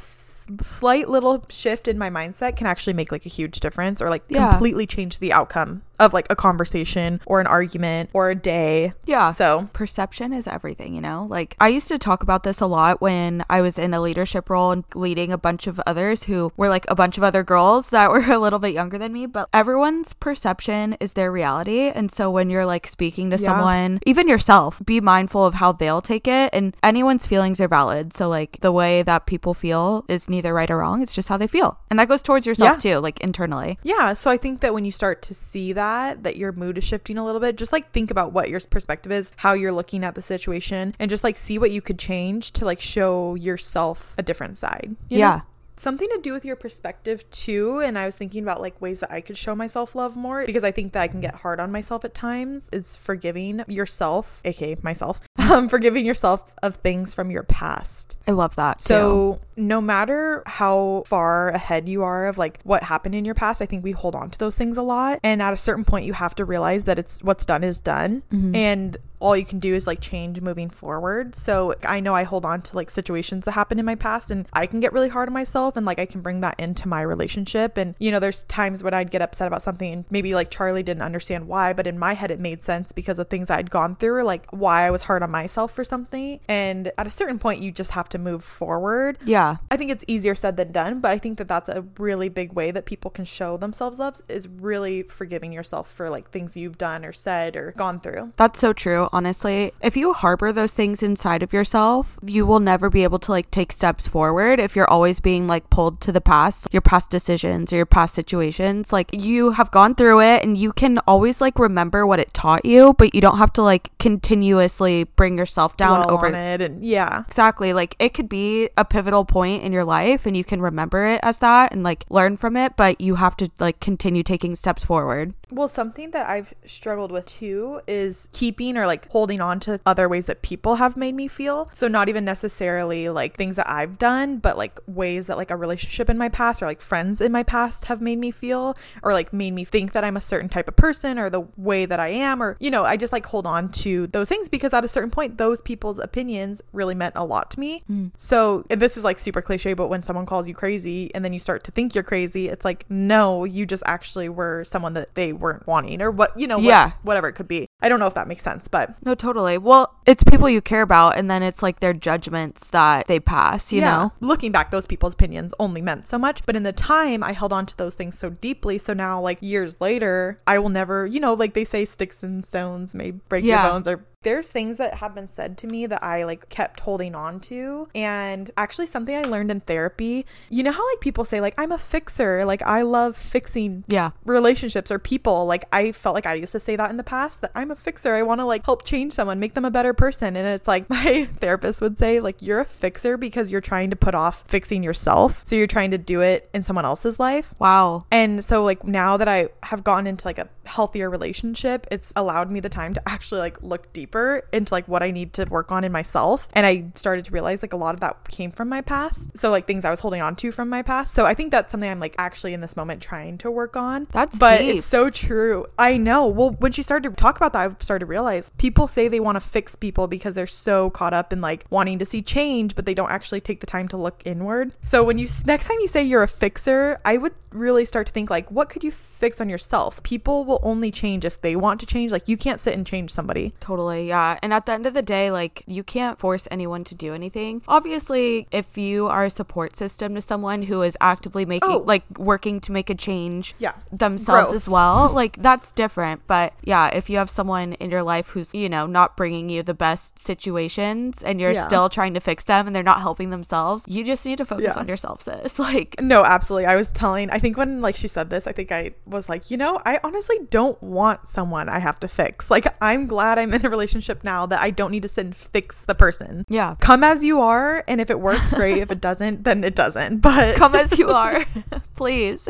slight 0.61 1.09
little 1.09 1.45
shift 1.49 1.87
in 1.87 1.97
my 1.97 2.09
mindset 2.09 2.55
can 2.55 2.67
actually 2.67 2.93
make 2.93 3.11
like 3.11 3.25
a 3.25 3.29
huge 3.29 3.59
difference 3.59 4.01
or 4.01 4.09
like 4.09 4.23
Yeah. 4.29 4.49
completely 4.51 4.85
change 4.87 5.19
the 5.19 5.33
outcome 5.33 5.81
of 5.99 6.13
like 6.13 6.25
a 6.29 6.35
conversation 6.35 7.19
or 7.25 7.41
an 7.41 7.47
argument 7.47 8.09
or 8.13 8.29
a 8.29 8.35
day. 8.35 8.93
Yeah. 9.05 9.31
So 9.31 9.67
perception 9.73 10.31
is 10.31 10.47
everything, 10.47 10.95
you 10.95 11.01
know? 11.01 11.27
Like, 11.29 11.57
I 11.59 11.67
used 11.67 11.89
to 11.89 11.97
talk 11.97 12.23
about 12.23 12.43
this 12.43 12.61
a 12.61 12.67
lot 12.67 13.01
when 13.01 13.43
I 13.49 13.59
was 13.59 13.77
in 13.77 13.93
a 13.93 13.99
leadership 13.99 14.49
role 14.49 14.71
and 14.71 14.85
leading 14.95 15.33
a 15.33 15.37
bunch 15.37 15.67
of 15.67 15.77
others 15.85 16.23
who 16.23 16.53
were 16.55 16.69
like 16.69 16.85
a 16.89 16.95
bunch 16.95 17.17
of 17.17 17.23
other 17.25 17.43
girls 17.43 17.89
that 17.95 18.11
were 18.11 18.23
a 18.31 18.37
little 18.39 18.59
bit 18.59 18.73
younger 18.73 18.97
than 18.97 19.11
me. 19.11 19.25
But 19.25 19.49
everyone's 19.51 20.13
perception 20.13 20.95
is 21.01 21.13
their 21.13 21.33
reality. 21.33 21.89
And 21.89 22.09
so 22.09 22.31
when 22.31 22.49
you're 22.49 22.65
like 22.65 22.87
speaking 22.87 23.29
to 23.31 23.35
Yeah. 23.37 23.45
someone, 23.47 23.99
even 24.05 24.29
yourself, 24.29 24.81
be 24.85 25.01
mindful 25.01 25.45
of 25.45 25.55
how 25.55 25.73
they'll 25.73 26.01
take 26.01 26.29
it. 26.29 26.49
And 26.53 26.77
anyone's 26.81 27.27
feelings 27.27 27.59
are 27.59 27.67
valid. 27.67 28.13
So, 28.13 28.29
like, 28.29 28.59
the 28.61 28.71
way 28.71 29.03
that 29.03 29.25
people 29.25 29.53
feel 29.53 30.05
is 30.07 30.29
neither 30.29 30.38
right 30.47 30.69
or 30.71 30.77
wrong, 30.77 31.01
it's 31.01 31.13
just 31.13 31.29
how 31.29 31.37
they 31.37 31.47
feel. 31.47 31.79
And 31.89 31.99
that 31.99 32.07
goes 32.07 32.23
towards 32.23 32.45
yourself 32.45 32.83
Yeah. 32.83 32.93
too, 32.95 32.99
like 32.99 33.19
internally. 33.21 33.77
Yeah, 33.83 34.13
so 34.13 34.31
I 34.31 34.37
think 34.37 34.61
that 34.61 34.73
when 34.73 34.85
you 34.85 34.91
start 34.91 35.21
to 35.23 35.33
see 35.33 35.73
that 35.73 36.23
that 36.23 36.37
your 36.37 36.51
mood 36.51 36.77
is 36.77 36.83
shifting 36.83 37.17
a 37.17 37.25
little 37.25 37.41
bit, 37.41 37.55
just 37.57 37.71
like 37.73 37.91
think 37.91 38.11
about 38.11 38.33
what 38.33 38.49
your 38.49 38.59
perspective 38.69 39.11
is, 39.11 39.31
how 39.37 39.53
you're 39.53 39.71
looking 39.71 40.03
at 40.03 40.15
the 40.15 40.21
situation, 40.21 40.95
and 40.99 41.09
just 41.09 41.23
like 41.23 41.35
see 41.37 41.57
what 41.57 41.71
you 41.71 41.81
could 41.81 41.99
change 41.99 42.51
to 42.53 42.65
like 42.65 42.81
show 42.81 43.35
yourself 43.35 44.13
a 44.17 44.23
different 44.23 44.57
side. 44.57 44.95
you 45.09 45.19
know? 45.19 45.41
Something 45.79 46.09
to 46.09 46.19
do 46.21 46.33
with 46.33 46.43
your 46.43 46.57
perspective 46.57 47.29
too, 47.31 47.79
and 47.79 47.97
I 47.97 48.05
was 48.05 48.17
thinking 48.17 48.43
about 48.43 48.59
like 48.59 48.81
ways 48.81 48.99
that 48.99 49.11
I 49.11 49.21
could 49.21 49.37
show 49.37 49.55
myself 49.55 49.95
love 49.95 50.17
more 50.17 50.45
because 50.45 50.65
I 50.65 50.71
think 50.71 50.91
that 50.91 51.01
I 51.01 51.07
can 51.07 51.21
get 51.21 51.35
hard 51.35 51.61
on 51.61 51.71
myself 51.71 52.03
at 52.03 52.13
times 52.13 52.67
is 52.73 52.97
forgiving 52.97 53.63
yourself, 53.67 54.41
aka 54.43 54.75
myself, 54.83 55.21
um, 55.37 55.69
forgiving 55.69 56.05
yourself 56.05 56.53
of 56.61 56.75
things 56.75 57.15
from 57.15 57.31
your 57.31 57.43
past. 57.43 58.17
I 58.27 58.31
love 58.31 58.57
that. 58.57 58.79
too. 58.79 58.85
So, 58.87 59.41
no 59.55 59.79
matter 59.79 60.43
how 60.45 61.03
far 61.07 61.49
ahead 61.49 61.87
you 61.87 62.03
are 62.03 62.27
of 62.27 62.37
like 62.37 62.59
what 62.63 62.83
happened 62.83 63.15
in 63.15 63.23
your 63.23 63.35
past, 63.35 63.61
I 63.61 63.65
think 63.65 63.81
we 63.83 63.91
hold 63.91 64.15
on 64.15 64.29
to 64.31 64.37
those 64.37 64.57
things 64.57 64.75
a 64.75 64.81
lot. 64.81 65.19
And 65.23 65.41
at 65.41 65.53
a 65.53 65.57
certain 65.57 65.85
point, 65.85 66.05
you 66.05 66.13
have 66.13 66.35
to 66.35 66.45
realize 66.45 66.83
that 66.85 66.99
it's 66.99 67.23
what's 67.23 67.45
done 67.45 67.63
is 67.63 67.79
done. 67.79 68.23
And 68.53 68.97
all 69.19 69.35
you 69.37 69.45
can 69.45 69.59
do 69.59 69.73
is 69.75 69.87
like 69.87 70.01
change 70.01 70.41
moving 70.41 70.69
forward. 70.69 71.35
So, 71.35 71.75
I 71.85 71.99
know 71.99 72.15
I 72.15 72.23
hold 72.23 72.45
on 72.45 72.61
to 72.63 72.75
like 72.75 72.89
situations 72.89 73.45
that 73.45 73.51
happened 73.51 73.79
in 73.79 73.85
my 73.85 73.95
past 73.95 74.31
and 74.31 74.47
I 74.53 74.65
can 74.65 74.79
get 74.79 74.93
really 74.93 75.09
hard 75.09 75.29
on 75.29 75.33
myself 75.33 75.77
and 75.77 75.85
like 75.85 75.99
I 75.99 76.05
can 76.05 76.21
bring 76.21 76.41
that 76.41 76.59
into 76.59 76.87
my 76.87 77.01
relationship. 77.01 77.77
And, 77.77 77.95
you 77.99 78.11
know, 78.11 78.19
there's 78.19 78.43
times 78.43 78.83
when 78.83 78.93
I'd 78.93 79.11
get 79.11 79.21
upset 79.21 79.47
about 79.47 79.61
something 79.61 79.91
and 79.91 80.05
maybe 80.09 80.33
like 80.33 80.51
Charlie 80.51 80.83
didn't 80.83 81.03
understand 81.03 81.47
why, 81.47 81.73
but 81.73 81.87
in 81.87 81.99
my 81.99 82.13
head, 82.13 82.31
it 82.31 82.39
made 82.39 82.63
sense 82.63 82.91
because 82.91 83.19
of 83.19 83.29
things 83.29 83.49
I'd 83.49 83.69
gone 83.69 83.95
through 83.95 84.15
or 84.15 84.23
like 84.23 84.45
why 84.51 84.85
I 84.85 84.91
was 84.91 85.03
hard 85.03 85.23
on 85.23 85.31
myself 85.31 85.73
for 85.73 85.83
something. 85.83 86.39
And 86.47 86.91
at 86.97 87.07
a 87.07 87.11
certain 87.11 87.39
point, 87.39 87.61
you 87.61 87.71
just 87.71 87.91
have 87.91 88.09
to 88.09 88.17
move 88.17 88.43
forward. 88.43 89.17
yeah. 89.23 89.57
I 89.71 89.77
think 89.77 89.91
it's 89.91 90.05
easier 90.07 90.35
said 90.35 90.57
than 90.57 90.71
done, 90.71 90.99
but 90.99 91.11
I 91.11 91.17
think 91.17 91.37
that 91.37 91.47
that's 91.47 91.69
a 91.69 91.85
really 91.97 92.29
big 92.29 92.53
way 92.53 92.71
that 92.71 92.85
people 92.85 93.11
can 93.11 93.25
show 93.25 93.57
themselves 93.57 93.99
love 93.99 94.21
is 94.27 94.47
really 94.47 95.03
forgiving 95.03 95.51
yourself 95.51 95.91
for 95.91 96.09
like 96.09 96.31
things 96.31 96.57
you've 96.57 96.77
done 96.77 97.05
or 97.05 97.13
said 97.13 97.55
or 97.55 97.73
gone 97.77 97.99
through. 97.99 98.33
That's 98.37 98.59
so 98.59 98.73
true, 98.73 99.08
honestly. 99.11 99.71
If 99.81 99.95
you 99.97 100.13
harbor 100.13 100.51
those 100.51 100.73
things 100.73 101.03
inside 101.03 101.43
of 101.43 101.53
yourself, 101.53 102.19
you 102.25 102.45
will 102.45 102.59
never 102.59 102.89
be 102.89 103.03
able 103.03 103.19
to 103.19 103.31
like 103.31 103.51
take 103.51 103.71
steps 103.71 104.07
forward 104.07 104.59
if 104.59 104.75
you're 104.75 104.89
always 104.89 105.19
being 105.19 105.47
like 105.47 105.69
pulled 105.69 106.01
to 106.01 106.11
the 106.11 106.21
past, 106.21 106.67
your 106.71 106.81
past 106.81 107.09
decisions 107.09 107.71
or 107.71 107.77
your 107.77 107.85
past 107.85 108.13
situations. 108.13 108.91
Like 108.93 109.09
you 109.13 109.51
have 109.51 109.71
gone 109.71 109.95
through 109.95 110.21
it 110.21 110.43
and 110.43 110.57
you 110.57 110.71
can 110.71 110.99
always 111.07 111.41
like 111.41 111.59
remember 111.59 112.05
what 112.05 112.19
it 112.19 112.33
taught 112.33 112.65
you, 112.65 112.93
but 112.93 113.13
you 113.13 113.21
don't 113.21 113.37
have 113.37 113.53
to 113.53 113.61
like 113.61 113.89
continuously 113.99 115.03
bring 115.03 115.37
yourself 115.37 115.77
down 115.77 116.09
over 116.09 116.27
it 116.27 116.61
and 116.61 116.83
yeah. 116.83 117.23
Exactly. 117.27 117.73
Like 117.73 117.95
it 117.99 118.13
could 118.13 118.29
be 118.29 118.69
a 118.77 118.85
pivotal 118.85 119.25
point 119.25 119.63
in 119.63 119.71
your 119.71 119.85
life 119.85 120.25
and 120.25 120.35
you 120.35 120.43
can 120.43 120.61
remember 120.61 121.05
it 121.05 121.19
as 121.23 121.39
that 121.39 121.71
and 121.71 121.83
like 121.83 122.05
learn 122.09 122.37
from 122.37 122.57
it, 122.57 122.75
but 122.75 123.01
you 123.01 123.15
have 123.15 123.35
to 123.37 123.49
like 123.59 123.79
continue 123.79 124.23
taking 124.23 124.55
steps 124.55 124.83
forward. 124.83 125.33
Well, 125.51 125.67
something 125.67 126.11
that 126.11 126.29
I've 126.29 126.53
struggled 126.65 127.11
with 127.11 127.25
too 127.25 127.81
is 127.87 128.27
keeping 128.31 128.77
or 128.77 128.85
like 128.85 128.98
holding 129.09 129.41
on 129.41 129.59
to 129.61 129.79
other 129.85 130.07
ways 130.09 130.25
that 130.27 130.41
people 130.41 130.75
have 130.75 130.95
made 130.97 131.15
me 131.15 131.27
feel. 131.27 131.69
So, 131.73 131.87
not 131.87 132.09
even 132.09 132.25
necessarily 132.25 133.09
like 133.09 133.35
things 133.35 133.55
that 133.55 133.69
I've 133.69 133.97
done, 133.97 134.37
but 134.37 134.57
like 134.57 134.79
ways 134.87 135.27
that 135.27 135.37
like 135.37 135.51
a 135.51 135.55
relationship 135.55 136.09
in 136.09 136.17
my 136.17 136.29
past 136.29 136.61
or 136.61 136.65
like 136.65 136.81
friends 136.81 137.21
in 137.21 137.31
my 137.31 137.43
past 137.43 137.85
have 137.85 138.01
made 138.01 138.17
me 138.19 138.31
feel 138.31 138.75
or 139.03 139.13
like 139.13 139.31
made 139.33 139.51
me 139.51 139.63
think 139.63 139.91
that 139.93 140.03
I'm 140.03 140.17
a 140.17 140.21
certain 140.21 140.49
type 140.49 140.67
of 140.67 140.75
person 140.75 141.17
or 141.19 141.29
the 141.29 141.41
way 141.57 141.85
that 141.85 141.99
I 141.99 142.09
am. 142.09 142.41
Or, 142.41 142.57
you 142.59 142.71
know, 142.71 142.83
I 142.85 142.97
just 142.97 143.13
like 143.13 143.25
hold 143.25 143.45
on 143.47 143.69
to 143.83 144.07
those 144.07 144.29
things 144.29 144.49
because 144.49 144.73
at 144.73 144.83
a 144.83 144.87
certain 144.87 145.11
point, 145.11 145.37
those 145.37 145.61
people's 145.61 145.99
opinions 145.99 146.61
really 146.73 146.95
meant 146.95 147.15
a 147.15 147.23
lot 147.23 147.51
to 147.51 147.59
me. 147.59 147.83
Mm. 147.89 148.11
So, 148.17 148.65
this 148.69 148.97
is 148.97 149.03
like 149.03 149.19
super 149.19 149.41
cliche, 149.41 149.73
but 149.73 149.87
when 149.87 150.03
someone 150.03 150.25
calls 150.25 150.47
you 150.47 150.53
crazy 150.53 151.13
and 151.13 151.23
then 151.23 151.33
you 151.33 151.39
start 151.39 151.63
to 151.65 151.71
think 151.71 151.95
you're 151.95 152.03
crazy, 152.03 152.47
it's 152.49 152.65
like, 152.65 152.85
no, 152.89 153.43
you 153.45 153.65
just 153.65 153.83
actually 153.85 154.29
were 154.29 154.63
someone 154.63 154.93
that 154.93 155.15
they 155.15 155.33
weren't 155.33 155.65
wanting 155.67 156.01
or 156.01 156.11
what, 156.11 156.37
you 156.39 156.47
know, 156.47 156.57
what- 156.57 156.63
Yeah. 156.65 156.91
whatever 157.03 157.27
it 157.27 157.33
could 157.33 157.47
be. 157.47 157.67
I 157.81 157.87
don't 157.89 157.99
know 157.99 158.07
if 158.07 158.13
that 158.15 158.27
makes 158.27 158.43
sense, 158.43 158.67
but 158.67 158.93
No, 159.05 159.15
totally. 159.15 159.57
Well, 159.57 159.93
it's 160.05 160.23
people 160.23 160.49
you 160.49 160.61
care 160.61 160.81
about 160.81 161.17
and 161.17 161.31
then 161.31 161.41
it's 161.43 161.63
like 161.63 161.79
their 161.79 161.93
judgments 161.93 162.67
that 162.67 163.07
they 163.07 163.19
pass, 163.19 163.71
you 163.71 163.79
know? 163.81 164.11
Looking 164.19 164.51
back, 164.51 164.69
those 164.71 164.85
people's 164.85 165.13
opinions 165.13 165.53
only 165.59 165.81
meant 165.81 166.07
so 166.07 166.17
much. 166.17 166.45
But 166.45 166.55
in 166.57 166.63
the 166.63 166.73
time, 166.73 167.23
I 167.23 167.31
held 167.31 167.53
on 167.53 167.65
to 167.67 167.77
those 167.77 167.95
things 167.95 168.17
so 168.19 168.29
deeply. 168.31 168.77
So 168.79 168.93
now, 168.93 169.21
like 169.21 169.37
years 169.41 169.79
later, 169.79 170.39
I 170.45 170.59
will 170.59 170.69
never, 170.69 171.05
you 171.05 171.19
know, 171.21 171.33
like 171.33 171.53
they 171.53 171.63
say, 171.65 171.85
sticks 171.85 172.21
and 172.21 172.45
stones 172.45 172.93
may 172.93 173.11
break 173.11 173.45
Yeah. 173.45 173.61
your 173.63 173.71
bones 173.71 173.87
or 173.87 174.05
there's 174.23 174.51
things 174.51 174.77
that 174.77 174.95
have 174.95 175.15
been 175.15 175.29
said 175.29 175.57
to 175.59 175.67
me 175.67 175.85
that 175.85 176.03
I 176.03 176.23
like 176.23 176.49
kept 176.49 176.81
holding 176.81 177.15
on 177.15 177.39
to. 177.41 177.87
And 177.95 178.51
actually, 178.57 178.87
something 178.87 179.15
I 179.15 179.21
learned 179.21 179.49
in 179.49 179.61
therapy, 179.61 180.25
you 180.49 180.61
know 180.61 180.71
how 180.73 180.85
like 180.91 180.99
people 180.99 181.23
say, 181.23 181.39
like, 181.39 181.53
I'm 181.57 181.71
a 181.71 181.77
fixer, 181.77 182.43
like, 182.43 182.61
I 182.63 182.81
love 182.81 183.15
fixing 183.15 183.85
Yeah. 183.87 184.11
relationships 184.25 184.91
or 184.91 184.99
people. 184.99 185.45
Like 185.45 185.65
I 185.71 185.91
felt 185.93 186.15
like 186.15 186.25
I 186.25 186.33
used 186.33 186.51
to 186.51 186.59
say 186.59 186.75
that 186.75 186.89
in 186.89 186.97
the 186.97 187.03
past 187.03 187.41
that 187.41 187.51
I'm 187.55 187.71
a 187.71 187.75
fixer. 187.75 188.13
I 188.13 188.23
want 188.23 188.39
to 188.41 188.45
like 188.45 188.65
help 188.65 188.83
change 188.83 189.13
someone, 189.13 189.39
make 189.39 189.53
them 189.53 189.65
a 189.65 189.71
better 189.71 189.93
person. 189.93 190.35
And 190.35 190.47
it's 190.47 190.67
like 190.67 190.89
my 190.89 191.29
therapist 191.37 191.79
would 191.81 191.97
say 191.97 192.19
like 192.19 192.41
you're 192.41 192.59
a 192.59 192.65
fixer 192.65 193.15
because 193.15 193.51
you're 193.51 193.61
trying 193.61 193.89
to 193.89 193.95
put 193.95 194.15
off 194.15 194.43
fixing 194.47 194.83
yourself. 194.83 195.41
So 195.45 195.55
you're 195.55 195.67
trying 195.67 195.91
to 195.91 195.97
do 195.97 196.19
it 196.21 196.49
in 196.53 196.63
someone 196.63 196.85
else's 196.85 197.19
life. 197.19 197.53
Wow. 197.57 198.05
And 198.11 198.43
so 198.43 198.63
like 198.65 198.83
now 198.83 199.15
that 199.15 199.29
I 199.29 199.49
have 199.63 199.83
gotten 199.85 200.07
into 200.07 200.27
like 200.27 200.39
a 200.39 200.49
healthier 200.65 201.09
relationship, 201.09 201.87
it's 201.89 202.11
allowed 202.17 202.51
me 202.51 202.59
the 202.59 202.69
time 202.69 202.93
to 202.95 203.09
actually 203.09 203.39
like 203.39 203.61
look 203.63 203.91
deeper 204.09 204.43
into 204.51 204.73
like 204.73 204.87
what 204.87 205.03
I 205.03 205.11
need 205.11 205.33
to 205.33 205.45
work 205.45 205.71
on 205.71 205.83
in 205.83 205.91
myself. 205.91 206.47
And 206.53 206.65
I 206.65 206.85
started 206.95 207.25
to 207.25 207.31
realize 207.31 207.61
like 207.61 207.73
a 207.73 207.77
lot 207.77 207.93
of 207.93 208.01
that 208.01 208.27
came 208.27 208.51
from 208.51 208.69
my 208.69 208.81
past. 208.81 209.37
So 209.37 209.51
like 209.51 209.67
things 209.67 209.85
I 209.85 209.91
was 209.91 209.99
holding 209.99 210.21
on 210.21 210.35
to 210.37 210.51
from 210.51 210.69
my 210.69 210.81
past. 210.81 211.13
So 211.13 211.25
I 211.25 211.33
think 211.33 211.51
that's 211.51 211.71
something 211.71 211.89
I'm 211.89 211.99
like 211.99 212.15
actually 212.17 212.53
in 212.53 212.61
this 212.61 212.75
moment 212.75 213.01
trying 213.01 213.37
to 213.39 213.51
work 213.51 213.75
on. 213.75 214.07
That's 214.11 214.37
but 214.37 214.59
deep. 214.59 214.77
it's 214.77 214.85
so 214.85 215.09
true. 215.09 215.67
I 215.77 215.97
know. 215.97 216.27
Well, 216.27 216.51
when 216.59 216.71
she 216.71 216.81
started 216.81 217.09
to 217.09 217.15
talk 217.15 217.37
about 217.37 217.53
that, 217.53 217.71
I 217.71 217.75
started 217.83 218.05
to 218.05 218.09
realize 218.09 218.49
people 218.57 218.87
say 218.87 219.07
they 219.07 219.19
want 219.19 219.35
to 219.35 219.41
fix 219.41 219.75
people 219.75 220.07
because 220.07 220.35
they're 220.35 220.47
so 220.47 220.89
caught 220.89 221.13
up 221.13 221.31
in 221.31 221.41
like 221.41 221.65
wanting 221.69 221.99
to 221.99 222.05
see 222.05 222.21
change, 222.21 222.75
but 222.75 222.85
they 222.85 222.93
don't 222.93 223.11
actually 223.11 223.41
take 223.41 223.59
the 223.59 223.67
time 223.67 223.87
to 223.89 223.97
look 223.97 224.21
inward. 224.25 224.73
So 224.81 225.03
when 225.03 225.17
you 225.17 225.27
next 225.45 225.67
time 225.67 225.77
you 225.79 225.87
say 225.87 226.03
you're 226.03 226.23
a 226.23 226.27
fixer, 226.27 226.99
I 227.05 227.17
would 227.17 227.33
really 227.51 227.85
start 227.85 228.07
to 228.07 228.13
think 228.13 228.29
like, 228.29 228.49
what 228.49 228.69
could 228.69 228.83
you 228.83 228.91
fix 229.19 229.39
on 229.41 229.49
yourself? 229.49 230.01
People 230.03 230.45
will 230.45 230.59
only 230.63 230.91
change 230.91 231.25
if 231.25 231.39
they 231.41 231.55
want 231.55 231.79
to 231.81 231.85
change. 231.85 232.11
Like 232.11 232.27
you 232.27 232.37
can't 232.37 232.59
sit 232.59 232.73
and 232.73 232.85
change 232.85 233.11
somebody. 233.11 233.53
Totally, 233.59 234.07
yeah. 234.07 234.39
And 234.41 234.53
at 234.53 234.65
the 234.65 234.71
end 234.73 234.85
of 234.85 234.93
the 234.93 235.01
day, 235.01 235.29
like, 235.31 235.63
you 235.67 235.83
can't 235.83 236.17
force 236.17 236.47
anyone 236.51 236.83
to 236.85 236.95
do 236.95 237.13
anything. 237.13 237.61
Obviously, 237.67 238.47
if 238.51 238.77
you 238.77 239.07
are 239.07 239.25
a 239.25 239.29
support 239.29 239.75
system 239.75 240.15
to 240.15 240.21
someone 240.21 240.63
who 240.63 240.81
is 240.81 240.97
actively 241.01 241.45
making, 241.45 241.69
Oh. 241.69 241.77
like, 241.85 242.03
working 242.17 242.59
to 242.61 242.71
make 242.71 242.89
a 242.89 242.95
change 242.95 243.53
Yeah. 243.59 243.73
themselves 243.91 244.49
Growth. 244.49 244.55
as 244.55 244.69
well, 244.69 245.09
like, 245.13 245.37
that's 245.41 245.71
different. 245.71 246.21
But 246.27 246.53
yeah, 246.63 246.87
if 246.87 247.09
you 247.09 247.17
have 247.17 247.29
someone 247.29 247.73
in 247.73 247.91
your 247.91 248.03
life 248.03 248.29
who's, 248.29 248.53
you 248.55 248.69
know, 248.69 248.85
not 248.85 249.17
bringing 249.17 249.49
you 249.49 249.63
the 249.63 249.73
best 249.73 250.17
situations 250.19 251.21
and 251.23 251.39
you're 251.39 251.51
Yeah. 251.51 251.63
still 251.65 251.89
trying 251.89 252.13
to 252.13 252.19
fix 252.19 252.43
them 252.43 252.67
and 252.67 252.75
they're 252.75 252.83
not 252.83 253.01
helping 253.01 253.29
themselves, 253.29 253.83
you 253.87 254.03
just 254.03 254.25
need 254.25 254.37
to 254.37 254.45
focus 254.45 254.73
Yeah. 254.75 254.79
on 254.79 254.87
yourself, 254.87 255.21
sis. 255.21 255.59
Like, 255.69 255.95
No, 256.01 256.23
absolutely. 256.23 256.65
I 256.67 256.75
was 256.75 256.91
telling, 256.91 257.29
I 257.29 257.39
think 257.39 257.57
when 257.57 257.81
like 257.81 257.95
she 257.95 258.07
said 258.07 258.29
this, 258.29 258.47
I 258.47 258.51
think 258.51 258.71
I 258.71 258.91
was 259.09 259.27
like, 259.29 259.49
you 259.51 259.57
know, 259.57 259.79
I 259.85 259.99
honestly 260.03 260.37
don't 260.49 260.81
want 260.83 261.27
someone 261.27 261.67
I 261.69 261.79
have 261.79 261.99
to 262.01 262.07
fix. 262.07 262.49
Like, 262.51 262.65
I'm 262.81 263.07
glad 263.07 263.37
I'm 263.39 263.53
in 263.53 263.65
a 263.65 263.69
relationship 263.69 264.23
now 264.23 264.45
that 264.45 264.59
I 264.59 264.69
don't 264.69 264.91
need 264.91 265.01
to 265.03 265.07
sit 265.09 265.25
and 265.25 265.35
fix 265.35 265.85
the 265.85 265.95
person. 265.95 266.45
yeah. 266.49 266.75
Come 266.79 267.03
as 267.03 267.23
you 267.23 267.41
are, 267.41 267.83
and 267.87 267.99
if 268.01 268.09
it 268.09 268.19
works, 268.19 268.53
great. 268.53 268.77
if 268.79 268.91
it 268.91 269.01
doesn't, 269.01 269.43
then 269.45 269.63
it 269.63 269.75
doesn't. 269.75 270.17
But 270.19 270.55
Come 270.55 270.75
as 270.75 270.97
you 270.97 271.09
are, 271.23 271.45
please. 271.95 272.47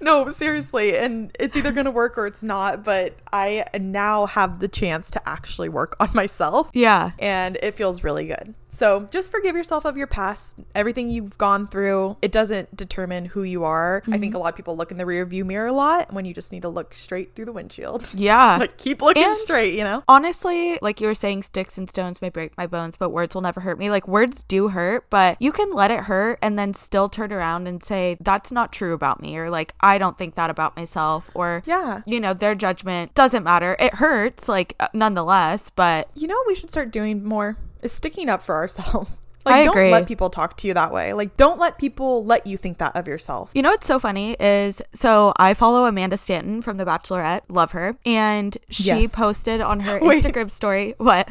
no, 0.00 0.30
seriously. 0.30 0.96
And 0.96 1.34
it's 1.38 1.56
either 1.56 1.72
going 1.72 1.84
to 1.86 1.90
work 1.90 2.16
or 2.16 2.26
it's 2.26 2.42
not. 2.42 2.84
But 2.84 3.16
I 3.32 3.64
now 3.80 4.26
have 4.26 4.60
the 4.60 4.68
chance 4.68 5.10
to 5.12 5.28
actually 5.28 5.68
work 5.68 5.96
on 6.00 6.10
myself. 6.14 6.70
Yeah. 6.72 7.10
and 7.18 7.56
it 7.62 7.74
feels 7.74 8.04
really 8.04 8.26
good. 8.26 8.54
So 8.74 9.06
just 9.10 9.30
forgive 9.30 9.54
yourself 9.54 9.84
of 9.84 9.98
your 9.98 10.06
past, 10.06 10.56
everything 10.74 11.10
you've 11.10 11.36
gone 11.36 11.66
through. 11.66 12.16
It 12.22 12.32
doesn't 12.32 12.74
determine 12.74 13.26
who 13.26 13.42
you 13.42 13.64
are. 13.64 14.02
I 14.10 14.16
think 14.16 14.34
a 14.34 14.38
lot 14.38 14.48
of 14.48 14.56
people 14.56 14.76
look 14.76 14.90
in 14.90 14.96
the 14.96 15.04
rear 15.04 15.26
view 15.26 15.44
mirror 15.44 15.66
a 15.66 15.72
lot 15.74 16.10
when 16.12 16.24
you 16.24 16.32
just 16.32 16.52
need 16.52 16.62
to 16.62 16.70
look 16.70 16.94
straight 16.94 17.34
through 17.34 17.44
the 17.44 17.52
windshield. 17.52 18.08
Yeah. 18.22 18.56
like 18.58 18.78
keep 18.78 19.02
looking 19.02 19.24
And- 19.24 19.36
straight, 19.36 19.74
you 19.74 19.84
know? 19.84 20.02
Honestly, 20.08 20.78
like 20.80 21.00
you 21.02 21.06
were 21.06 21.14
saying, 21.14 21.42
sticks 21.42 21.76
and 21.76 21.88
stones 21.90 22.22
may 22.22 22.30
break 22.30 22.56
my 22.56 22.66
bones, 22.66 22.96
but 22.96 23.10
words 23.10 23.34
will 23.34 23.42
never 23.42 23.60
hurt 23.60 23.78
me. 23.78 23.90
Like 23.90 24.08
words 24.08 24.42
do 24.42 24.68
hurt, 24.68 25.10
but 25.10 25.36
you 25.40 25.52
can 25.52 25.70
let 25.72 25.90
it 25.90 26.04
hurt 26.04 26.38
and 26.40 26.58
then 26.58 26.72
still 26.72 27.08
turn 27.10 27.30
around 27.32 27.66
and 27.66 27.82
say, 27.82 28.16
that's 28.20 28.50
not 28.50 28.72
true 28.72 28.94
about 28.94 29.20
me, 29.20 29.36
or 29.36 29.50
like, 29.50 29.74
I 29.80 29.98
don't 29.98 30.16
think 30.16 30.34
that 30.36 30.48
about 30.50 30.76
myself, 30.76 31.28
or, 31.34 31.62
Yeah. 31.66 32.00
you 32.06 32.20
know, 32.20 32.32
their 32.32 32.54
judgment 32.54 33.12
doesn't 33.14 33.42
matter. 33.42 33.76
It 33.78 33.94
hurts, 33.96 34.48
like, 34.48 34.76
uh, 34.80 34.88
nonetheless, 34.94 35.68
but 35.70 36.08
You 36.14 36.26
know 36.28 36.36
what 36.36 36.46
we 36.46 36.54
should 36.54 36.70
start 36.70 36.90
doing 36.90 37.22
more 37.24 37.56
is 37.82 37.92
sticking 37.92 38.28
up 38.28 38.42
for 38.42 38.54
ourselves. 38.54 39.20
Like 39.44 39.54
I 39.56 39.64
don't 39.64 39.74
agree. 39.76 39.90
let 39.90 40.06
people 40.06 40.30
talk 40.30 40.56
to 40.58 40.68
you 40.68 40.74
that 40.74 40.92
way. 40.92 41.12
Like 41.14 41.36
don't 41.36 41.58
let 41.58 41.76
people 41.76 42.24
let 42.24 42.46
you 42.46 42.56
think 42.56 42.78
that 42.78 42.94
of 42.94 43.08
yourself. 43.08 43.50
You 43.56 43.62
know 43.62 43.70
what's 43.70 43.88
so 43.88 43.98
funny 43.98 44.36
is 44.38 44.80
so 44.94 45.32
I 45.36 45.54
follow 45.54 45.84
Amanda 45.86 46.16
Stanton 46.16 46.62
from 46.62 46.76
The 46.76 46.84
Bachelorette, 46.84 47.40
love 47.48 47.72
her, 47.72 47.96
and 48.06 48.56
she 48.70 48.84
Yes. 48.84 49.10
posted 49.12 49.60
on 49.60 49.80
her 49.80 49.98
Wait. 50.00 50.22
Instagram 50.22 50.48
story 50.48 50.94
what? 50.98 51.28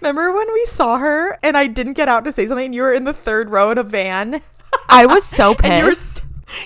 Remember 0.00 0.32
when 0.32 0.52
we 0.52 0.66
saw 0.66 0.98
her 0.98 1.38
and 1.40 1.56
I 1.56 1.68
didn't 1.68 1.92
get 1.92 2.08
out 2.08 2.24
to 2.24 2.32
say 2.32 2.48
something 2.48 2.66
and 2.66 2.74
you 2.74 2.82
were 2.82 2.92
in 2.92 3.04
the 3.04 3.12
third 3.14 3.48
row 3.48 3.70
in 3.70 3.78
a 3.78 3.84
van? 3.84 4.40
I 4.88 5.06
was 5.06 5.22
so 5.24 5.54
and 5.62 5.72
you 5.78 5.82
were 5.84 5.90
pissed. 5.90 6.22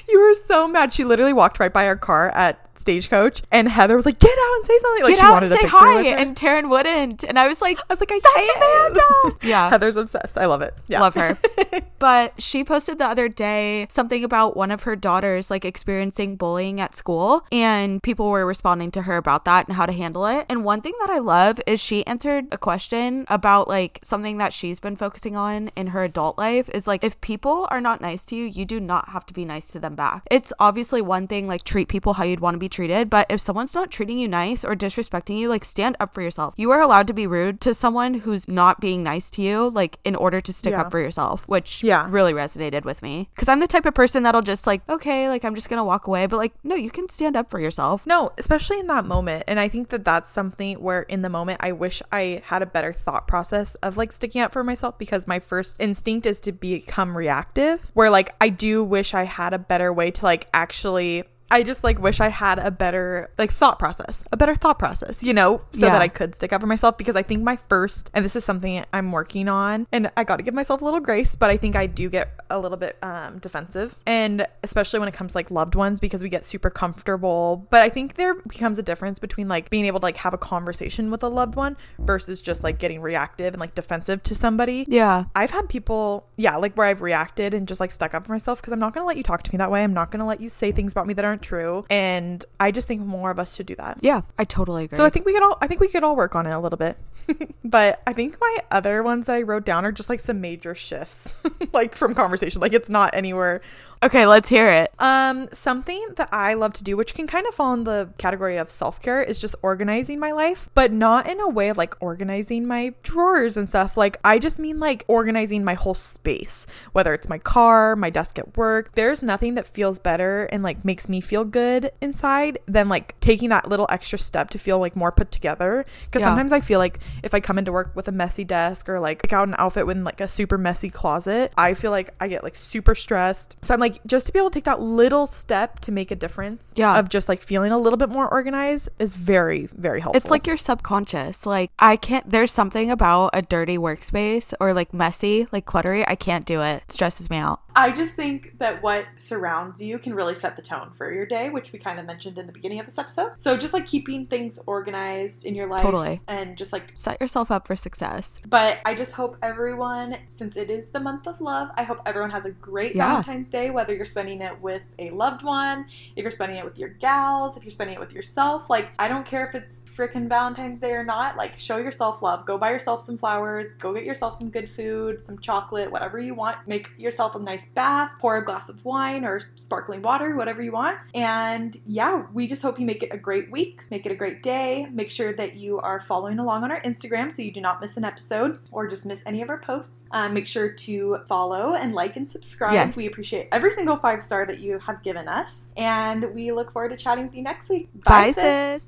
you 0.09 0.19
were 0.19 0.33
so 0.33 0.67
mad. 0.67 0.95
She 0.95 1.05
literally 1.05 1.35
walked 1.35 1.61
right 1.61 1.73
by 1.75 1.87
our 1.87 1.97
car 1.97 2.31
at 2.31 2.68
Stagecoach, 2.79 3.43
and 3.51 3.69
Heather 3.69 3.97
was 3.97 4.07
like, 4.07 4.19
"Get 4.19 4.31
out 4.31 4.55
and 4.57 4.65
say 4.65 4.79
something." 4.79 5.05
Like 5.05 5.11
Get 5.13 5.19
she 5.19 5.25
out 5.27 5.33
wanted 5.33 5.53
and 5.53 5.61
say 5.61 5.67
hi, 5.67 6.03
and 6.07 6.37
Taryn 6.37 6.71
wouldn't, 6.71 7.25
and 7.25 7.39
I 7.39 7.49
was 7.49 7.61
like, 7.61 7.79
I 7.79 7.93
was 7.93 8.01
like, 8.01 8.11
"I 8.13 8.21
That's 8.23 8.51
can't." 8.53 8.59
Amanda. 8.59 9.39
Yeah. 9.49 9.71
Heather's 9.71 9.97
obsessed. 9.97 10.37
I 10.37 10.47
love 10.47 10.63
it. 10.63 10.75
Yeah, 10.89 11.01
Love 11.01 11.15
her. 11.15 11.39
but 11.99 12.41
she 12.41 12.65
posted 12.65 12.99
the 12.99 13.07
other 13.07 13.29
day 13.29 13.87
something 13.89 14.25
about 14.25 14.57
one 14.57 14.71
of 14.71 14.83
her 14.83 14.97
daughters 14.97 15.51
like 15.51 15.65
experiencing 15.65 16.37
bullying 16.37 16.81
at 16.81 16.95
school 16.95 17.45
and 17.51 18.03
people 18.03 18.31
were 18.31 18.47
responding 18.47 18.91
to 18.93 19.03
her 19.03 19.17
about 19.17 19.45
that 19.45 19.67
and 19.67 19.77
how 19.77 19.87
to 19.87 19.93
handle 19.93 20.27
it. 20.27 20.47
And 20.49 20.65
one 20.65 20.81
thing 20.81 20.95
that 21.01 21.11
I 21.11 21.19
love 21.19 21.61
is 21.67 21.81
she 21.81 22.07
answered 22.07 22.47
a 22.53 22.59
question 22.59 23.25
about 23.29 23.69
like 23.69 23.99
something 24.03 24.39
that 24.39 24.53
she's 24.53 24.81
been 24.81 24.97
focusing 24.97 25.37
on 25.37 25.69
in 25.77 25.89
her 25.89 26.05
adult 26.05 26.39
life 26.39 26.69
is 26.71 26.87
like 26.87 27.03
if 27.05 27.21
people 27.21 27.67
are 27.71 27.81
not 27.81 28.01
nice 28.01 28.25
to 28.27 28.37
you, 28.37 28.45
you 28.45 28.65
do 28.65 28.81
not 28.81 29.11
have 29.11 29.27
to 29.27 29.35
be 29.35 29.45
nice 29.45 29.69
to 29.69 29.79
them 29.79 29.95
back. 29.95 30.23
It's 30.31 30.53
obviously 30.59 31.01
one 31.01 31.27
thing 31.27 31.49
like 31.49 31.65
treat 31.65 31.89
people 31.89 32.15
how 32.15 32.25
you'd 32.25 32.41
want 32.41 32.55
to 32.55 32.59
be 32.59 32.68
treated, 32.69 33.11
but 33.11 33.27
if 33.29 33.41
someone's 33.41 33.75
not 33.75 33.91
treating 33.91 34.19
you 34.19 34.29
nice 34.29 34.65
or 34.65 34.75
disrespecting 34.75 35.39
you, 35.39 35.49
like 35.49 35.65
stand 35.65 35.97
up 36.01 36.15
for 36.15 36.23
yourself. 36.23 36.55
You 36.57 36.71
are 36.71 36.81
allowed 36.81 37.07
to 37.09 37.13
be 37.15 37.27
rude 37.27 37.61
to 37.63 37.75
someone 37.75 38.15
who's 38.15 38.47
not 38.49 38.81
being 38.81 39.03
nice 39.03 39.31
to 39.31 39.43
you, 39.43 39.71
like 39.71 39.99
in 40.05 40.15
order 40.15 40.41
to 40.41 40.53
stick 40.53 40.73
Yeah. 40.73 40.83
up 40.83 40.91
for 40.91 40.99
yourself, 41.01 41.47
which 41.49 41.83
Yeah. 41.83 42.07
really 42.11 42.33
resonated 42.33 42.85
with 42.85 43.03
me. 43.03 43.29
Cause 43.37 43.49
I'm 43.49 43.61
the 43.61 43.67
type 43.67 43.87
of 43.87 43.95
person 43.95 44.23
that'll 44.23 44.43
just 44.43 44.67
like, 44.67 44.83
okay, 44.89 45.29
like 45.29 45.45
I'm 45.45 45.55
just 45.55 45.69
gonna 45.69 45.85
walk 45.85 46.07
away, 46.07 46.27
but 46.27 46.37
like, 46.37 46.53
no, 46.63 46.75
you 46.75 46.91
can 46.91 47.09
stand 47.09 47.37
up 47.37 47.51
for 47.51 47.59
yourself. 47.61 48.07
No, 48.07 48.33
especially 48.39 48.79
in 48.81 48.87
that 48.89 49.05
moment. 49.05 49.45
And 49.49 49.59
I 49.61 49.69
think 49.69 49.89
that 49.91 50.05
that's 50.05 50.33
something 50.33 50.77
where 50.81 51.03
in 51.03 51.23
the 51.23 51.29
moment 51.29 51.61
I 51.63 51.73
wish 51.73 52.03
I 52.13 52.43
had 52.47 52.63
a 52.63 52.67
better 52.67 52.93
thought 52.93 53.27
process 53.29 53.75
of 53.77 53.97
like 53.97 54.13
sticking 54.13 54.43
up 54.43 54.53
for 54.53 54.63
myself 54.65 54.99
because 54.99 55.27
my 55.27 55.39
first 55.39 55.77
instinct 55.81 56.27
is 56.27 56.41
to 56.41 56.53
become 56.53 57.17
reactive. 57.17 57.91
Where 57.95 58.11
like 58.11 58.35
I 58.41 58.49
do 58.49 58.83
wish 58.85 59.15
I 59.15 59.25
had 59.25 59.53
a 59.55 59.59
better 59.59 59.93
way 59.93 60.11
to 60.13 60.25
like 60.25 60.49
actually 60.55 61.25
I 61.51 61.63
just 61.63 61.83
like 61.85 61.99
wish 61.99 62.21
I 62.21 62.29
had 62.29 62.59
a 62.59 62.71
better 62.71 63.31
like 63.39 63.53
thought 63.53 63.79
process, 63.79 64.23
a 64.33 64.37
better 64.37 64.55
thought 64.55 64.79
process, 64.79 65.23
you 65.23 65.33
know, 65.33 65.63
so 65.73 65.87
Yeah. 65.87 65.93
that 65.93 66.03
I 66.03 66.09
could 66.09 66.35
stick 66.35 66.53
up 66.53 66.61
for 66.61 66.67
myself 66.67 66.99
because 66.99 67.17
I 67.17 67.23
think 67.23 67.43
my 67.43 67.57
first 67.69 68.11
and 68.15 68.25
this 68.25 68.37
is 68.37 68.45
something 68.45 68.85
I'm 68.93 69.13
working 69.13 69.49
on 69.49 69.87
and 69.93 70.11
I 70.17 70.25
got 70.25 70.37
to 70.37 70.43
give 70.43 70.55
myself 70.55 70.83
a 70.83 70.85
little 70.85 71.01
grace, 71.01 71.37
but 71.37 71.51
I 71.51 71.57
think 71.57 71.75
I 71.77 71.87
do 71.87 72.09
get 72.11 72.39
a 72.51 72.59
little 72.59 72.77
bit 72.79 72.97
um 73.03 73.39
defensive 73.39 73.97
and 74.07 74.47
especially 74.63 74.99
when 75.01 75.09
it 75.09 75.15
comes 75.15 75.33
to 75.33 75.39
like 75.39 75.51
loved 75.51 75.75
ones 75.75 76.01
because 76.01 76.23
we 76.23 76.29
get 76.29 76.45
super 76.45 76.71
comfortable, 76.71 77.67
but 77.71 77.81
I 77.83 77.89
think 77.89 78.15
there 78.15 78.35
becomes 78.35 78.79
a 78.79 78.83
difference 78.83 79.19
between 79.19 79.49
like 79.49 79.71
being 79.71 79.85
able 79.87 80.01
to 80.01 80.05
like 80.05 80.17
have 80.19 80.35
a 80.35 80.39
conversation 80.39 81.11
with 81.11 81.23
a 81.23 81.29
loved 81.29 81.55
one 81.55 81.77
versus 81.99 82.43
just 82.43 82.63
like 82.65 82.79
getting 82.79 83.01
reactive 83.01 83.55
and 83.55 83.61
like 83.61 83.75
defensive 83.75 84.23
to 84.25 84.35
somebody. 84.35 84.85
Yeah. 84.89 85.25
I've 85.35 85.51
had 85.51 85.69
people, 85.69 86.27
yeah, 86.37 86.57
like 86.57 86.75
where 86.77 86.87
I've 86.87 87.01
reacted 87.03 87.55
and 87.55 87.67
just 87.69 87.81
like 87.81 87.93
stuck 87.93 88.15
up 88.15 88.27
for 88.27 88.33
myself 88.33 88.61
because 88.61 88.73
I'm 88.73 88.79
not 88.81 88.93
going 88.95 89.03
to 89.03 89.07
let 89.07 89.17
you 89.17 89.23
talk 89.23 89.43
to 89.45 89.53
me 89.53 89.59
that 89.59 89.71
way. 89.71 89.83
I'm 89.85 89.95
not 89.95 90.11
going 90.11 90.21
to 90.21 90.27
let 90.27 90.41
you 90.41 90.49
say 90.49 90.73
things 90.73 90.93
about 90.93 91.07
me 91.07 91.15
that 91.15 91.25
aren't 91.25 91.38
true. 91.43 91.85
And 91.91 92.45
I 92.61 92.71
just 92.71 92.89
think 92.89 93.03
more 93.03 93.31
of 93.31 93.39
us 93.39 93.55
should 93.55 93.67
do 93.67 93.77
that. 93.77 93.99
Yeah. 94.01 94.23
I 94.39 94.45
totally 94.45 94.85
agree. 94.85 94.97
So 94.97 95.05
I 95.05 95.11
think 95.11 95.27
we 95.27 95.33
could 95.33 95.43
all, 95.43 95.59
I 95.61 95.67
think 95.67 95.81
we 95.81 95.89
could 95.89 96.03
all 96.03 96.17
work 96.17 96.35
on 96.37 96.47
it 96.47 96.53
a 96.53 96.59
little 96.59 96.77
bit. 96.77 96.97
but 97.65 98.03
I 98.07 98.13
think 98.13 98.39
my 98.41 98.59
other 98.71 99.03
ones 99.03 99.27
that 99.27 99.37
I 99.37 99.43
wrote 99.43 99.65
down 99.65 99.85
are 99.85 99.93
just 99.93 100.09
like 100.09 100.21
some 100.21 100.41
major 100.41 100.75
shifts, 100.75 101.35
like 101.73 101.95
from 101.95 102.15
conversation. 102.15 102.61
Like 102.61 102.73
it's 102.73 102.89
not 102.89 103.15
anywhere 103.15 103.61
okay, 104.03 104.27
let's 104.27 104.49
hear 104.49 104.69
it. 104.71 104.93
um, 104.99 105.49
something 105.53 106.05
that 106.17 106.29
I 106.33 106.55
love 106.55 106.73
to 106.75 106.85
do, 106.85 106.97
which 106.97 107.15
can 107.15 107.27
kind 107.27 107.47
of 107.47 107.55
fall 107.55 107.75
in 107.75 107.85
the 107.85 108.11
category 108.19 108.57
of 108.57 108.71
self 108.71 109.01
care, 109.01 109.23
is 109.23 109.39
just 109.39 109.55
organizing 109.63 110.19
my 110.19 110.33
life, 110.33 110.69
but 110.75 110.93
not 110.93 111.29
in 111.29 111.41
a 111.41 111.49
way 111.49 111.69
of 111.69 111.77
like 111.77 111.95
organizing 112.01 112.67
my 112.67 112.95
drawers 113.03 113.57
and 113.57 113.69
stuff. 113.69 113.97
Like, 113.97 114.19
I 114.25 114.39
just 114.39 114.59
mean 114.59 114.79
like 114.81 115.05
organizing 115.09 115.65
my 115.65 115.75
whole 115.75 115.95
space, 115.95 116.67
whether 116.93 117.15
it's 117.15 117.29
my 117.29 117.39
car, 117.39 117.97
my 117.97 118.11
desk 118.11 118.39
at 118.39 118.57
work. 118.57 118.95
There's 118.95 119.23
nothing 119.23 119.55
that 119.55 119.67
feels 119.67 119.99
better 119.99 120.45
and 120.53 120.63
like 120.63 120.85
makes 120.85 121.09
me 121.09 121.21
feel 121.21 121.45
good 121.45 121.91
inside 122.01 122.59
than 122.67 122.89
like 122.89 123.19
taking 123.21 123.49
that 123.51 123.69
little 123.69 123.87
extra 123.91 124.19
step 124.19 124.51
to 124.51 124.59
feel 124.59 124.79
like 124.79 124.97
more 124.97 125.13
put 125.13 125.31
together. 125.31 125.85
Because 126.05 126.21
Yeah. 126.23 126.29
sometimes 126.29 126.53
I 126.53 126.61
feel 126.61 126.79
like 126.79 126.99
if 127.23 127.35
I 127.35 127.41
come 127.41 127.59
into 127.59 127.73
work 127.73 127.93
with 127.95 128.09
a 128.09 128.13
messy 128.13 128.45
desk 128.45 128.89
or 128.89 128.99
like 129.01 129.23
pick 129.23 129.33
out 129.33 129.49
an 129.49 129.55
outfit 129.59 129.87
with 129.87 129.97
like 129.99 130.21
a 130.21 130.29
super 130.29 130.59
messy 130.59 130.91
closet, 130.91 131.53
I 131.57 131.75
feel 131.75 131.91
like 131.91 132.11
I 132.21 132.29
get 132.29 132.43
like 132.43 132.57
super 132.57 132.95
stressed. 132.95 133.57
So 133.63 133.75
I'm 133.75 133.81
like, 133.81 133.88
just 134.07 134.27
to 134.27 134.33
be 134.33 134.39
able 134.39 134.51
to 134.51 134.55
take 134.55 134.65
that 134.65 134.81
little 134.81 135.27
step 135.27 135.81
to 135.81 135.93
make 135.93 136.11
a 136.11 136.17
difference 136.17 136.73
Yeah. 136.77 136.99
of 136.99 137.09
just 137.09 137.29
like 137.29 137.43
feeling 137.43 137.73
a 137.73 137.79
little 137.79 137.97
bit 137.97 138.09
more 138.09 138.29
organized 138.29 138.89
is 138.99 139.15
very, 139.15 139.67
very 139.67 140.01
helpful. 140.01 140.17
It's 140.19 140.31
like 140.31 140.47
your 140.47 140.57
subconscious. 140.57 141.47
Like 141.47 141.71
I 141.79 141.97
can't 141.97 142.29
there's 142.31 142.51
something 142.51 142.91
about 142.91 143.31
a 143.35 143.43
dirty 143.43 143.79
workspace 143.79 144.53
or 144.61 144.73
like 144.73 144.93
messy, 144.95 145.47
like 145.53 145.65
cluttery. 145.67 146.05
I 146.07 146.15
can't 146.15 146.45
do 146.47 146.61
it. 146.63 146.83
It 146.83 146.91
stresses 146.91 147.31
me 147.31 147.37
out. 147.37 147.61
I 147.79 147.93
just 147.93 148.15
think 148.15 148.59
that 148.59 148.83
what 148.83 149.07
surrounds 149.17 149.81
you 149.81 150.01
can 150.01 150.13
really 150.13 150.35
set 150.35 150.57
the 150.57 150.63
tone 150.63 150.91
for 150.97 151.13
your 151.13 151.25
day, 151.27 151.49
which 151.49 151.73
we 151.73 151.79
kind 151.79 152.01
of 152.01 152.07
mentioned 152.07 152.37
in 152.37 152.47
the 152.49 152.53
beginning 152.53 152.81
of 152.81 152.87
this 152.87 152.99
episode. 152.99 153.33
So 153.39 153.57
just 153.57 153.73
like 153.73 153.87
keeping 153.87 154.27
things 154.27 154.59
organized 154.67 155.47
in 155.47 155.55
your 155.55 155.69
life 155.69 155.83
Totally. 155.83 156.21
and 156.27 156.57
just 156.59 156.73
like 156.73 156.91
Set 156.95 157.21
yourself 157.21 157.53
up 157.53 157.69
for 157.69 157.77
success. 157.77 158.41
but 158.49 158.81
I 158.85 158.95
just 158.97 159.13
hope 159.13 159.37
everyone, 159.43 160.17
since 160.29 160.57
it 160.57 160.71
is 160.71 160.89
the 160.89 160.99
month 160.99 161.29
of 161.29 161.41
love, 161.41 161.69
I 161.77 161.85
hope 161.85 162.01
everyone 162.05 162.31
has 162.33 162.47
a 162.47 162.51
great 162.51 162.97
Yeah. 162.97 163.07
Valentine's 163.11 163.49
Day, 163.49 163.71
whether 163.71 163.95
you're 163.95 164.05
spending 164.07 164.43
it 164.43 164.61
with 164.61 164.83
a 164.99 165.11
loved 165.11 165.45
one, 165.45 165.87
if 166.17 166.23
you're 166.23 166.33
spending 166.33 166.59
it 166.59 166.65
with 166.65 166.79
your 166.81 166.89
gals, 166.89 167.57
if 167.57 167.63
you're 167.63 167.71
spending 167.71 167.95
it 167.95 168.01
with 168.01 168.13
yourself. 168.13 168.69
Like, 168.69 168.91
I 168.99 169.07
don't 169.07 169.25
care 169.25 169.47
if 169.47 169.55
it's 169.55 169.85
freaking 169.85 170.29
Valentine's 170.29 170.81
Day 170.81 170.91
or 170.91 171.05
not. 171.05 171.37
Like, 171.37 171.61
show 171.61 171.77
yourself 171.77 172.23
love. 172.23 172.45
Go 172.45 172.59
buy 172.59 172.71
yourself 172.71 173.03
some 173.03 173.17
flowers, 173.17 173.69
go 173.79 173.95
get 173.95 174.03
yourself 174.05 174.35
some 174.35 174.51
good 174.51 174.69
food, 174.69 175.23
some 175.23 175.39
chocolate, 175.39 175.93
whatever 175.93 176.19
you 176.19 176.35
want. 176.35 176.59
Make 176.67 176.91
yourself 176.99 177.37
a 177.37 177.39
nice 177.39 177.68
bath, 177.69 178.11
pour 178.19 178.37
a 178.37 178.45
glass 178.45 178.69
of 178.69 178.85
wine 178.85 179.25
or 179.25 179.41
sparkling 179.55 180.03
water, 180.03 180.37
whatever 180.37 180.63
you 180.63 180.73
want. 180.73 180.99
And 181.15 181.77
yeah, 181.87 182.25
we 182.33 182.47
just 182.47 182.63
hope 182.63 182.79
you 182.79 182.87
make 182.87 183.03
it 183.03 183.13
a 183.13 183.19
great 183.19 183.51
week, 183.51 183.85
make 183.91 184.07
it 184.07 184.13
a 184.13 184.15
great 184.15 184.43
day. 184.43 184.87
Make 184.91 185.11
sure 185.11 185.33
that 185.33 185.57
you 185.57 185.79
are 185.81 186.01
following 186.01 186.39
along 186.39 186.65
on 186.65 186.71
our 186.71 186.81
Instagram 186.83 187.33
so 187.33 187.43
you 187.43 187.53
do 187.53 187.61
not 187.61 187.81
miss 187.81 187.97
an 187.97 188.05
episode 188.05 188.59
or 188.73 188.87
just 188.87 189.07
miss 189.07 189.23
any 189.27 189.43
of 189.43 189.49
our 189.49 189.59
posts. 189.59 190.01
Um, 190.11 190.35
make 190.35 190.47
sure 190.47 190.71
to 190.71 191.19
follow 191.27 191.75
and 191.75 191.95
like 191.95 192.17
and 192.17 192.29
subscribe. 192.29 192.75
Yes. 192.75 192.97
We 192.97 193.07
appreciate 193.07 193.49
every 193.53 193.73
single 193.73 193.97
five 193.97 194.23
star 194.23 194.47
that 194.47 194.59
you 194.59 194.79
have 194.79 195.03
given 195.03 195.29
us. 195.29 195.69
And 195.77 196.35
we 196.35 196.53
look 196.53 196.73
forward 196.73 196.91
to 196.91 196.97
chatting 196.97 197.27
with 197.27 197.35
you 197.35 197.43
next 197.43 197.69
week. 197.69 197.89
Bye, 198.05 198.33
sis. 198.33 198.85